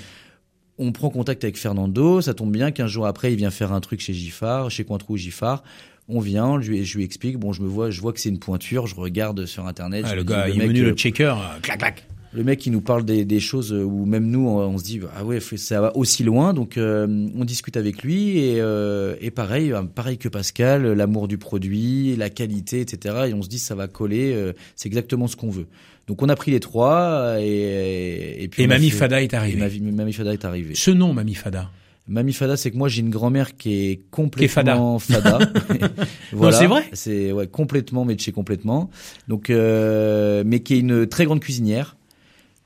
On 0.79 0.91
prend 0.91 1.09
contact 1.09 1.43
avec 1.43 1.57
Fernando, 1.57 2.21
ça 2.21 2.33
tombe 2.33 2.51
bien. 2.51 2.71
15 2.71 2.89
jours 2.89 3.07
après 3.07 3.31
il 3.31 3.37
vient 3.37 3.51
faire 3.51 3.71
un 3.71 3.79
truc 3.79 3.99
chez 3.99 4.13
Giffard, 4.13 4.71
chez 4.71 4.83
Cointreau 4.83 5.13
ou 5.13 5.17
Giffard. 5.17 5.63
On 6.09 6.19
vient, 6.19 6.59
je 6.59 6.69
lui, 6.69 6.83
je 6.83 6.97
lui 6.97 7.05
explique. 7.05 7.37
Bon, 7.37 7.53
je 7.53 7.61
me 7.61 7.67
vois, 7.67 7.89
je 7.89 8.01
vois 8.01 8.11
que 8.11 8.19
c'est 8.19 8.29
une 8.29 8.39
pointure. 8.39 8.87
Je 8.87 8.95
regarde 8.95 9.45
sur 9.45 9.65
internet. 9.65 10.03
Ah, 10.05 10.09
je 10.09 10.15
le 10.15 10.21
me 10.23 10.27
dis, 10.27 10.33
gars, 10.33 10.49
il 10.49 10.61
est 10.61 10.67
mec, 10.67 10.77
euh, 10.77 10.83
le 10.89 10.93
checker, 10.95 11.23
euh, 11.23 11.59
clac 11.61 11.79
clac. 11.79 12.05
Le 12.35 12.43
mec 12.43 12.59
qui 12.59 12.71
nous 12.71 12.81
parle 12.81 13.05
des, 13.05 13.25
des 13.25 13.39
choses 13.39 13.71
euh, 13.73 13.83
où 13.83 14.05
même 14.05 14.27
nous 14.27 14.47
on, 14.47 14.57
on 14.59 14.77
se 14.77 14.83
dit 14.83 14.99
ah 15.15 15.23
ouais 15.23 15.39
ça 15.39 15.81
va 15.81 15.95
aussi 15.95 16.23
loin. 16.23 16.53
Donc 16.53 16.77
euh, 16.77 17.27
on 17.35 17.45
discute 17.45 17.77
avec 17.77 18.01
lui 18.03 18.39
et, 18.39 18.55
euh, 18.59 19.15
et 19.21 19.29
pareil 19.31 19.71
euh, 19.71 19.83
pareil 19.83 20.17
que 20.17 20.29
Pascal 20.29 20.85
euh, 20.85 20.95
l'amour 20.95 21.27
du 21.27 21.37
produit 21.37 22.15
la 22.15 22.29
qualité 22.29 22.81
etc 22.81 23.25
et 23.27 23.33
on 23.33 23.41
se 23.43 23.49
dit 23.49 23.59
ça 23.59 23.75
va 23.75 23.87
coller 23.87 24.33
euh, 24.33 24.53
c'est 24.75 24.87
exactement 24.87 25.27
ce 25.27 25.35
qu'on 25.35 25.49
veut. 25.51 25.67
Donc 26.07 26.21
on 26.21 26.27
a 26.29 26.35
pris 26.35 26.51
les 26.51 26.59
trois 26.59 27.35
et 27.39 28.43
et 28.43 28.47
puis 28.49 28.63
Et 28.63 28.67
Mamie 28.67 28.89
fait- 28.89 28.97
Fada 28.97 29.21
est 29.21 29.33
et 29.33 29.35
arrivé. 29.37 29.59
Mavi- 29.61 29.81
Mamie 29.81 30.13
Fada 30.13 30.33
est 30.33 30.43
arrivé 30.43 30.75
Ce 30.75 30.91
nom, 30.91 31.13
Mamie 31.13 31.35
Fada. 31.35 31.69
Mamie 32.09 32.33
Fada 32.33 32.57
c'est 32.57 32.69
que 32.71 32.75
moi 32.77 32.89
j'ai 32.89 32.99
une 32.99 33.09
grand-mère 33.11 33.55
qui 33.55 33.89
est 33.91 33.99
complètement 34.11 34.99
fada, 34.99 35.39
voilà. 36.33 36.57
c'est 36.57 36.67
vrai. 36.67 36.83
C'est 36.91 37.31
ouais 37.31 37.47
complètement 37.47 38.03
mais 38.03 38.15
de 38.15 38.19
chez 38.19 38.31
complètement. 38.33 38.89
Donc 39.29 39.49
euh, 39.49 40.43
mais 40.45 40.59
qui 40.61 40.73
est 40.73 40.79
une 40.79 41.07
très 41.07 41.23
grande 41.25 41.39
cuisinière 41.39 41.95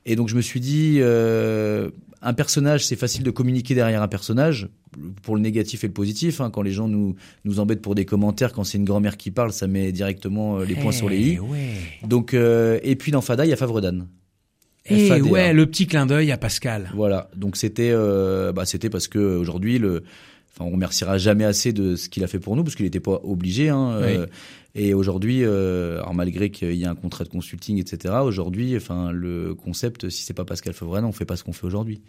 et 0.06 0.16
donc 0.16 0.28
je 0.28 0.36
me 0.36 0.40
suis 0.40 0.60
dit, 0.60 0.98
euh, 1.00 1.90
un 2.22 2.34
personnage, 2.34 2.86
c'est 2.86 2.96
facile 2.96 3.22
de 3.22 3.30
communiquer 3.30 3.74
derrière 3.74 4.02
un 4.02 4.08
personnage, 4.08 4.68
pour 5.22 5.36
le 5.36 5.42
négatif 5.42 5.84
et 5.84 5.86
le 5.86 5.92
positif. 5.92 6.40
hein. 6.40 6.50
quand 6.50 6.62
les 6.62 6.72
gens 6.72 6.88
nous, 6.88 7.14
nous 7.44 7.60
embêtent 7.60 7.82
pour 7.82 7.94
des 7.94 8.04
commentaires, 8.04 8.52
quand 8.52 8.64
c'est 8.64 8.78
une 8.78 8.84
grand-mère 8.84 9.16
qui 9.16 9.30
parle, 9.30 9.52
ça 9.52 9.66
met 9.66 9.92
directement 9.92 10.58
euh, 10.58 10.64
les 10.64 10.74
points 10.74 10.92
sur 10.92 11.08
les 11.08 11.18
i. 11.20 11.32
Eh 11.34 11.40
ouais. 11.40 11.70
Donc, 12.06 12.34
euh, 12.34 12.80
et 12.82 12.96
puis 12.96 13.12
dans 13.12 13.20
Fada, 13.20 13.44
il 13.44 13.50
y 13.50 13.52
a 13.52 13.56
Favredan. 13.56 14.06
Et 14.86 15.08
FADA. 15.08 15.24
ouais, 15.24 15.52
le 15.52 15.66
petit 15.66 15.86
clin 15.86 16.06
d'œil 16.06 16.32
à 16.32 16.38
Pascal. 16.38 16.90
Voilà. 16.94 17.30
Donc 17.36 17.56
c'était, 17.56 17.90
euh, 17.92 18.52
bah, 18.52 18.64
c'était 18.64 18.88
parce 18.88 19.06
que 19.06 19.18
aujourd'hui 19.18 19.78
le, 19.78 20.02
enfin 20.54 20.64
on 20.64 20.72
remerciera 20.72 21.18
jamais 21.18 21.44
assez 21.44 21.72
de 21.72 21.94
ce 21.94 22.08
qu'il 22.08 22.24
a 22.24 22.26
fait 22.26 22.38
pour 22.38 22.56
nous 22.56 22.64
parce 22.64 22.74
qu'il 22.74 22.86
n'était 22.86 23.00
pas 23.00 23.20
obligé. 23.22 23.68
Hein, 23.68 23.92
euh, 24.00 24.26
et 24.78 24.94
aujourd'hui, 24.94 25.44
euh, 25.44 25.98
alors 25.98 26.14
malgré 26.14 26.50
qu'il 26.50 26.74
y 26.74 26.84
a 26.84 26.90
un 26.90 26.94
contrat 26.94 27.24
de 27.24 27.28
consulting, 27.28 27.78
etc. 27.78 28.14
Aujourd'hui, 28.22 28.76
enfin 28.76 29.10
le 29.10 29.54
concept, 29.54 30.08
si 30.08 30.22
c'est 30.22 30.34
pas 30.34 30.44
Pascal 30.44 30.72
Favredan, 30.72 31.08
on 31.08 31.12
fait 31.12 31.24
pas 31.24 31.36
ce 31.36 31.42
qu'on 31.42 31.52
fait 31.52 31.66
aujourd'hui. 31.66 32.00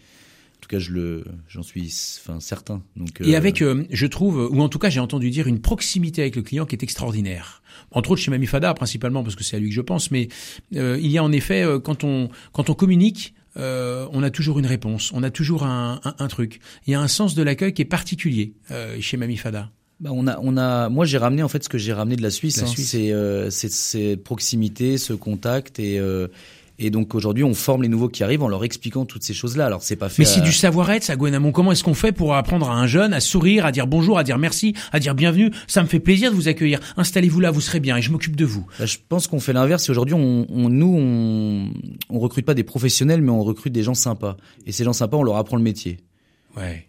En 0.58 0.62
tout 0.62 0.68
cas, 0.68 0.78
je 0.78 0.92
le, 0.92 1.24
j'en 1.48 1.64
suis, 1.64 1.92
enfin 2.22 2.40
certain. 2.40 2.84
Donc 2.96 3.22
Et 3.22 3.34
euh, 3.34 3.38
avec, 3.38 3.64
euh, 3.64 3.86
je 3.90 4.06
trouve, 4.06 4.50
ou 4.52 4.62
en 4.62 4.70
tout 4.70 4.78
cas 4.78 4.90
j'ai 4.90 5.00
entendu 5.00 5.32
dire, 5.32 5.48
une 5.48 5.62
proximité 5.62 6.22
avec 6.22 6.36
le 6.36 6.44
client 6.44 6.68
qui 6.68 6.76
est 6.76 6.84
extraordinaire. 6.84 7.64
Entre 7.92 8.12
autres 8.12 8.22
chez 8.22 8.30
Mamie 8.30 8.46
Fada, 8.46 8.74
principalement 8.76 9.24
parce 9.24 9.36
que 9.36 9.44
c'est 9.44 9.56
à 9.56 9.60
lui 9.60 9.70
que 9.70 9.76
je 9.76 9.82
pense, 9.82 10.12
mais 10.12 10.28
euh, 10.76 11.00
il 11.02 11.10
y 11.10 11.18
a 11.18 11.24
en 11.24 11.32
effet, 11.32 11.66
quand 11.84 12.04
on 12.04 12.30
quand 12.52 12.70
on 12.70 12.76
communique, 12.76 13.34
on 13.56 14.24
a 14.24 14.30
toujours 14.30 14.60
une 14.60 14.68
réponse, 14.68 15.12
on 15.14 15.24
a 15.24 15.32
toujours 15.32 15.64
un, 15.64 16.00
un, 16.04 16.16
un 16.20 16.28
truc. 16.28 16.60
Il 16.86 16.92
y 16.92 16.94
a 16.94 17.02
un 17.02 17.10
sens 17.10 17.34
de 17.36 17.42
l'accueil 17.42 17.74
qui 17.74 17.82
est 17.82 17.86
particulier 17.86 18.54
chez 19.00 19.18
Mamie 19.18 19.38
Fada. 19.38 19.72
Bah, 20.00 20.12
on 20.14 20.28
a, 20.28 20.40
on 20.42 20.56
a, 20.58 20.88
moi 20.90 21.06
j'ai 21.06 21.18
ramené 21.18 21.44
en 21.44 21.50
fait 21.50 21.64
ce 21.64 21.70
que 21.70 21.78
j'ai 21.78 21.94
ramené 21.94 22.16
de 22.16 22.22
la 22.22 22.30
Suisse. 22.32 22.62
Hein. 22.64 22.68
C'est, 22.78 23.12
euh, 23.12 23.50
c'est, 23.50 23.72
cette 23.72 24.24
proximité, 24.24 24.98
ce 24.98 25.12
contact 25.14 25.80
et 25.80 26.00
euh, 26.00 26.28
Et 26.82 26.90
donc 26.92 27.14
aujourd'hui, 27.14 27.44
on 27.44 27.54
forme 27.54 27.82
les 27.84 27.90
nouveaux 27.90 28.08
qui 28.08 28.24
arrivent 28.24 28.42
en 28.42 28.48
leur 28.48 28.64
expliquant 28.64 29.04
toutes 29.06 29.24
ces 29.24 29.34
choses-là. 29.34 29.66
Alors 29.66 29.84
c'est 29.84 29.98
pas 29.98 30.08
fait. 30.08 30.22
Mais 30.22 30.26
c'est 30.26 30.40
à- 30.40 30.44
du 30.46 30.54
savoir-être, 30.54 31.04
ça, 31.04 31.18
Gwen 31.18 31.36
Hamon. 31.36 31.52
Comment 31.52 31.74
est-ce 31.74 31.84
qu'on 31.84 31.94
fait 31.94 32.14
pour 32.14 32.34
apprendre 32.36 32.70
à 32.70 32.76
un 32.76 32.88
jeune 32.88 33.12
à 33.14 33.20
sourire, 33.20 33.66
à 33.66 33.74
dire 33.74 33.86
bonjour, 33.88 34.18
à 34.18 34.24
dire 34.24 34.38
merci, 34.38 34.74
à 34.94 35.02
dire 35.02 35.14
bienvenue? 35.16 35.52
Ça 35.68 35.84
me 35.84 35.88
fait 35.90 36.00
plaisir 36.00 36.32
de 36.32 36.36
vous 36.38 36.48
accueillir. 36.48 36.80
Installez-vous 36.96 37.42
là, 37.42 37.52
vous 37.52 37.60
serez 37.60 37.82
bien 37.82 37.98
et 37.98 38.02
je 38.02 38.10
m'occupe 38.14 38.38
de 38.38 38.46
vous. 38.46 38.66
Bah, 38.80 38.86
je 38.86 38.96
pense 39.10 39.28
qu'on 39.28 39.42
fait 39.42 39.52
l'inverse. 39.52 39.90
Aujourd'hui, 39.90 40.16
on, 40.16 40.46
on- 40.50 40.70
nous, 40.70 40.96
on, 40.98 41.74
on 42.10 42.20
recrute 42.20 42.46
pas 42.46 42.54
des 42.54 42.64
professionnels, 42.64 43.22
mais 43.22 43.32
on 43.32 43.44
recrute 43.44 43.74
des 43.74 43.84
gens 43.84 43.94
sympas. 43.94 44.38
Et 44.66 44.72
ces 44.72 44.86
gens 44.86 44.94
sympas, 44.94 45.18
on 45.18 45.24
leur 45.24 45.36
apprend 45.36 45.58
le 45.58 45.64
métier. 45.64 45.98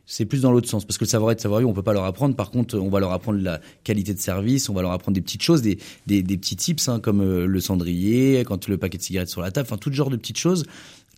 C'est 0.07 0.25
plus 0.25 0.43
dans 0.43 0.53
l'autre 0.53 0.69
sens, 0.69 0.85
parce 0.85 0.99
que 0.99 1.05
le 1.05 1.09
savoir-être, 1.09 1.41
savoir-vivre, 1.41 1.71
on 1.71 1.75
peut 1.75 1.83
pas 1.83 1.93
leur 1.93 2.05
apprendre. 2.05 2.35
Par 2.35 2.51
contre, 2.51 2.79
on 2.79 2.89
va 2.89 3.01
leur 3.01 3.13
apprendre 3.13 3.41
la 3.41 3.61
qualité 3.85 4.15
de 4.15 4.19
service, 4.19 4.69
on 4.69 4.75
va 4.75 4.83
leur 4.83 4.93
apprendre 4.93 5.15
des 5.15 5.21
petites 5.21 5.43
choses, 5.43 5.63
des, 5.63 5.79
des, 6.07 6.23
des 6.23 6.37
petits 6.37 6.57
tips, 6.57 6.89
hein, 6.89 7.01
comme 7.01 7.21
euh, 7.21 7.47
le 7.47 7.61
cendrier, 7.61 8.43
quand 8.45 8.69
le 8.69 8.79
paquet 8.79 8.99
de 8.99 9.03
cigarettes 9.03 9.29
sur 9.29 9.43
la 9.43 9.51
table, 9.51 9.69
enfin 9.71 9.77
tout 9.79 9.93
genre 9.93 10.11
de 10.11 10.17
petites 10.17 10.39
choses 10.39 10.65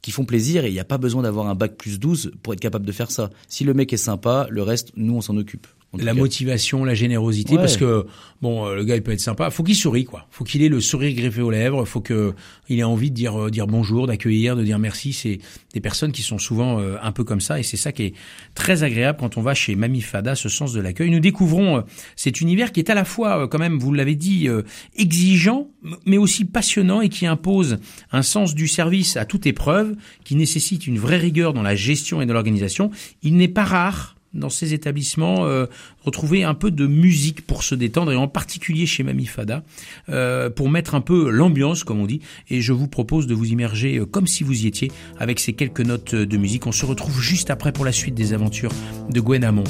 qui 0.03 0.11
font 0.11 0.25
plaisir. 0.25 0.65
Et 0.65 0.69
il 0.69 0.75
n'y 0.75 0.81
a 0.81 0.85
pas 0.85 0.99
besoin 0.99 1.23
d'avoir 1.23 1.47
un 1.47 1.55
bac 1.55 1.77
plus 1.77 1.99
12 1.99 2.33
pour 2.43 2.53
être 2.53 2.61
capable 2.61 2.85
de 2.85 2.93
faire 2.93 3.11
ça. 3.11 3.31
Si 3.49 3.65
le 3.65 3.73
mec 3.75 3.93
est 3.93 3.97
sympa, 3.97 4.47
le 4.51 4.63
reste, 4.63 4.93
nous, 4.97 5.15
on 5.15 5.21
s'en 5.21 5.37
occupe. 5.37 5.67
La 5.99 6.13
cas. 6.13 6.19
motivation, 6.19 6.85
la 6.85 6.95
générosité, 6.95 7.53
Ouais. 7.55 7.59
parce 7.59 7.77
que 7.77 8.07
bon, 8.41 8.67
euh, 8.67 8.75
le 8.77 8.85
gars 8.85 8.97
il 8.97 9.03
peut 9.03 9.13
être 9.13 9.21
sympa. 9.21 9.51
Faut 9.51 9.63
qu'il 9.63 9.77
sourie 9.77 10.05
quoi. 10.05 10.27
Faut 10.31 10.43
qu'il 10.45 10.63
ait 10.63 10.69
le 10.71 10.81
sourire 10.81 11.15
greffé 11.15 11.43
aux 11.43 11.51
lèvres. 11.51 11.85
Faut 11.85 12.01
que 12.01 12.33
il 12.71 12.79
ait 12.79 12.83
envie 12.85 13.11
de 13.11 13.15
dire 13.15 13.39
euh, 13.39 13.51
dire 13.51 13.67
bonjour, 13.67 14.07
d'accueillir, 14.07 14.57
de 14.57 14.65
dire 14.65 14.79
merci. 14.79 15.13
C'est 15.13 15.39
des 15.75 15.81
personnes 15.81 16.13
qui 16.13 16.23
sont 16.23 16.39
souvent 16.39 16.81
euh, 16.81 16.97
un 17.03 17.13
peu 17.13 17.25
comme 17.25 17.41
ça, 17.43 17.59
et 17.61 17.63
c'est 17.63 17.77
ça 17.77 17.93
qui 17.93 18.05
est 18.05 18.15
très 18.55 18.83
agréable 18.85 19.19
quand 19.21 19.37
on 19.37 19.43
va 19.43 19.55
chez 19.55 19.75
Mamie 19.75 20.01
Fada, 20.01 20.35
ce 20.35 20.49
sens 20.49 20.73
de 20.73 20.81
l'accueil. 20.81 21.11
Nous 21.11 21.21
découvrons 21.21 21.77
euh, 21.79 21.81
cet 22.17 22.41
univers 22.41 22.73
qui 22.73 22.81
est 22.81 22.89
à 22.89 22.95
la 22.95 23.05
fois 23.05 23.43
euh, 23.43 23.47
quand 23.47 23.59
même, 23.59 23.79
vous 23.79 23.93
l'avez 23.93 24.15
dit, 24.15 24.49
euh, 24.49 24.63
exigeant, 24.97 25.69
mais 26.07 26.17
aussi 26.17 26.45
passionnant 26.47 27.01
et 27.03 27.09
qui 27.11 27.27
impose 27.27 27.79
un 28.13 28.23
sens 28.23 28.55
du 28.55 28.67
service 28.69 29.17
à 29.17 29.25
toute 29.27 29.47
épreuve, 29.47 29.95
qui 30.25 30.37
nécessite 30.37 30.87
une 30.87 30.99
vraie 30.99 31.19
rigueur 31.19 31.53
dans 31.53 31.63
la 31.63 31.75
gestion 31.75 32.23
et 32.23 32.27
dans 32.27 32.35
l'organisation. 32.35 32.91
Il 33.23 33.37
n'est 33.37 33.49
pas 33.49 33.65
rare 33.65 34.17
dans 34.35 34.51
ces 34.51 34.75
établissements 34.75 35.47
euh, 35.47 35.67
retrouver 36.03 36.45
un 36.45 36.55
peu 36.55 36.71
de 36.71 36.87
musique 36.87 37.47
pour 37.47 37.63
se 37.63 37.75
détendre 37.75 38.13
et 38.13 38.17
en 38.17 38.29
particulier 38.29 38.87
chez 38.87 39.03
Mamie 39.03 39.27
Fada 39.27 39.63
euh, 40.09 40.51
pour 40.51 40.71
mettre 40.71 40.95
un 40.95 41.01
peu 41.01 41.31
l'ambiance 41.31 41.85
comme 41.85 42.01
on 42.01 42.07
dit. 42.07 42.21
Et 42.49 42.61
je 42.61 42.73
vous 42.73 42.89
propose 42.89 43.27
de 43.27 43.35
vous 43.35 43.47
immerger 43.47 43.99
euh, 43.99 44.07
comme 44.07 44.27
si 44.27 44.45
vous 44.45 44.65
y 44.65 44.67
étiez 44.67 44.91
avec 45.19 45.41
ces 45.41 45.53
quelques 45.53 45.81
notes 45.81 46.15
de 46.15 46.37
musique. 46.37 46.67
On 46.67 46.73
se 46.73 46.87
retrouve 46.87 47.21
juste 47.21 47.51
après 47.51 47.73
pour 47.73 47.85
la 47.85 47.93
suite 47.93 48.15
des 48.15 48.33
aventures 48.33 48.73
de 49.11 49.21
Gwen 49.21 49.45
Hamon 49.45 49.65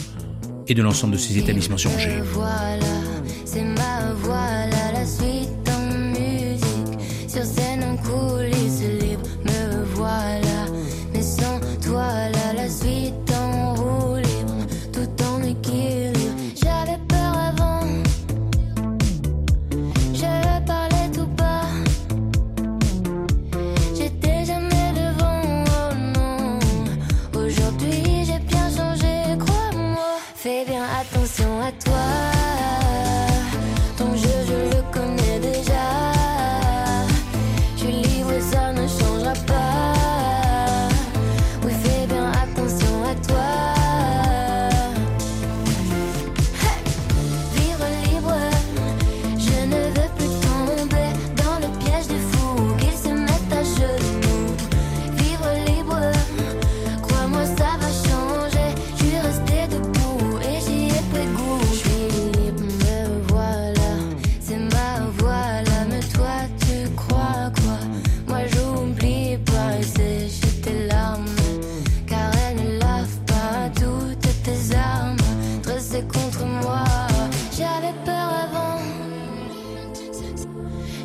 et 0.69 0.75
de 0.75 0.83
l'ensemble 0.83 1.15
de 1.15 1.19
ces 1.19 1.39
établissements 1.39 1.79
sur 1.79 1.91
Angers 1.91 2.23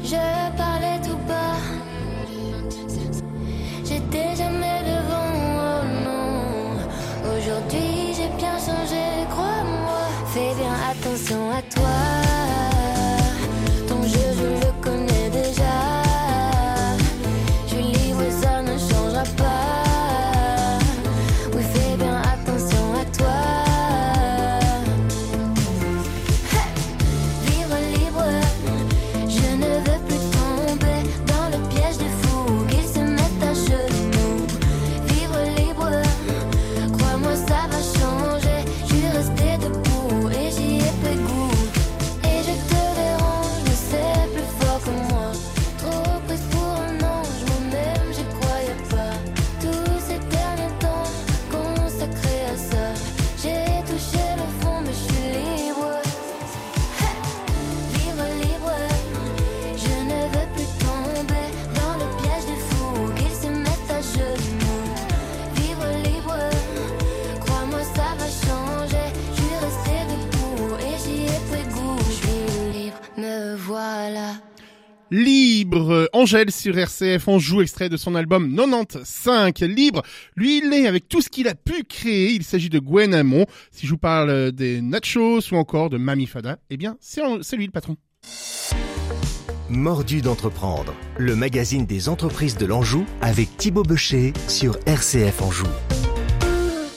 je 0.07 0.66
Angèle 76.17 76.51
sur 76.51 76.75
RCF, 76.75 77.27
on 77.27 77.37
joue 77.37 77.61
extrait 77.61 77.89
de 77.89 77.95
son 77.95 78.15
album 78.15 78.55
95. 78.55 79.53
Libre, 79.69 80.01
lui 80.35 80.57
il 80.57 80.73
est 80.73 80.87
avec 80.87 81.07
tout 81.07 81.21
ce 81.21 81.29
qu'il 81.29 81.47
a 81.47 81.53
pu 81.53 81.83
créer, 81.83 82.31
il 82.31 82.43
s'agit 82.43 82.69
de 82.69 82.79
Gwen 82.79 83.13
Hamon. 83.13 83.45
Si 83.69 83.85
je 83.85 83.91
vous 83.91 83.99
parle 83.99 84.51
des 84.51 84.81
Nachos 84.81 85.51
ou 85.51 85.57
encore 85.57 85.91
de 85.91 85.97
Mami 85.97 86.25
Fada, 86.25 86.57
eh 86.71 86.77
bien 86.77 86.97
c'est 86.99 87.21
c'est 87.43 87.55
lui 87.55 87.67
le 87.67 87.71
patron. 87.71 87.97
Mordu 89.69 90.21
d'entreprendre, 90.21 90.95
le 91.19 91.35
magazine 91.35 91.85
des 91.85 92.09
entreprises 92.09 92.57
de 92.57 92.65
l'Anjou 92.65 93.05
avec 93.21 93.55
Thibaut 93.57 93.83
Becher 93.83 94.33
sur 94.47 94.79
RCF 94.87 95.43
Anjou. 95.43 95.67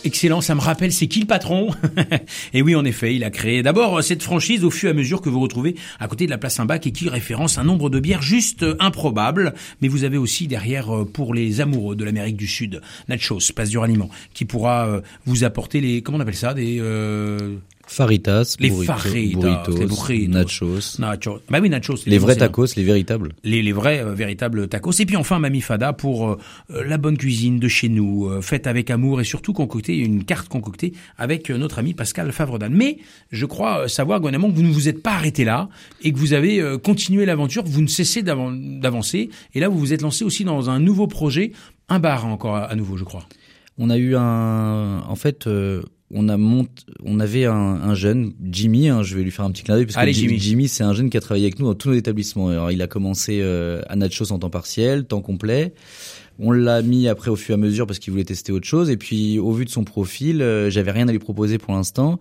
Excellent, 0.02 0.40
ça 0.40 0.54
me 0.54 0.60
rappelle 0.60 0.92
c'est 0.92 1.08
qui 1.08 1.20
le 1.20 1.26
patron 1.26 1.70
Et 2.54 2.62
oui, 2.62 2.74
en 2.74 2.86
effet, 2.86 3.14
il 3.14 3.22
a 3.22 3.30
créé 3.30 3.62
d'abord 3.62 4.02
cette 4.02 4.22
franchise 4.22 4.64
au 4.64 4.70
fur 4.70 4.88
et 4.88 4.92
à 4.92 4.94
mesure 4.94 5.20
que 5.20 5.28
vous 5.28 5.40
retrouvez 5.40 5.74
à 5.98 6.08
côté 6.08 6.24
de 6.24 6.30
la 6.30 6.38
place 6.38 6.54
Saint-Bac 6.54 6.86
et 6.86 6.92
qui 6.92 7.10
référence 7.10 7.58
un 7.58 7.64
nombre 7.64 7.90
de 7.90 8.00
bières 8.00 8.22
juste 8.22 8.62
euh, 8.62 8.76
improbable. 8.80 9.52
Mais 9.82 9.88
vous 9.88 10.04
avez 10.04 10.16
aussi 10.16 10.46
derrière 10.46 10.94
euh, 10.94 11.04
pour 11.04 11.34
les 11.34 11.60
amoureux 11.60 11.96
de 11.96 12.04
l'Amérique 12.04 12.36
du 12.36 12.46
Sud, 12.46 12.80
Nachos, 13.08 13.52
place 13.54 13.68
du 13.68 13.76
ralliement, 13.76 14.08
qui 14.32 14.46
pourra 14.46 14.86
euh, 14.86 15.00
vous 15.26 15.44
apporter 15.44 15.80
les 15.82 16.00
comment 16.00 16.16
on 16.16 16.20
appelle 16.22 16.34
ça 16.34 16.54
des 16.54 16.78
euh, 16.80 17.56
Faritas, 17.92 18.54
Les 18.60 18.70
burrito- 18.70 18.84
faritas, 18.86 19.40
burritos, 19.40 19.78
les 19.80 19.86
burritos. 19.86 20.32
nachos. 20.32 20.98
Nachos. 21.00 21.40
Bah 21.50 21.58
oui, 21.60 21.68
nachos. 21.68 21.96
Les 22.06 22.18
vrais 22.18 22.36
tacos, 22.36 22.66
les 22.76 22.84
véritables. 22.84 23.32
les, 23.42 23.62
les 23.62 23.72
vrais 23.72 23.98
euh, 23.98 24.14
véritables 24.14 24.68
tacos. 24.68 24.92
Et 25.00 25.06
puis 25.06 25.16
enfin 25.16 25.40
Mamie 25.40 25.60
Fada 25.60 25.92
pour 25.92 26.28
euh, 26.30 26.38
euh, 26.70 26.84
la 26.84 26.98
bonne 26.98 27.18
cuisine 27.18 27.58
de 27.58 27.66
chez 27.66 27.88
nous, 27.88 28.28
euh, 28.28 28.40
faite 28.42 28.68
avec 28.68 28.90
amour 28.90 29.20
et 29.20 29.24
surtout 29.24 29.52
concoctée, 29.52 29.96
une 29.96 30.22
carte 30.24 30.48
concoctée 30.48 30.92
avec 31.18 31.50
notre 31.50 31.80
ami 31.80 31.92
Pascal 31.92 32.30
Favredan. 32.30 32.68
Mais 32.70 32.98
je 33.32 33.44
crois 33.44 33.88
savoir, 33.88 34.20
Gwenamon, 34.20 34.52
que 34.52 34.56
vous 34.56 34.62
ne 34.62 34.72
vous 34.72 34.88
êtes 34.88 35.02
pas 35.02 35.14
arrêté 35.14 35.44
là 35.44 35.68
et 36.02 36.12
que 36.12 36.18
vous 36.18 36.32
avez 36.32 36.62
continué 36.84 37.26
l'aventure, 37.26 37.64
vous 37.66 37.82
ne 37.82 37.88
cessez 37.88 38.22
d'avan- 38.22 38.52
d'avancer. 38.52 39.30
Et 39.54 39.58
là, 39.58 39.68
vous 39.68 39.78
vous 39.80 39.92
êtes 39.92 40.02
lancé 40.02 40.24
aussi 40.24 40.44
dans 40.44 40.70
un 40.70 40.78
nouveau 40.78 41.08
projet, 41.08 41.50
un 41.88 41.98
bar 41.98 42.24
encore 42.24 42.54
à, 42.54 42.66
à 42.66 42.76
nouveau, 42.76 42.96
je 42.96 43.02
crois. 43.04 43.26
On 43.78 43.90
a 43.90 43.96
eu 43.98 44.14
un, 44.14 45.00
en 45.08 45.16
fait, 45.16 45.48
on 46.12 46.28
a 46.28 46.36
mont, 46.36 46.66
on 47.04 47.20
avait 47.20 47.44
un, 47.44 47.54
un 47.54 47.94
jeune, 47.94 48.32
Jimmy, 48.50 48.88
hein, 48.88 49.02
je 49.02 49.16
vais 49.16 49.22
lui 49.22 49.30
faire 49.30 49.44
un 49.44 49.50
petit 49.50 49.62
clin 49.62 49.76
d'œil 49.76 49.86
parce 49.86 49.96
Allez, 49.96 50.12
que 50.12 50.18
Jimmy. 50.18 50.38
Jimmy, 50.38 50.68
c'est 50.68 50.82
un 50.82 50.92
jeune 50.92 51.10
qui 51.10 51.16
a 51.16 51.20
travaillé 51.20 51.46
avec 51.46 51.58
nous 51.58 51.66
dans 51.66 51.74
tous 51.74 51.90
nos 51.90 51.94
établissements. 51.94 52.48
Alors, 52.48 52.70
il 52.72 52.82
a 52.82 52.86
commencé 52.86 53.40
euh, 53.40 53.82
à 53.88 53.96
Nachos 53.96 54.32
en 54.32 54.38
temps 54.38 54.50
partiel, 54.50 55.04
temps 55.04 55.20
complet. 55.22 55.72
On 56.38 56.52
l'a 56.52 56.82
mis 56.82 57.06
après 57.06 57.30
au 57.30 57.36
fur 57.36 57.52
et 57.52 57.54
à 57.54 57.58
mesure 57.58 57.86
parce 57.86 57.98
qu'il 57.98 58.12
voulait 58.12 58.24
tester 58.24 58.50
autre 58.50 58.66
chose. 58.66 58.90
Et 58.90 58.96
puis, 58.96 59.38
au 59.38 59.52
vu 59.52 59.64
de 59.64 59.70
son 59.70 59.84
profil, 59.84 60.42
euh, 60.42 60.70
j'avais 60.70 60.90
rien 60.90 61.06
à 61.06 61.12
lui 61.12 61.18
proposer 61.18 61.58
pour 61.58 61.74
l'instant. 61.74 62.18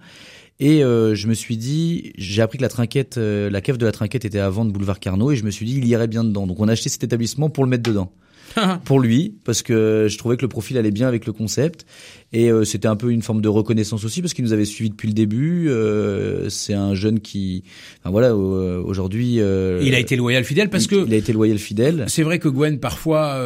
Et 0.60 0.84
euh, 0.84 1.16
je 1.16 1.28
me 1.28 1.34
suis 1.34 1.56
dit, 1.56 2.12
j'ai 2.18 2.42
appris 2.42 2.58
que 2.58 2.64
la 2.64 2.70
trinquette, 2.70 3.18
euh, 3.18 3.50
la 3.50 3.62
cave 3.62 3.78
de 3.78 3.86
la 3.86 3.94
trinquette 3.94 4.26
était 4.26 4.40
à 4.40 4.50
vendre 4.50 4.74
boulevard 4.74 5.00
Carnot, 5.00 5.32
et 5.32 5.38
je 5.38 5.46
me 5.46 5.52
suis 5.52 5.66
dit, 5.66 5.78
il 5.78 5.86
irait 5.86 6.08
bien 6.08 6.26
dedans. 6.26 6.48
Donc, 6.48 6.60
on 6.60 6.68
a 6.68 6.74
acheté 6.74 6.90
cet 6.90 7.04
établissement 7.04 7.50
pour 7.50 7.64
le 7.64 7.70
mettre 7.70 7.84
dedans 7.84 8.12
pour 8.86 9.00
lui 9.00 9.36
parce 9.46 9.62
que 9.62 10.08
je 10.10 10.18
trouvais 10.18 10.38
que 10.38 10.42
le 10.42 10.48
profil 10.48 10.78
allait 10.78 10.92
bien 10.92 11.08
avec 11.08 11.26
le 11.26 11.34
concept 11.34 11.86
et 12.34 12.52
euh, 12.52 12.64
c'était 12.66 12.88
un 12.88 12.96
peu 12.96 13.12
une 13.12 13.22
forme 13.22 13.42
de 13.42 13.48
reconnaissance 13.50 14.04
aussi 14.04 14.22
parce 14.22 14.34
qu'il 14.34 14.44
nous 14.44 14.54
avait 14.54 14.66
suivi 14.66 14.90
depuis 14.90 15.08
le 15.08 15.14
début 15.14 15.70
euh, 15.70 16.50
c'est 16.50 16.74
un 16.74 16.94
jeune 16.96 17.20
qui 17.20 17.64
enfin 18.00 18.10
voilà 18.12 18.30
euh, 18.30 18.82
aujourd'hui 18.84 19.40
euh, 19.40 19.82
il 19.84 19.94
a 19.96 20.00
été 20.00 20.16
loyal, 20.16 20.44
fidèle, 20.44 20.70
parce 20.70 20.86
il- 20.86 20.90
que 20.90 21.06
il 21.08 21.14
a 21.14 21.18
été 21.18 21.32
loyal 21.34 21.58
fidèle 21.58 22.06
C'est 22.08 22.24
vrai 22.24 22.40
que 22.40 22.50
Gwen, 22.50 22.80
parfois, 22.80 23.40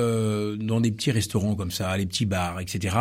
dans 0.60 0.82
des 0.82 0.92
petits 0.92 1.12
restaurants 1.12 1.56
comme 1.56 1.72
ça, 1.72 1.96
les 1.98 2.06
petits 2.06 2.26
bars, 2.26 2.60
etc., 2.60 2.96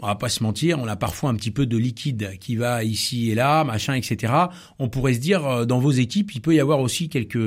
on 0.00 0.06
va 0.06 0.14
pas 0.14 0.28
se 0.28 0.42
mentir, 0.44 0.78
on 0.80 0.86
a 0.86 0.94
parfois 0.96 1.30
un 1.30 1.34
petit 1.34 1.50
peu 1.50 1.66
de 1.66 1.76
liquide 1.76 2.30
qui 2.40 2.54
va 2.56 2.84
ici 2.84 3.30
et 3.30 3.34
là, 3.34 3.64
machin, 3.64 3.94
etc. 3.94 4.32
On 4.78 4.88
pourrait 4.88 5.14
se 5.14 5.18
dire, 5.18 5.66
dans 5.66 5.80
vos 5.80 5.90
équipes, 5.90 6.32
il 6.36 6.40
peut 6.40 6.54
y 6.54 6.60
avoir 6.60 6.78
aussi 6.80 7.08
quelques 7.08 7.38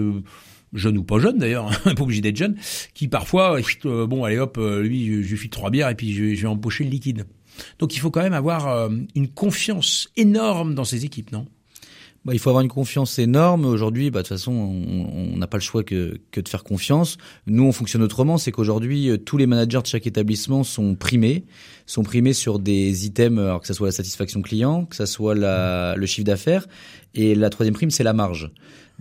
jeunes 0.74 0.97
ou 0.97 1.03
pas 1.03 1.19
jeunes 1.19 1.38
d'ailleurs, 1.38 1.72
hein, 1.86 1.93
pas 1.95 2.03
obligé 2.03 2.22
d'être 2.22 2.38
jeunes, 2.38 2.55
qui 2.93 3.07
parfois, 3.07 3.59
euh, 3.86 4.07
bon, 4.07 4.24
allez 4.24 4.39
hop, 4.39 4.57
euh, 4.57 4.82
lui, 4.82 5.07
je, 5.07 5.22
je 5.22 5.36
file 5.36 5.49
trois 5.49 5.69
bières 5.69 5.89
et 5.89 5.95
puis 5.95 6.13
je, 6.13 6.36
je 6.36 6.47
vais 6.47 6.53
le 6.53 6.89
liquide. 6.89 7.26
Donc 7.80 7.95
il 7.95 7.99
faut 7.99 8.11
quand 8.11 8.22
même 8.22 8.34
avoir 8.34 8.67
euh, 8.67 8.89
une 9.15 9.28
confiance 9.28 10.09
énorme 10.15 10.76
dans 10.76 10.86
ses 10.86 11.05
équipes, 11.05 11.32
non? 11.32 11.47
Bah, 12.24 12.34
il 12.34 12.39
faut 12.39 12.51
avoir 12.51 12.61
une 12.61 12.69
confiance 12.69 13.17
énorme. 13.17 13.65
Aujourd'hui, 13.65 14.11
bah, 14.11 14.19
de 14.19 14.28
toute 14.28 14.38
façon, 14.38 14.51
on 14.51 15.38
n'a 15.38 15.47
pas 15.47 15.57
le 15.57 15.61
choix 15.61 15.84
que, 15.84 16.19
de 16.32 16.49
faire 16.49 16.63
confiance. 16.63 17.17
Nous, 17.47 17.63
on 17.63 17.72
fonctionne 17.72 18.03
autrement. 18.03 18.38
C'est 18.38 18.51
qu'aujourd'hui, 18.51 19.09
euh, 19.09 19.17
tous 19.17 19.38
les 19.38 19.47
managers 19.47 19.82
de 19.82 19.88
chaque 19.88 20.05
établissement 20.05 20.63
sont 20.63 20.93
primés, 20.93 21.45
sont 21.88 22.03
primés 22.03 22.34
sur 22.34 22.59
des 22.59 23.07
items, 23.07 23.39
alors 23.39 23.61
que 23.61 23.65
ça 23.65 23.74
soit 23.74 23.88
la 23.88 23.91
satisfaction 23.91 24.43
client, 24.43 24.86
que 24.86 24.95
ça 24.95 25.07
soit 25.07 25.34
le 25.34 26.05
chiffre 26.05 26.26
d'affaires. 26.26 26.67
Et 27.15 27.34
la 27.34 27.49
troisième 27.49 27.74
prime, 27.74 27.89
c'est 27.89 28.03
la 28.03 28.13
marge. 28.13 28.51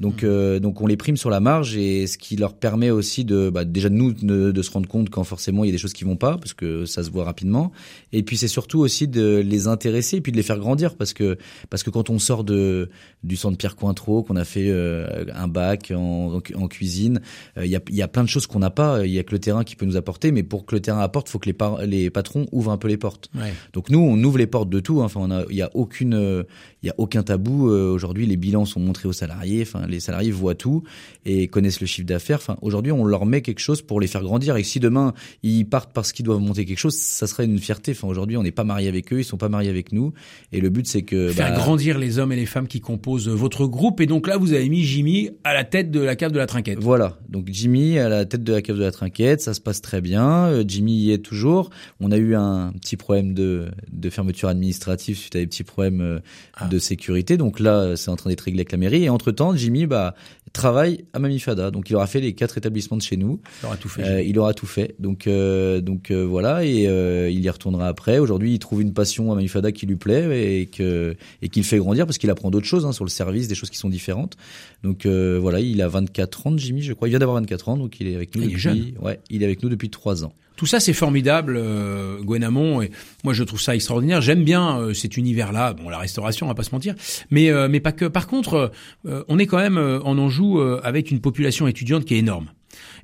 Donc, 0.01 0.25
euh, 0.25 0.59
donc 0.61 0.81
on 0.81 0.87
les 0.87 0.97
prime 0.97 1.17
sur 1.19 1.29
la 1.31 1.41
marge 1.41 1.77
et 1.77 2.07
ce 2.07 2.17
qui 2.17 2.35
leur 2.37 2.55
permet 2.55 2.91
aussi 2.91 3.25
de, 3.27 3.51
bah, 3.51 3.65
déjà 3.67 3.91
de 3.91 3.95
nous 3.95 4.13
de, 4.15 4.51
de 4.51 4.63
se 4.63 4.71
rendre 4.71 4.89
compte 4.89 5.11
quand 5.11 5.25
forcément 5.25 5.63
il 5.63 5.67
y 5.67 5.71
a 5.71 5.73
des 5.73 5.79
choses 5.79 5.93
qui 5.93 6.05
vont 6.05 6.17
pas 6.17 6.39
parce 6.39 6.55
que 6.55 6.87
ça 6.87 7.03
se 7.05 7.11
voit 7.11 7.25
rapidement. 7.25 7.71
Et 8.13 8.23
puis 8.23 8.39
c'est 8.39 8.49
surtout 8.49 8.79
aussi 8.81 9.07
de 9.09 9.43
les 9.45 9.69
intéresser 9.69 10.17
et 10.17 10.21
puis 10.23 10.33
de 10.33 10.39
les 10.39 10.43
faire 10.43 10.59
grandir 10.59 10.95
parce 10.97 11.13
que 11.13 11.37
parce 11.69 11.83
que 11.83 11.91
quand 11.91 12.09
on 12.09 12.19
sort 12.19 12.45
de 12.45 12.89
du 13.23 13.37
centre 13.37 13.59
Pierre 13.59 13.77
Cointreau, 13.77 14.23
qu'on 14.23 14.37
a 14.37 14.45
fait 14.45 14.71
euh, 14.71 15.27
un 15.35 15.49
bac 15.49 15.93
en, 15.95 16.39
en, 16.39 16.63
en 16.63 16.69
cuisine, 16.69 17.21
euh, 17.59 17.67
il 17.67 17.71
y, 17.71 17.77
a, 17.77 17.81
il 17.91 17.95
y 17.95 18.01
a 18.01 18.09
plein 18.09 18.25
de 18.25 18.29
choses 18.29 18.47
qu'on 18.47 18.61
n'a 18.61 18.71
pas. 18.71 19.05
Il 19.05 19.13
y 19.13 19.19
a 19.19 19.23
que 19.23 19.33
le 19.33 19.39
terrain 19.39 19.63
qui 19.65 19.77
peut 19.77 19.85
nous 19.85 19.97
apporter, 19.99 20.33
mais 20.33 20.43
pour 20.43 20.65
que 20.65 20.75
le 20.75 20.81
terrain 20.81 21.01
apporte, 21.03 21.29
faut 21.29 21.39
que 21.39 21.45
les, 21.47 21.53
par- 21.53 21.83
les 21.85 22.09
patrons 22.09 22.47
ouvrent 22.53 22.71
un 22.73 22.79
peu 22.79 22.89
les 22.89 22.97
portes. 22.97 23.29
Ouais. 23.35 23.53
Donc 23.75 23.91
nous, 23.91 23.99
on 23.99 24.17
ouvre 24.25 24.39
les 24.39 24.47
portes 24.47 24.71
de 24.71 24.81
tout. 24.81 25.03
hein. 25.03 25.05
Enfin, 25.05 25.21
on 25.23 25.31
a, 25.31 25.45
il 25.51 25.57
y 25.57 25.61
a 25.63 25.69
aucune, 25.75 26.15
euh, 26.15 26.45
il 26.83 26.87
y 26.87 26.91
a 26.91 26.95
aucun 26.97 27.23
tabou. 27.23 27.69
Aujourd'hui, 27.69 28.25
les 28.25 28.39
bilans 28.39 28.65
sont 28.65 28.81
montrés 28.81 29.07
aux 29.07 29.13
salariés. 29.13 29.61
Enfin, 29.63 29.87
les 29.91 30.01
salariés 30.01 30.31
voient 30.31 30.55
tout 30.55 30.83
et 31.27 31.49
connaissent 31.49 31.81
le 31.81 31.87
chiffre 31.87 32.07
d'affaires. 32.07 32.39
Enfin, 32.39 32.57
aujourd'hui, 32.63 32.93
on 32.93 33.05
leur 33.05 33.27
met 33.27 33.43
quelque 33.43 33.59
chose 33.59 33.83
pour 33.83 34.01
les 34.01 34.07
faire 34.07 34.23
grandir. 34.23 34.57
Et 34.57 34.63
si 34.63 34.81
demain 34.81 35.13
ils 35.43 35.65
partent 35.65 35.93
parce 35.93 36.13
qu'ils 36.13 36.25
doivent 36.25 36.41
monter 36.41 36.65
quelque 36.65 36.79
chose, 36.79 36.97
ça 36.97 37.27
serait 37.27 37.45
une 37.45 37.59
fierté. 37.59 37.93
Enfin, 37.93 38.09
aujourd'hui, 38.09 38.37
on 38.37 38.43
n'est 38.43 38.51
pas 38.53 38.65
marié 38.65 38.89
avec 38.89 39.13
eux, 39.13 39.21
ils 39.21 39.25
sont 39.25 39.37
pas 39.37 39.49
mariés 39.49 39.69
avec 39.71 39.93
nous. 39.93 40.13
Et 40.53 40.61
le 40.61 40.71
but, 40.71 40.87
c'est 40.87 41.03
que 41.03 41.29
Faire 41.29 41.51
bah, 41.51 41.57
grandir 41.57 41.99
les 41.99 42.19
hommes 42.19 42.33
et 42.33 42.37
les 42.37 42.47
femmes 42.47 42.69
qui 42.69 42.81
composent 42.81 43.29
votre 43.29 43.67
groupe. 43.67 44.01
Et 44.01 44.07
donc 44.07 44.27
là, 44.27 44.37
vous 44.37 44.53
avez 44.53 44.69
mis 44.69 44.83
Jimmy 44.85 45.31
à 45.45 45.53
la 45.55 45.65
tête 45.65 45.91
de 45.91 46.01
la 46.01 46.17
cave 46.17 46.33
de 46.33 46.39
la 46.39 46.47
trinquette. 46.47 46.79
Voilà, 46.81 47.19
donc 47.29 47.49
Jimmy 47.51 47.99
à 47.99 48.09
la 48.09 48.25
tête 48.25 48.45
de 48.45 48.53
la 48.53 48.63
cave 48.63 48.77
de 48.77 48.83
la 48.83 48.93
trinquette, 48.93 49.41
ça 49.41 49.55
se 49.55 49.61
passe 49.61 49.81
très 49.83 50.01
bien. 50.01 50.47
Euh, 50.47 50.65
Jimmy 50.67 50.95
y 50.95 51.13
est 51.13 51.19
toujours. 51.19 51.71
On 52.01 52.13
a 52.13 52.17
eu 52.17 52.35
un 52.35 52.73
petit 52.81 52.97
problème 52.97 53.35
de, 53.35 53.67
de 53.93 54.11
fermeture 54.11 54.49
administrative 54.49 55.17
suite 55.17 55.37
à 55.37 55.41
des 55.41 55.47
petits 55.47 55.65
problèmes 55.65 56.01
euh, 56.01 56.19
Ah. 56.57 56.67
de 56.69 56.79
sécurité. 56.79 57.37
Donc 57.37 57.59
là, 57.61 57.97
c'est 57.97 58.11
en 58.11 58.17
train 58.17 58.31
d'être 58.31 58.43
réglé 58.43 58.61
avec 58.61 58.73
la 58.73 58.79
mairie. 58.79 59.05
Et 59.05 59.09
entre 59.09 59.31
temps, 59.31 59.55
Jimmy 59.57 59.80
bah, 59.87 60.15
travaille 60.53 61.05
à 61.13 61.19
Mamifada. 61.19 61.71
Donc 61.71 61.91
il 61.91 61.97
aura 61.97 62.07
fait 62.07 62.21
les 62.21 62.35
quatre 62.35 62.59
établissements 62.59 62.97
de 62.97 63.03
chez 63.03 63.17
nous. 63.17 63.41
Il 63.63 63.67
aura 63.67 63.77
tout 63.77 63.89
fait. 63.89 64.03
Euh, 64.03 64.23
il 64.23 64.39
aura 64.39 64.55
tout 64.55 64.67
fait. 64.67 64.95
Donc 64.99 65.27
euh, 65.27 65.81
donc 65.81 66.11
euh, 66.11 66.25
voilà 66.25 66.65
et 66.65 66.85
il 67.31 67.41
y 67.41 67.51
retournera 67.51 67.89
après. 67.89 68.19
Aujourd'hui, 68.19 68.55
il 68.55 68.59
trouve 68.59 68.83
une 68.83 68.93
passion 68.93 69.33
à 69.33 69.35
Manifada 69.35 69.73
qui 69.73 69.87
lui 69.87 69.97
plaît 69.97 70.61
et 70.61 70.67
que 70.67 71.17
et 71.43 71.49
qu'il 71.49 71.65
fait 71.65 71.79
grandir 71.79 72.07
parce 72.07 72.19
qu'il 72.19 72.31
apprend 72.31 72.51
d'autres 72.51 72.67
choses 72.67 72.87
hein, 72.87 72.93
sur 72.93 73.05
le 73.05 73.11
service, 73.11 73.49
des 73.49 73.55
choses 73.55 73.71
qui 73.71 73.79
sont 73.79 73.89
différentes. 73.89 74.37
Donc 74.83 75.07
voilà, 75.07 75.61
il 75.61 75.83
a 75.83 75.89
24 75.89 76.47
ans, 76.47 76.57
Jimmy, 76.57 76.83
je 76.83 76.93
crois. 76.93 77.09
Il 77.09 77.11
vient 77.11 77.19
d'avoir 77.19 77.39
24 77.39 77.69
ans, 77.69 77.77
donc 77.77 78.01
il 78.01 78.09
est 78.09 78.15
avec 78.15 78.35
nous 78.35 78.43
Il 78.43 78.45
est 78.45 78.49
depuis. 78.49 78.61
jeune. 78.61 78.93
Ouais, 79.01 79.21
il 79.31 79.43
est 79.43 79.47
avec 79.47 79.63
nous 79.63 79.69
depuis 79.69 79.91
trois 79.91 80.25
ans. 80.25 80.33
Tout 80.61 80.67
ça, 80.67 80.79
c'est 80.79 80.93
formidable, 80.93 81.57
euh, 81.57 82.19
et 82.21 82.91
moi 83.25 83.33
je 83.33 83.45
trouve 83.45 83.63
ça 83.63 83.75
extraordinaire. 83.75 84.21
J'aime 84.21 84.45
bien 84.45 84.79
euh, 84.79 84.93
cet 84.93 85.17
univers-là. 85.17 85.73
Bon, 85.73 85.89
la 85.89 85.97
restauration, 85.97 86.45
on 86.45 86.51
va 86.51 86.55
pas 86.55 86.65
se 86.65 86.75
mentir, 86.75 86.95
mais 87.31 87.49
euh, 87.49 87.67
mais 87.67 87.81
pas 87.81 87.93
que. 87.93 88.05
Par 88.05 88.27
contre, 88.27 88.71
euh, 89.07 89.25
on 89.29 89.39
est 89.39 89.47
quand 89.47 89.57
même 89.57 89.79
en 89.79 90.19
Anjou 90.19 90.61
avec 90.61 91.11
une 91.11 91.23
population 91.23 91.67
étudiante 91.67 92.05
qui 92.05 92.15
est 92.15 92.19
énorme. 92.19 92.51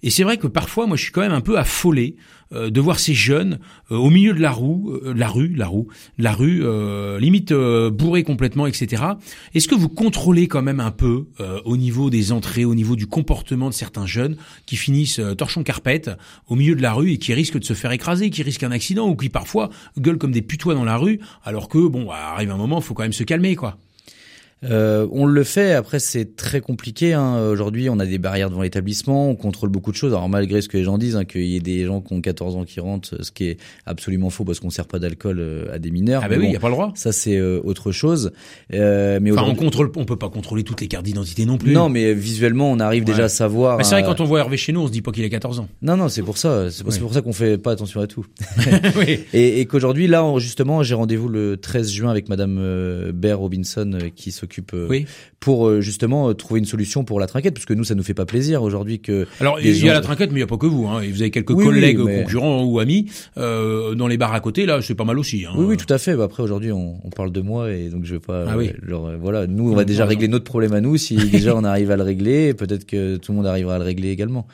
Et 0.06 0.10
c'est 0.10 0.22
vrai 0.22 0.36
que 0.36 0.46
parfois, 0.46 0.86
moi, 0.86 0.96
je 0.96 1.02
suis 1.02 1.10
quand 1.10 1.20
même 1.20 1.32
un 1.32 1.40
peu 1.40 1.58
affolé 1.58 2.14
euh, 2.52 2.70
de 2.70 2.80
voir 2.80 3.00
ces 3.00 3.12
jeunes 3.12 3.58
euh, 3.90 3.96
au 3.96 4.08
milieu 4.08 4.34
de 4.34 4.40
la 4.40 4.52
roue, 4.52 4.92
euh, 4.92 5.12
la 5.12 5.26
rue, 5.26 5.48
la 5.48 5.66
roue, 5.66 5.88
la 6.16 6.32
rue, 6.32 6.60
euh, 6.62 7.18
limite 7.18 7.50
euh, 7.50 7.90
bourrés 7.90 8.22
complètement, 8.22 8.68
etc. 8.68 9.02
Est-ce 9.52 9.66
que 9.66 9.74
vous 9.74 9.88
contrôlez 9.88 10.46
quand 10.46 10.62
même 10.62 10.78
un 10.78 10.92
peu 10.92 11.24
au 11.64 11.76
niveau 11.76 12.08
des 12.08 12.30
entrées, 12.30 12.64
au 12.64 12.76
niveau 12.76 12.94
du 12.94 13.08
comportement 13.08 13.68
de 13.68 13.74
certains 13.74 14.06
jeunes 14.06 14.36
qui 14.64 14.76
finissent 14.76 15.20
torchon 15.36 15.64
carpette 15.64 16.12
au 16.46 16.54
milieu 16.54 16.76
de 16.76 16.82
la 16.82 16.92
rue 16.92 17.10
et 17.10 17.18
qui 17.18 17.34
risquent 17.34 17.58
de 17.58 17.64
se 17.64 17.74
faire 17.74 17.90
écraser, 17.90 18.30
qui 18.30 18.44
risquent 18.44 18.62
un 18.62 18.70
accident 18.70 19.08
ou 19.08 19.16
qui 19.16 19.28
parfois 19.28 19.70
gueulent 19.98 20.18
comme 20.18 20.30
des 20.30 20.42
putois 20.42 20.74
dans 20.74 20.84
la 20.84 20.98
rue, 20.98 21.18
alors 21.44 21.68
que 21.68 21.84
bon, 21.88 22.04
bah, 22.04 22.32
arrive 22.34 22.52
un 22.52 22.56
moment, 22.56 22.80
faut 22.80 22.94
quand 22.94 23.02
même 23.02 23.12
se 23.12 23.24
calmer, 23.24 23.56
quoi. 23.56 23.76
Euh, 24.64 25.06
on 25.12 25.26
le 25.26 25.44
fait. 25.44 25.72
Après, 25.74 25.98
c'est 25.98 26.34
très 26.34 26.60
compliqué. 26.60 27.12
Hein. 27.12 27.38
Aujourd'hui, 27.50 27.90
on 27.90 27.98
a 27.98 28.06
des 28.06 28.18
barrières 28.18 28.48
devant 28.48 28.62
l'établissement. 28.62 29.28
On 29.30 29.34
contrôle 29.34 29.68
beaucoup 29.68 29.92
de 29.92 29.96
choses. 29.96 30.12
Alors, 30.12 30.28
malgré 30.28 30.62
ce 30.62 30.68
que 30.68 30.78
les 30.78 30.84
gens 30.84 30.96
disent, 30.98 31.16
hein, 31.16 31.24
qu'il 31.26 31.44
y 31.44 31.56
ait 31.56 31.60
des 31.60 31.84
gens 31.84 32.00
qui 32.00 32.14
ont 32.14 32.20
14 32.22 32.56
ans 32.56 32.64
qui 32.64 32.80
rentrent, 32.80 33.22
ce 33.22 33.30
qui 33.30 33.44
est 33.48 33.58
absolument 33.84 34.30
faux 34.30 34.44
parce 34.44 34.58
qu'on 34.60 34.70
sert 34.70 34.86
pas 34.86 34.98
d'alcool 34.98 35.38
euh, 35.40 35.74
à 35.74 35.78
des 35.78 35.90
mineurs. 35.90 36.22
Ah 36.24 36.28
bah 36.28 36.36
Mais 36.36 36.38
oui, 36.38 36.44
il 36.44 36.48
bon, 36.48 36.52
y 36.54 36.56
a 36.56 36.60
pas 36.60 36.68
le 36.68 36.74
droit. 36.74 36.92
Ça, 36.94 37.12
c'est 37.12 37.36
euh, 37.36 37.60
autre 37.64 37.92
chose. 37.92 38.32
Euh, 38.72 39.18
mais 39.20 39.30
Enfin, 39.30 39.44
on 39.46 39.54
contrôle, 39.54 39.92
on 39.96 40.04
peut 40.06 40.16
pas 40.16 40.30
contrôler 40.30 40.64
toutes 40.64 40.80
les 40.80 40.88
cartes 40.88 41.04
d'identité 41.04 41.44
non 41.44 41.58
plus. 41.58 41.72
non, 41.72 41.88
mais 41.90 42.14
visuellement, 42.14 42.70
on 42.72 42.80
arrive 42.80 43.04
déjà 43.04 43.24
à 43.24 43.28
savoir. 43.28 43.76
Bah, 43.76 43.84
c'est 43.84 43.94
vrai 43.94 44.04
euh, 44.04 44.06
quand 44.06 44.20
on 44.20 44.24
voit 44.24 44.38
Hervé 44.40 44.56
chez 44.56 44.72
nous, 44.72 44.80
on 44.80 44.86
se 44.86 44.92
dit 44.92 45.02
pas 45.02 45.12
qu'il 45.12 45.24
a 45.24 45.28
14 45.28 45.60
ans. 45.60 45.68
Non, 45.82 45.96
non, 45.98 46.08
c'est 46.08 46.22
pour 46.22 46.38
ça. 46.38 46.70
C'est 46.70 46.82
pour, 46.82 46.92
c'est 46.92 46.98
Oui. 46.98 47.02
pour 47.04 47.14
ça 47.14 47.20
qu'on 47.20 47.32
fait 47.34 47.58
pas 47.58 47.72
attention 47.72 48.00
à 48.00 48.06
tout. 48.06 48.24
oui. 48.96 49.20
Et, 49.34 49.60
et 49.60 49.66
qu'aujourd'hui, 49.66 50.06
là, 50.06 50.24
justement, 50.38 50.82
j'ai 50.82 50.94
rendez-vous 50.94 51.28
le 51.28 51.56
13 51.58 51.90
juin 51.90 52.10
avec 52.10 52.28
Madame 52.30 53.10
Baird 53.12 53.38
Robinson 53.40 53.98
qui 54.14 54.30
s'occupe 54.46 54.72
euh, 54.74 54.86
Oui. 54.88 55.06
pour 55.40 55.68
euh, 55.68 55.80
justement 55.80 56.28
euh, 56.30 56.34
trouver 56.34 56.60
une 56.60 56.66
solution 56.66 57.04
pour 57.04 57.20
la 57.20 57.26
trinquette, 57.26 57.54
parce 57.54 57.66
que 57.66 57.74
nous, 57.74 57.84
ça 57.84 57.94
nous 57.94 58.02
fait 58.02 58.14
pas 58.14 58.26
plaisir 58.26 58.62
aujourd'hui 58.62 59.00
que. 59.00 59.26
Alors, 59.40 59.60
il 59.60 59.76
y 59.76 59.88
a 59.90 59.92
la 59.94 60.00
trinquette, 60.00 60.30
mais 60.30 60.36
il 60.36 60.42
n'y 60.42 60.42
a 60.44 60.46
pas 60.46 60.56
que 60.56 60.66
vous. 60.66 60.86
Hein. 60.86 61.00
Et 61.02 61.08
Vous 61.10 61.20
avez 61.22 61.30
quelques 61.30 61.50
Oui, 61.50 61.56
oui, 61.58 61.64
collègues 61.64 61.98
mais- 61.98 62.22
concurrents 62.22 62.64
ou 62.64 62.78
amis 62.78 63.06
euh, 63.38 63.94
dans 63.94 64.06
les 64.06 64.16
bars 64.16 64.32
à 64.34 64.40
côté. 64.40 64.66
Là, 64.66 64.80
c'est 64.82 64.94
pas 64.94 65.04
mal 65.04 65.18
aussi. 65.18 65.44
Hein. 65.46 65.52
Oui, 65.56 65.64
oui, 65.68 65.76
tout 65.76 65.92
à 65.92 65.98
fait. 65.98 66.14
Bah, 66.16 66.24
après, 66.24 66.42
aujourd'hui, 66.42 66.72
on, 66.72 66.98
on 67.04 67.10
parle 67.10 67.32
de 67.32 67.40
moi 67.40 67.72
et 67.72 67.88
donc 67.88 68.04
je 68.04 68.14
veux 68.14 68.20
pas. 68.20 68.44
Ah 68.48 68.56
oui. 68.56 68.70
leur- 68.82 69.16
voilà, 69.18 69.46
nous, 69.46 69.70
on 69.72 69.74
va 69.74 69.84
déjà 69.84 70.06
régler 70.06 70.28
notre 70.28 70.44
problème 70.44 70.72
à 70.72 70.80
nous. 70.80 70.96
Si 70.96 71.16
déjà 71.30 71.54
on 71.56 71.64
arrive 71.64 71.90
à 71.90 71.96
le 71.96 72.02
régler, 72.02 72.54
peut-être 72.54 72.86
que 72.86 73.16
tout 73.16 73.32
le 73.32 73.36
monde 73.36 73.46
arrivera 73.46 73.74
à 73.74 73.78
le 73.78 73.84
régler 73.84 74.10
également. 74.10 74.46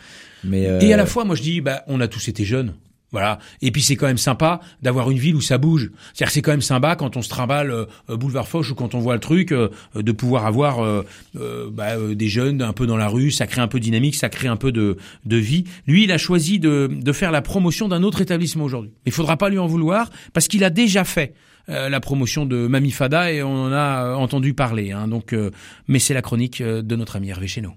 Mais 0.44 0.66
euh, 0.66 0.80
Et 0.80 0.92
à 0.92 0.96
la 0.96 1.06
fois, 1.06 1.24
moi, 1.24 1.36
je 1.36 1.42
dis, 1.42 1.60
bah, 1.60 1.82
on 1.86 2.00
a 2.00 2.08
tous 2.08 2.26
été 2.28 2.44
jeunes. 2.44 2.72
Voilà. 3.12 3.38
Et 3.60 3.70
puis 3.70 3.82
c'est 3.82 3.96
quand 3.96 4.06
même 4.06 4.18
sympa 4.18 4.60
d'avoir 4.80 5.10
une 5.10 5.18
ville 5.18 5.36
où 5.36 5.40
ça 5.42 5.58
bouge. 5.58 5.90
C'est-à-dire 6.14 6.32
c'est 6.32 6.42
quand 6.42 6.50
même 6.50 6.62
sympa 6.62 6.96
quand 6.96 7.16
on 7.16 7.22
se 7.22 7.28
trimballe 7.28 7.70
euh, 7.70 7.84
euh, 8.10 8.16
boulevard 8.16 8.48
Foch 8.48 8.70
ou 8.70 8.74
quand 8.74 8.94
on 8.94 9.00
voit 9.00 9.14
le 9.14 9.20
truc 9.20 9.52
euh, 9.52 9.68
euh, 9.96 10.02
de 10.02 10.12
pouvoir 10.12 10.46
avoir 10.46 10.82
euh, 10.82 11.04
euh, 11.38 11.68
bah, 11.70 11.96
des 12.14 12.28
jeunes 12.28 12.62
un 12.62 12.72
peu 12.72 12.86
dans 12.86 12.96
la 12.96 13.08
rue. 13.08 13.30
Ça 13.30 13.46
crée 13.46 13.60
un 13.60 13.68
peu 13.68 13.78
de 13.78 13.84
dynamique, 13.84 14.14
ça 14.14 14.30
crée 14.30 14.48
un 14.48 14.56
peu 14.56 14.72
de, 14.72 14.96
de 15.26 15.36
vie. 15.36 15.64
Lui, 15.86 16.04
il 16.04 16.12
a 16.12 16.18
choisi 16.18 16.58
de, 16.58 16.88
de 16.90 17.12
faire 17.12 17.30
la 17.30 17.42
promotion 17.42 17.86
d'un 17.88 18.02
autre 18.02 18.22
établissement 18.22 18.64
aujourd'hui. 18.64 18.92
Il 19.06 19.12
faudra 19.12 19.36
pas 19.36 19.50
lui 19.50 19.58
en 19.58 19.66
vouloir 19.66 20.10
parce 20.32 20.48
qu'il 20.48 20.64
a 20.64 20.70
déjà 20.70 21.04
fait. 21.04 21.34
la 21.68 22.00
promotion 22.00 22.44
de 22.44 22.66
Mamifada 22.66 23.30
et 23.32 23.42
on 23.42 23.66
en 23.66 23.72
a 23.72 24.14
entendu 24.16 24.52
parler. 24.52 24.90
Hein, 24.92 25.06
donc, 25.06 25.34
mais 25.86 25.98
c'est 26.00 26.14
la 26.14 26.22
chronique 26.22 26.62
de 26.62 26.96
notre 26.96 27.16
ami 27.16 27.28
Hervé 27.28 27.46
Chéneau. 27.46 27.74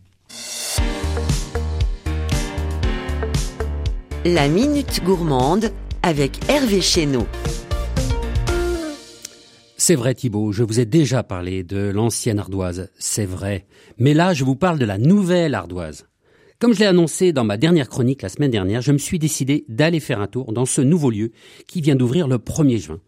La 4.27 4.47
Minute 4.47 5.03
Gourmande 5.03 5.71
avec 6.01 6.49
Hervé 6.49 6.81
Chéneau. 6.81 7.27
C'est 9.77 9.93
vrai 9.93 10.15
Thibault, 10.15 10.51
je 10.51 10.63
vous 10.63 10.79
ai 10.79 10.87
déjà 10.87 11.21
parlé 11.21 11.63
de 11.63 11.91
l'ancienne 11.93 12.39
ardoise, 12.39 12.89
c'est 12.97 13.27
vrai. 13.27 13.67
Mais 13.99 14.15
là, 14.15 14.33
je 14.33 14.43
vous 14.43 14.55
parle 14.55 14.79
de 14.79 14.85
la 14.85 14.97
nouvelle 14.97 15.53
ardoise. 15.53 16.07
Comme 16.57 16.73
je 16.73 16.79
l'ai 16.79 16.87
annoncé 16.87 17.33
dans 17.33 17.43
ma 17.43 17.57
dernière 17.57 17.87
chronique 17.87 18.23
la 18.23 18.29
semaine 18.29 18.49
dernière, 18.49 18.81
je 18.81 18.93
me 18.93 18.97
suis 18.97 19.19
décidé 19.19 19.63
d'aller 19.69 19.99
faire 19.99 20.21
un 20.21 20.27
tour 20.27 20.53
dans 20.53 20.65
ce 20.65 20.81
nouveau 20.81 21.11
lieu 21.11 21.31
qui 21.67 21.81
vient 21.81 21.95
d'ouvrir 21.95 22.27
le 22.27 22.37
1er 22.39 22.79
juin. 22.79 23.01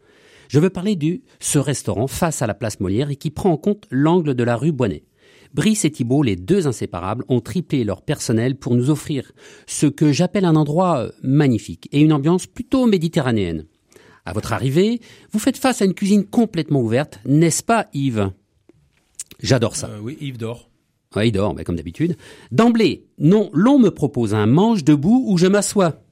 Je 0.49 0.59
veux 0.59 0.69
parler 0.69 0.95
de 0.95 1.21
ce 1.39 1.57
restaurant 1.57 2.05
face 2.05 2.43
à 2.43 2.47
la 2.47 2.53
place 2.53 2.79
Molière 2.79 3.09
et 3.09 3.15
qui 3.15 3.31
prend 3.31 3.49
en 3.49 3.57
compte 3.57 3.87
l'angle 3.89 4.35
de 4.35 4.43
la 4.43 4.55
rue 4.55 4.71
Boinet. 4.71 5.03
Brice 5.53 5.85
et 5.85 5.91
Thibault, 5.91 6.23
les 6.23 6.35
deux 6.35 6.67
inséparables, 6.67 7.23
ont 7.27 7.41
triplé 7.41 7.83
leur 7.83 8.01
personnel 8.01 8.55
pour 8.55 8.75
nous 8.75 8.89
offrir 8.89 9.31
ce 9.65 9.87
que 9.87 10.11
j'appelle 10.11 10.45
un 10.45 10.55
endroit 10.55 10.99
euh, 10.99 11.11
magnifique 11.23 11.87
et 11.91 12.01
une 12.01 12.13
ambiance 12.13 12.47
plutôt 12.47 12.85
méditerranéenne. 12.85 13.65
À 14.25 14.33
votre 14.33 14.53
arrivée, 14.53 14.99
vous 15.31 15.39
faites 15.39 15.57
face 15.57 15.81
à 15.81 15.85
une 15.85 15.93
cuisine 15.93 16.25
complètement 16.25 16.81
ouverte, 16.81 17.19
n'est-ce 17.25 17.63
pas 17.63 17.87
Yves? 17.93 18.31
J'adore 19.39 19.75
ça. 19.75 19.87
Euh, 19.87 19.99
oui, 20.01 20.17
Yves 20.19 20.37
dort. 20.37 20.69
Ouais, 21.15 21.29
il 21.29 21.31
dort, 21.31 21.55
mais 21.55 21.63
comme 21.63 21.77
d'habitude. 21.77 22.17
D'emblée, 22.51 23.07
non, 23.17 23.49
l'on 23.53 23.79
me 23.79 23.89
propose 23.89 24.33
un 24.33 24.45
manche 24.45 24.83
debout 24.83 25.23
où 25.27 25.37
je 25.37 25.47
m'assois. 25.47 26.03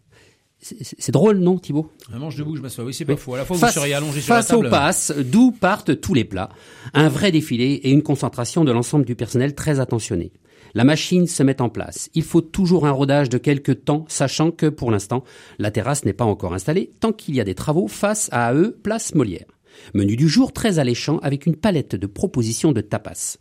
C'est- 0.67 1.11
drôle, 1.11 1.37
non, 1.37 1.59
Thibault 1.59 1.91
Un 2.11 2.17
manche 2.17 2.35
debout, 2.37 2.55
je 2.55 2.61
m'assois. 2.61 2.83
Oui, 2.85 2.93
c'est 2.93 3.05
pas. 3.05 3.13
À 3.13 3.37
la 3.37 3.45
fois, 3.45 3.55
Face- 3.55 3.75
vous 3.75 3.79
seriez 3.81 3.93
allongé 3.93 4.19
sur 4.19 4.33
la 4.33 4.39
Face 4.41 4.47
table. 4.47 4.65
au 4.65 4.69
pass, 4.71 5.13
d'où 5.15 5.51
partent 5.51 6.01
tous 6.01 6.15
les 6.15 6.23
plats. 6.25 6.49
Un 6.95 7.07
vrai 7.07 7.31
défilé 7.31 7.65
et 7.83 7.91
une 7.91 8.01
concentration 8.01 8.63
de 8.63 8.71
l'ensemble 8.71 9.05
du 9.05 9.15
personnel 9.15 9.53
très 9.53 9.79
attentionné. 9.79 10.31
La 10.73 10.83
machine 10.83 11.27
se 11.27 11.43
met 11.43 11.61
en 11.61 11.69
place. 11.69 12.09
Il 12.15 12.23
faut 12.23 12.41
toujours 12.41 12.87
un 12.87 12.91
rodage 12.91 13.29
de 13.29 13.37
quelques 13.37 13.85
temps, 13.85 14.05
sachant 14.09 14.49
que 14.51 14.65
pour 14.65 14.89
l'instant, 14.91 15.23
la 15.59 15.69
terrasse 15.71 16.03
n'est 16.03 16.13
pas 16.13 16.25
encore 16.25 16.53
installée, 16.55 16.91
tant 16.99 17.13
qu'il 17.13 17.35
y 17.35 17.39
a 17.39 17.43
des 17.45 17.55
travaux 17.55 17.87
face 17.87 18.27
à 18.31 18.53
eux, 18.53 18.77
place 18.83 19.13
Molière. 19.13 19.45
Menu 19.93 20.15
du 20.15 20.27
jour 20.27 20.53
très 20.53 20.79
alléchant 20.79 21.17
avec 21.19 21.45
une 21.45 21.55
palette 21.55 21.95
de 21.95 22.07
propositions 22.07 22.71
de 22.71 22.81
tapas. 22.81 23.37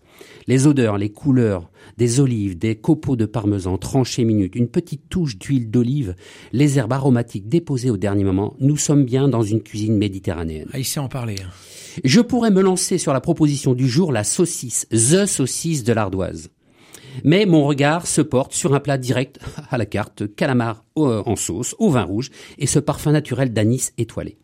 Les 0.47 0.67
odeurs, 0.67 0.99
les 0.99 1.11
couleurs, 1.11 1.71
des 1.99 2.21
olives, 2.21 2.57
des 2.57 2.77
copeaux 2.77 3.17
de 3.17 3.27
parmesan 3.27 3.79
tranchés 3.79 4.25
minutes, 4.25 4.55
une 4.55 4.69
petite 4.69 5.09
touche 5.09 5.39
d'huile 5.39 5.71
d'olive, 5.71 6.15
les 6.53 6.79
herbes 6.79 6.93
aromatiques 6.93 7.49
déposées 7.49 7.91
au 7.91 7.97
dernier 7.97 8.25
moment, 8.25 8.55
nous 8.61 8.77
sommes 8.77 9.05
bien 9.05 9.29
dans 9.29 9.43
une 9.43 9.63
cuisine 9.63 9.97
méditerranéenne. 9.97 10.69
Ah, 10.73 10.79
il 10.79 10.85
sait 10.85 11.01
en 11.01 11.09
parler. 11.09 11.37
hein. 11.45 11.51
Je 12.03 12.21
pourrais 12.21 12.51
me 12.51 12.61
lancer 12.61 12.99
sur 12.99 13.13
la 13.13 13.21
proposition 13.21 13.75
du 13.75 13.89
jour, 13.89 14.13
la 14.13 14.25
saucisse, 14.25 14.87
the 14.91 15.27
saucisse 15.27 15.85
de 15.85 15.93
l'ardoise. 15.93 16.51
Mais 17.23 17.47
mon 17.47 17.65
regard 17.65 18.09
se 18.09 18.21
porte 18.21 18.53
sur 18.53 18.75
un 18.75 18.81
plat 18.81 18.99
direct 18.99 19.39
à 19.71 19.79
la 19.79 19.87
carte, 19.87 20.35
calamar 20.35 20.85
euh, 20.99 21.23
en 21.27 21.37
sauce, 21.37 21.77
au 21.79 21.91
vin 21.91 22.03
rouge 22.03 22.31
et 22.59 22.67
ce 22.67 22.81
parfum 22.81 23.13
naturel 23.13 23.53
d'anis 23.53 23.93
étoilé. 23.99 24.37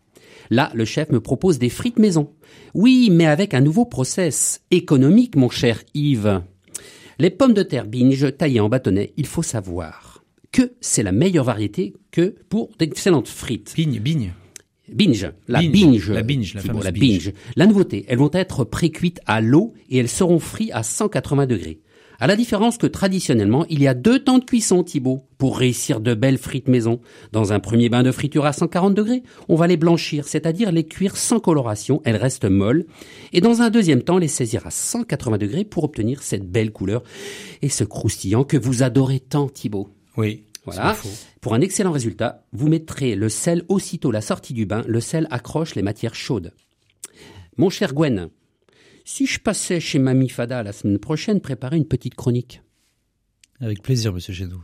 Là, 0.51 0.71
le 0.75 0.85
chef 0.85 1.11
me 1.11 1.21
propose 1.21 1.59
des 1.59 1.69
frites 1.69 1.99
maison. 1.99 2.33
Oui, 2.75 3.09
mais 3.11 3.27
avec 3.27 3.55
un 3.55 3.61
nouveau 3.61 3.85
process 3.85 4.63
économique, 4.71 5.37
mon 5.37 5.49
cher 5.49 5.83
Yves. 5.95 6.43
Les 7.19 7.31
pommes 7.31 7.55
de 7.55 7.63
terre 7.63 7.87
binge 7.87 8.37
taillées 8.37 8.61
en 8.61 8.69
bâtonnets, 8.69 9.13
il 9.17 9.27
faut 9.27 9.43
savoir 9.43 10.25
que 10.53 10.73
c'est 10.81 11.03
la 11.03 11.13
meilleure 11.13 11.45
variété 11.45 11.95
que 12.11 12.35
pour 12.49 12.71
d'excellentes 12.79 13.29
frites. 13.29 13.75
Bigne, 13.77 14.01
bigne. 14.01 14.33
Binge, 14.93 15.31
la 15.47 15.61
Binge, 15.61 15.71
binge, 15.71 16.11
la 16.11 16.23
binge, 16.23 16.55
la 16.55 16.61
fameuse 16.63 16.85
la 16.85 16.91
binge. 16.91 17.27
binge. 17.27 17.33
La 17.55 17.67
nouveauté, 17.67 18.05
elles 18.09 18.19
vont 18.19 18.31
être 18.33 18.65
précuites 18.65 19.21
à 19.27 19.41
l'eau 19.41 19.73
et 19.89 19.99
elles 19.99 20.09
seront 20.09 20.41
frites 20.41 20.73
à 20.73 20.83
180 20.83 21.47
degrés. 21.47 21.81
À 22.23 22.27
la 22.27 22.37
différence 22.37 22.77
que 22.77 22.87
traditionnellement, 22.87 23.65
il 23.71 23.81
y 23.81 23.89
a 23.89 23.95
deux 23.95 24.23
temps 24.23 24.37
de 24.37 24.45
cuisson, 24.45 24.85
Thibaut, 24.85 25.23
pour 25.39 25.57
réussir 25.57 26.01
de 26.01 26.13
belles 26.13 26.37
frites 26.37 26.69
maison. 26.69 27.01
Dans 27.33 27.55
un 27.55 27.61
premier 27.61 27.89
bain 27.89 28.03
de 28.03 28.13
friture 28.13 28.45
à 28.45 28.53
140 28.53 28.95
degrés, 28.95 29.23
on 29.49 29.55
va 29.55 29.67
les 29.67 29.79
blanchir, 29.79 30.29
c'est-à-dire 30.29 30.71
les 30.71 30.85
cuire 30.85 31.17
sans 31.17 31.41
coloration, 31.41 32.03
elles 32.05 32.17
restent 32.17 32.45
molles. 32.45 32.85
Et 33.33 33.41
dans 33.41 33.63
un 33.63 33.71
deuxième 33.71 34.03
temps, 34.03 34.19
les 34.19 34.29
saisir 34.29 34.67
à 34.67 34.71
180 34.71 35.39
degrés 35.39 35.65
pour 35.65 35.83
obtenir 35.83 36.23
cette 36.23 36.47
belle 36.47 36.73
couleur 36.73 37.03
et 37.63 37.71
ce 37.71 37.85
croustillant 37.85 38.45
que 38.45 38.59
vous 38.59 38.83
adorez 38.83 39.21
tant, 39.21 39.49
Thibaut. 39.49 39.89
Oui. 40.19 40.45
Voilà. 40.67 40.95
Pour 41.41 41.55
un 41.55 41.63
excellent 41.63 41.91
résultat, 41.91 42.45
vous 42.53 42.69
mettrez 42.69 43.15
le 43.15 43.31
sel 43.31 43.65
aussitôt 43.69 44.11
la 44.11 44.21
sortie 44.21 44.53
du 44.53 44.67
bain. 44.67 44.85
Le 44.87 45.01
sel 45.01 45.27
accroche 45.31 45.75
les 45.75 45.81
matières 45.81 46.15
chaudes. 46.15 46.53
Mon 47.57 47.71
cher 47.71 47.95
Gwen, 47.95 48.29
si 49.11 49.27
je 49.27 49.41
passais 49.41 49.81
chez 49.81 49.99
Mamie 49.99 50.29
Fada 50.29 50.63
la 50.63 50.73
semaine 50.73 50.99
prochaine 50.99 51.41
préparer 51.41 51.77
une 51.77 51.85
petite 51.85 52.15
chronique. 52.15 52.63
Avec 53.61 53.83
plaisir, 53.83 54.13
monsieur 54.13 54.33
Chéneau. 54.33 54.63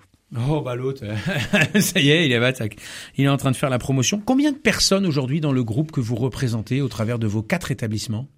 Oh 0.49 0.61
bah 0.61 0.77
l'autre, 0.77 1.05
ça 1.81 2.01
y 2.01 2.11
est, 2.11 2.27
il 2.27 2.33
est, 2.33 2.37
attaque. 2.37 2.77
il 3.17 3.25
est 3.25 3.29
en 3.29 3.37
train 3.37 3.51
de 3.51 3.57
faire 3.57 3.71
la 3.71 3.79
promotion. 3.79 4.23
Combien 4.25 4.53
de 4.53 4.57
personnes 4.57 5.05
aujourd'hui 5.05 5.41
dans 5.41 5.53
le 5.53 5.65
groupe 5.65 5.91
que 5.91 6.01
vous 6.01 6.15
représentez 6.15 6.81
au 6.81 6.89
travers 6.89 7.19
de 7.19 7.27
vos 7.27 7.43
quatre 7.43 7.73
établissements? 7.73 8.29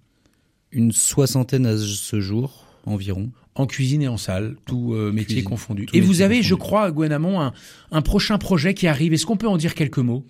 Une 0.71 0.91
soixantaine 0.91 1.67
à 1.67 1.77
ce 1.77 2.19
jour, 2.19 2.65
environ. 2.85 3.29
En 3.53 3.67
cuisine 3.67 4.01
et 4.01 4.07
en 4.07 4.17
salle, 4.17 4.55
tout 4.65 4.93
euh, 4.93 5.11
métier 5.11 5.25
Cuisine, 5.25 5.43
confondu. 5.43 5.85
tout 5.85 5.95
Et 5.95 6.01
vous 6.01 6.21
avez, 6.21 6.41
je 6.41 6.55
crois, 6.55 6.91
Gwen 6.91 7.11
Hamon, 7.11 7.39
un, 7.39 7.53
un 7.91 8.01
prochain 8.01 8.37
projet 8.39 8.73
qui 8.73 8.87
arrive. 8.87 9.13
Est-ce 9.13 9.25
qu'on 9.27 9.37
peut 9.37 9.47
en 9.47 9.57
dire 9.57 9.75
quelques 9.75 9.97
mots? 9.99 10.25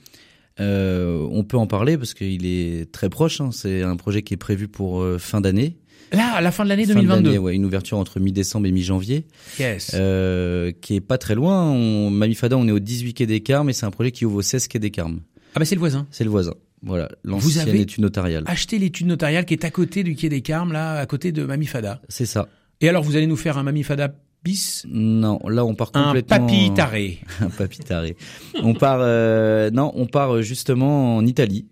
Euh, 0.60 1.26
on 1.32 1.44
peut 1.44 1.58
en 1.58 1.68
parler 1.68 1.98
parce 1.98 2.14
qu'il 2.14 2.46
est 2.46 2.92
très 2.92 3.10
proche. 3.10 3.42
hein. 3.42 3.50
C'est 3.52 3.82
un 3.82 3.96
projet 3.96 4.22
qui 4.24 4.34
est 4.34 4.38
prévu 4.38 4.68
pour 4.68 5.02
euh, 5.02 5.18
fin 5.18 5.42
d'année. 5.42 5.78
Là, 6.12 6.34
à 6.34 6.42
la 6.42 6.52
fin 6.52 6.64
de 6.64 6.70
l'année 6.70 6.86
Fin 6.86 6.96
2022. 6.96 7.22
d'année, 7.24 7.38
ouais, 7.38 7.54
une 7.56 7.66
ouverture 7.66 7.98
entre 7.98 8.20
mi-décembre 8.20 8.66
et 8.66 8.72
mi-janvier, 8.72 9.26
Yes. 9.60 9.92
euh, 9.94 10.72
qui 10.82 10.96
est 10.96 11.02
pas 11.02 11.20
très 11.20 11.36
loin. 11.36 11.70
On, 11.70 12.10
Mamifada, 12.10 12.58
on 12.58 12.68
est 12.68 12.72
au 12.72 12.80
18 12.80 13.14
quai 13.14 13.26
des 13.28 13.42
Carmes 13.42 13.70
et 13.70 13.74
c'est 13.74 13.86
un 13.86 13.92
projet 13.92 14.12
qui 14.12 14.26
ouvre 14.26 14.38
au 14.38 14.42
16 14.42 14.68
quai 14.68 14.80
des 14.80 14.90
Carmes. 14.90 15.20
Ah 15.56 15.60
bah 15.60 15.66
c'est 15.66 15.76
le 15.76 15.80
voisin. 15.80 16.08
C'est 16.10 16.24
le 16.24 16.30
voisin. 16.32 16.54
Voilà, 16.82 17.10
Vous 17.26 17.32
l'ancienne 17.32 17.68
avez 17.68 17.82
étude 17.82 18.02
notariale. 18.02 18.44
Acheter 18.48 18.80
l'étude 18.80 19.06
notariale 19.08 19.46
qui 19.46 19.54
est 19.54 19.66
à 19.66 19.70
côté 19.70 20.04
du 20.04 20.16
quai 20.16 20.30
des 20.30 20.42
Carmes, 20.42 20.72
là, 20.72 20.98
à 20.98 21.06
côté 21.06 21.32
de 21.32 21.44
Mamifada. 21.44 22.02
C'est 22.10 22.26
ça. 22.26 22.48
Et 22.82 22.88
alors, 22.90 23.04
vous 23.04 23.16
allez 23.18 23.28
nous 23.28 23.36
faire 23.36 23.58
un 23.58 23.64
Mamifada 23.64 24.14
bis? 24.44 24.86
Non, 24.90 25.40
là 25.48 25.66
on 25.66 25.76
part 25.76 25.92
Un 25.94 26.06
complètement. 26.06 26.38
papy 26.48 26.72
taré. 26.76 27.20
un 27.42 27.50
papy 27.50 27.80
taré. 27.80 28.16
On 28.64 28.74
part, 28.74 29.00
euh, 29.02 29.70
non, 29.72 29.92
on 29.96 30.06
part 30.06 30.36
euh, 30.36 30.42
justement 30.42 31.16
en 31.18 31.26
Italie. 31.26 31.68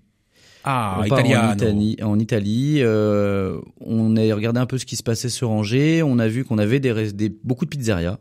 Ah, 0.63 0.99
on 1.03 1.07
part 1.07 1.19
en 1.19 1.53
Italie. 1.53 1.97
En 2.03 2.19
Italie 2.19 2.77
euh, 2.81 3.57
on 3.79 4.17
a 4.17 4.21
regardé 4.35 4.59
un 4.59 4.65
peu 4.65 4.77
ce 4.77 4.85
qui 4.85 4.97
se 4.97 5.03
passait 5.03 5.29
sur 5.29 5.49
Angers. 5.49 6.03
On 6.03 6.19
a 6.19 6.27
vu 6.27 6.43
qu'on 6.43 6.57
avait 6.57 6.79
des, 6.81 7.29
beaucoup 7.43 7.63
de 7.65 7.69
pizzerias, 7.69 8.17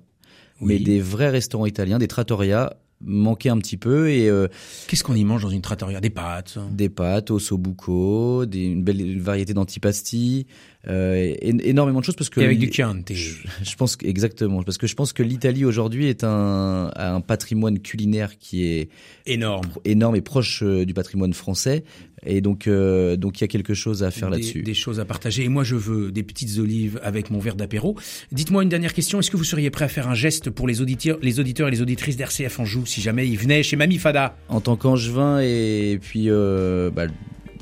mais 0.61 0.75
Oui. 0.77 0.85
des 0.85 1.01
vrais 1.01 1.31
restaurants 1.31 1.67
italiens, 1.67 1.99
des 1.99 2.07
trattoria 2.09 2.75
manquaient 3.03 3.51
un 3.51 3.59
petit 3.59 3.77
peu 3.77 4.09
et 4.11 4.31
euh, 4.31 4.49
Qu'est-ce 4.87 5.05
qu'on 5.05 5.15
y 5.15 5.25
mange 5.25 5.43
dans 5.43 5.51
une 5.51 5.61
trattoria? 5.61 6.01
Des 6.01 6.09
pâtes. 6.09 6.57
des 6.71 6.89
pâtes 6.89 7.31
au 7.31 7.39
sobuco, 7.39 8.47
des, 8.47 8.65
une 8.65 8.83
belle 8.85 9.21
variété 9.21 9.53
d'antipasti, 9.53 10.47
euh, 10.89 11.35
énormément 11.43 12.01
de 12.01 12.05
choses 12.05 12.15
parce 12.17 12.31
que 12.31 12.41
Et 12.41 12.45
avec 12.45 12.59
du 12.59 12.71
Chianti. 12.73 13.15
Je, 13.15 13.35
je 13.63 13.77
pense 13.77 13.99
exactement 14.05 14.63
parce 14.63 14.79
que 14.79 14.87
je 14.87 14.95
pense 14.95 15.13
que 15.13 15.23
l'Italie 15.23 15.65
aujourd'hui 15.65 16.07
est 16.07 16.23
un, 16.25 16.91
a 16.95 17.13
un 17.13 17.21
patrimoine 17.21 17.81
culinaire 17.81 18.39
qui 18.39 18.65
est 18.65 18.89
Énorme. 19.27 19.67
énorme 19.85 20.15
et 20.17 20.21
proche 20.21 20.63
euh, 20.63 20.85
du 20.85 20.95
patrimoine 20.95 21.33
français 21.33 21.83
et 22.25 22.41
donc 22.41 22.67
euh, 22.67 23.17
donc 23.17 23.41
il 23.41 23.43
y 23.43 23.45
a 23.45 23.49
quelque 23.49 23.75
chose 23.75 24.03
à 24.03 24.11
faire 24.11 24.31
des, 24.31 24.37
là-dessus. 24.39 24.63
des 24.63 24.75
choses 24.75 25.01
à 25.01 25.05
partager. 25.05 25.45
Et 25.45 25.49
moi, 25.49 25.65
je 25.65 25.75
veux 25.77 26.11
des 26.13 26.23
petites 26.23 26.59
olives 26.59 27.01
avec 27.03 27.31
mon 27.31 27.39
verre 27.39 27.57
d'apéro. 27.57 27.97
Dites-moi 28.33 28.63
une 28.63 28.69
dernière 28.69 28.95
question. 28.95 29.19
Est-ce 29.21 29.31
que 29.31 29.37
vous 29.37 29.45
seriez 29.45 29.71
prêt 29.71 29.85
à 29.85 29.89
faire 29.89 30.09
un 30.09 30.15
geste 30.15 30.51
pour 30.51 30.67
les 30.69 30.81
auditeurs, 30.81 31.19
les 31.23 31.41
auditeurs 31.41 31.69
et 31.69 31.71
les 31.71 31.83
auditrices 31.83 32.17
d'RCF 32.17 32.61
Anjou 32.61 32.87
si 32.87 33.01
jamais 33.01 33.27
ils 33.29 33.39
venaient 33.39 33.63
chez 33.63 33.77
Mamie 33.77 33.99
Fada? 33.99 34.37
En 34.49 34.61
tant 34.61 34.77
qu'angevin 34.77 35.41
et 35.41 35.99
puis 36.01 36.31
euh, 36.31 36.91
bah, 36.91 37.07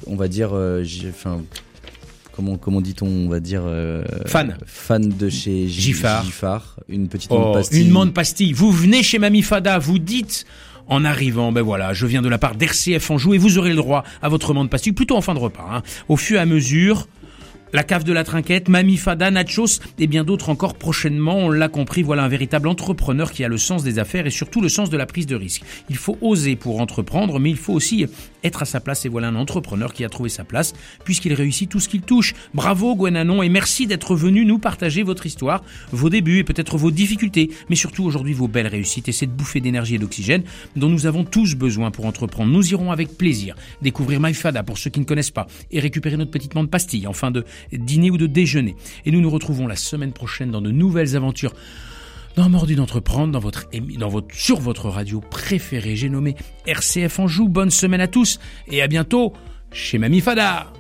on 0.07 0.17
va 0.17 0.29
dire 0.29 0.53
enfin 1.09 1.43
comment 2.35 2.57
comment 2.57 2.81
dit-on 2.81 3.07
on 3.07 3.29
va 3.29 3.41
dire 3.41 3.63
euh, 3.65 4.05
Fan. 4.27 4.57
fan 4.67 5.09
de 5.09 5.29
chez 5.29 5.69
Giffard. 5.69 6.25
Giffard 6.25 6.77
une 6.89 7.09
petite 7.09 7.31
Oh, 7.33 7.39
menthe 7.39 7.55
pastille. 7.55 7.83
une 7.83 7.91
menthe 7.91 8.13
pastille. 8.15 8.53
Vous 8.53 8.71
venez 8.73 9.03
chez 9.03 9.19
Mamie 9.19 9.43
Fada, 9.43 9.79
vous 9.79 9.99
dites 9.99 10.45
en 10.87 11.05
arrivant, 11.05 11.51
ben 11.53 11.63
voilà, 11.63 11.95
je 11.95 12.05
viens 12.07 12.21
de 12.21 12.29
la 12.29 12.37
part 12.39 12.57
d'RCF 12.57 13.11
Anjou 13.11 13.33
et 13.35 13.39
vous 13.39 13.57
aurez 13.57 13.71
le 13.71 13.77
droit 13.77 14.05
à 14.21 14.29
votre 14.29 14.53
menthe 14.53 14.69
pastille, 14.69 14.93
plutôt 14.93 15.17
en 15.17 15.23
fin 15.23 15.33
de 15.35 15.39
repas. 15.39 15.67
hein. 15.71 15.83
Au 16.09 16.17
fur 16.17 16.37
et 16.37 16.41
à 16.41 16.47
mesure, 16.47 17.07
La 17.73 17.83
cave 17.83 18.05
de 18.05 18.13
la 18.13 18.23
trinquette, 18.23 18.69
Mamie 18.69 18.99
Fada, 18.99 19.31
Nachos 19.33 19.81
et 19.99 20.07
bien 20.07 20.23
d'autres 20.23 20.49
encore 20.51 20.75
prochainement. 20.75 21.39
On 21.39 21.51
l'a 21.51 21.69
compris, 21.69 22.03
voilà 22.05 22.23
un 22.23 22.29
véritable 22.29 22.69
entrepreneur 22.69 23.33
qui 23.33 23.43
a 23.45 23.49
le 23.49 23.59
sens 23.59 23.83
des 23.83 23.99
affaires 23.99 24.27
et 24.27 24.31
surtout 24.31 24.61
le 24.61 24.69
sens 24.69 24.91
de 24.91 24.97
la 24.97 25.07
prise 25.07 25.27
de 25.27 25.35
risque. 25.35 25.63
Il 25.91 25.97
faut 25.97 26.17
oser 26.21 26.55
pour 26.55 26.81
entreprendre, 26.81 27.41
mais 27.41 27.51
il 27.51 27.57
faut 27.57 27.73
aussi 27.73 28.07
être 28.45 28.63
à 28.63 28.65
sa 28.65 28.81
place 28.81 29.05
et 29.05 29.09
voilà 29.09 29.29
un 29.29 29.37
entrepreneur 29.37 29.93
qui 29.93 30.05
a 30.05 30.09
trouvé 30.09 30.29
sa 30.29 30.45
place 30.45 30.73
puisqu'il 31.05 31.33
réussit 31.35 31.69
tout 31.69 31.81
ce 31.81 31.89
qu'il 31.89 32.03
touche. 32.03 32.35
Bravo 32.55 32.95
Gwenanon 32.95 33.43
et 33.43 33.49
merci 33.49 33.87
d'être 33.87 34.15
venu 34.15 34.45
nous 34.45 34.59
partager 34.59 35.03
votre 35.03 35.27
histoire, 35.27 35.63
vos 35.91 36.11
débuts 36.11 36.39
et 36.39 36.45
peut-être 36.45 36.77
vos 36.77 36.91
difficultés, 36.91 37.51
mais 37.69 37.77
surtout 37.77 38.05
aujourd'hui 38.05 38.35
vos 38.35 38.49
belles 38.49 38.67
réussites 38.67 39.09
et 39.09 39.13
cette 39.13 39.35
bouffée 39.35 39.61
d'énergie 39.61 39.97
et 39.97 39.99
d'oxygène 39.99 40.45
dont 40.77 40.89
nous 40.89 41.07
avons 41.07 41.25
tous 41.25 41.55
besoin 41.55 41.91
pour 41.91 42.07
entreprendre. 42.07 42.53
Nous 42.53 42.71
irons 42.71 42.93
avec 42.93 43.17
plaisir 43.17 43.55
découvrir 43.83 44.21
MyFada 44.21 44.63
pour 44.63 44.79
ceux 44.79 44.91
qui 44.91 45.01
ne 45.01 45.05
connaissent 45.05 45.31
pas 45.31 45.47
et 45.71 45.81
récupérer 45.81 46.17
notre 46.17 46.31
petite 46.31 46.55
de 46.55 46.67
pastille 46.67 47.07
en 47.07 47.13
fin 47.13 47.31
de 47.31 47.45
dîner 47.73 48.11
ou 48.11 48.17
de 48.17 48.27
déjeuner. 48.27 48.77
Et 49.05 49.11
nous 49.11 49.21
nous 49.21 49.31
retrouvons 49.31 49.67
la 49.67 49.77
semaine 49.77 50.13
prochaine 50.13 50.51
dans 50.51 50.61
de 50.61 50.71
nouvelles 50.71 51.17
aventures 51.17 51.53
dans 52.37 52.49
Mordu 52.49 52.75
d'entreprendre, 52.75 53.33
dans 53.33 53.41
votre, 53.41 53.69
dans 53.99 54.09
votre, 54.09 54.35
sur 54.35 54.61
votre 54.61 54.89
radio 54.89 55.21
préférée. 55.21 55.97
J'ai 55.97 56.09
nommé 56.09 56.37
RCF 56.67 57.19
Anjou. 57.19 57.49
Bonne 57.49 57.71
semaine 57.71 58.01
à 58.01 58.09
tous 58.09 58.39
et 58.69 58.83
à 58.83 58.89
bientôt 58.89 59.33
chez 59.73 59.99
Mamie 59.99 60.21
Fada. 60.21 60.73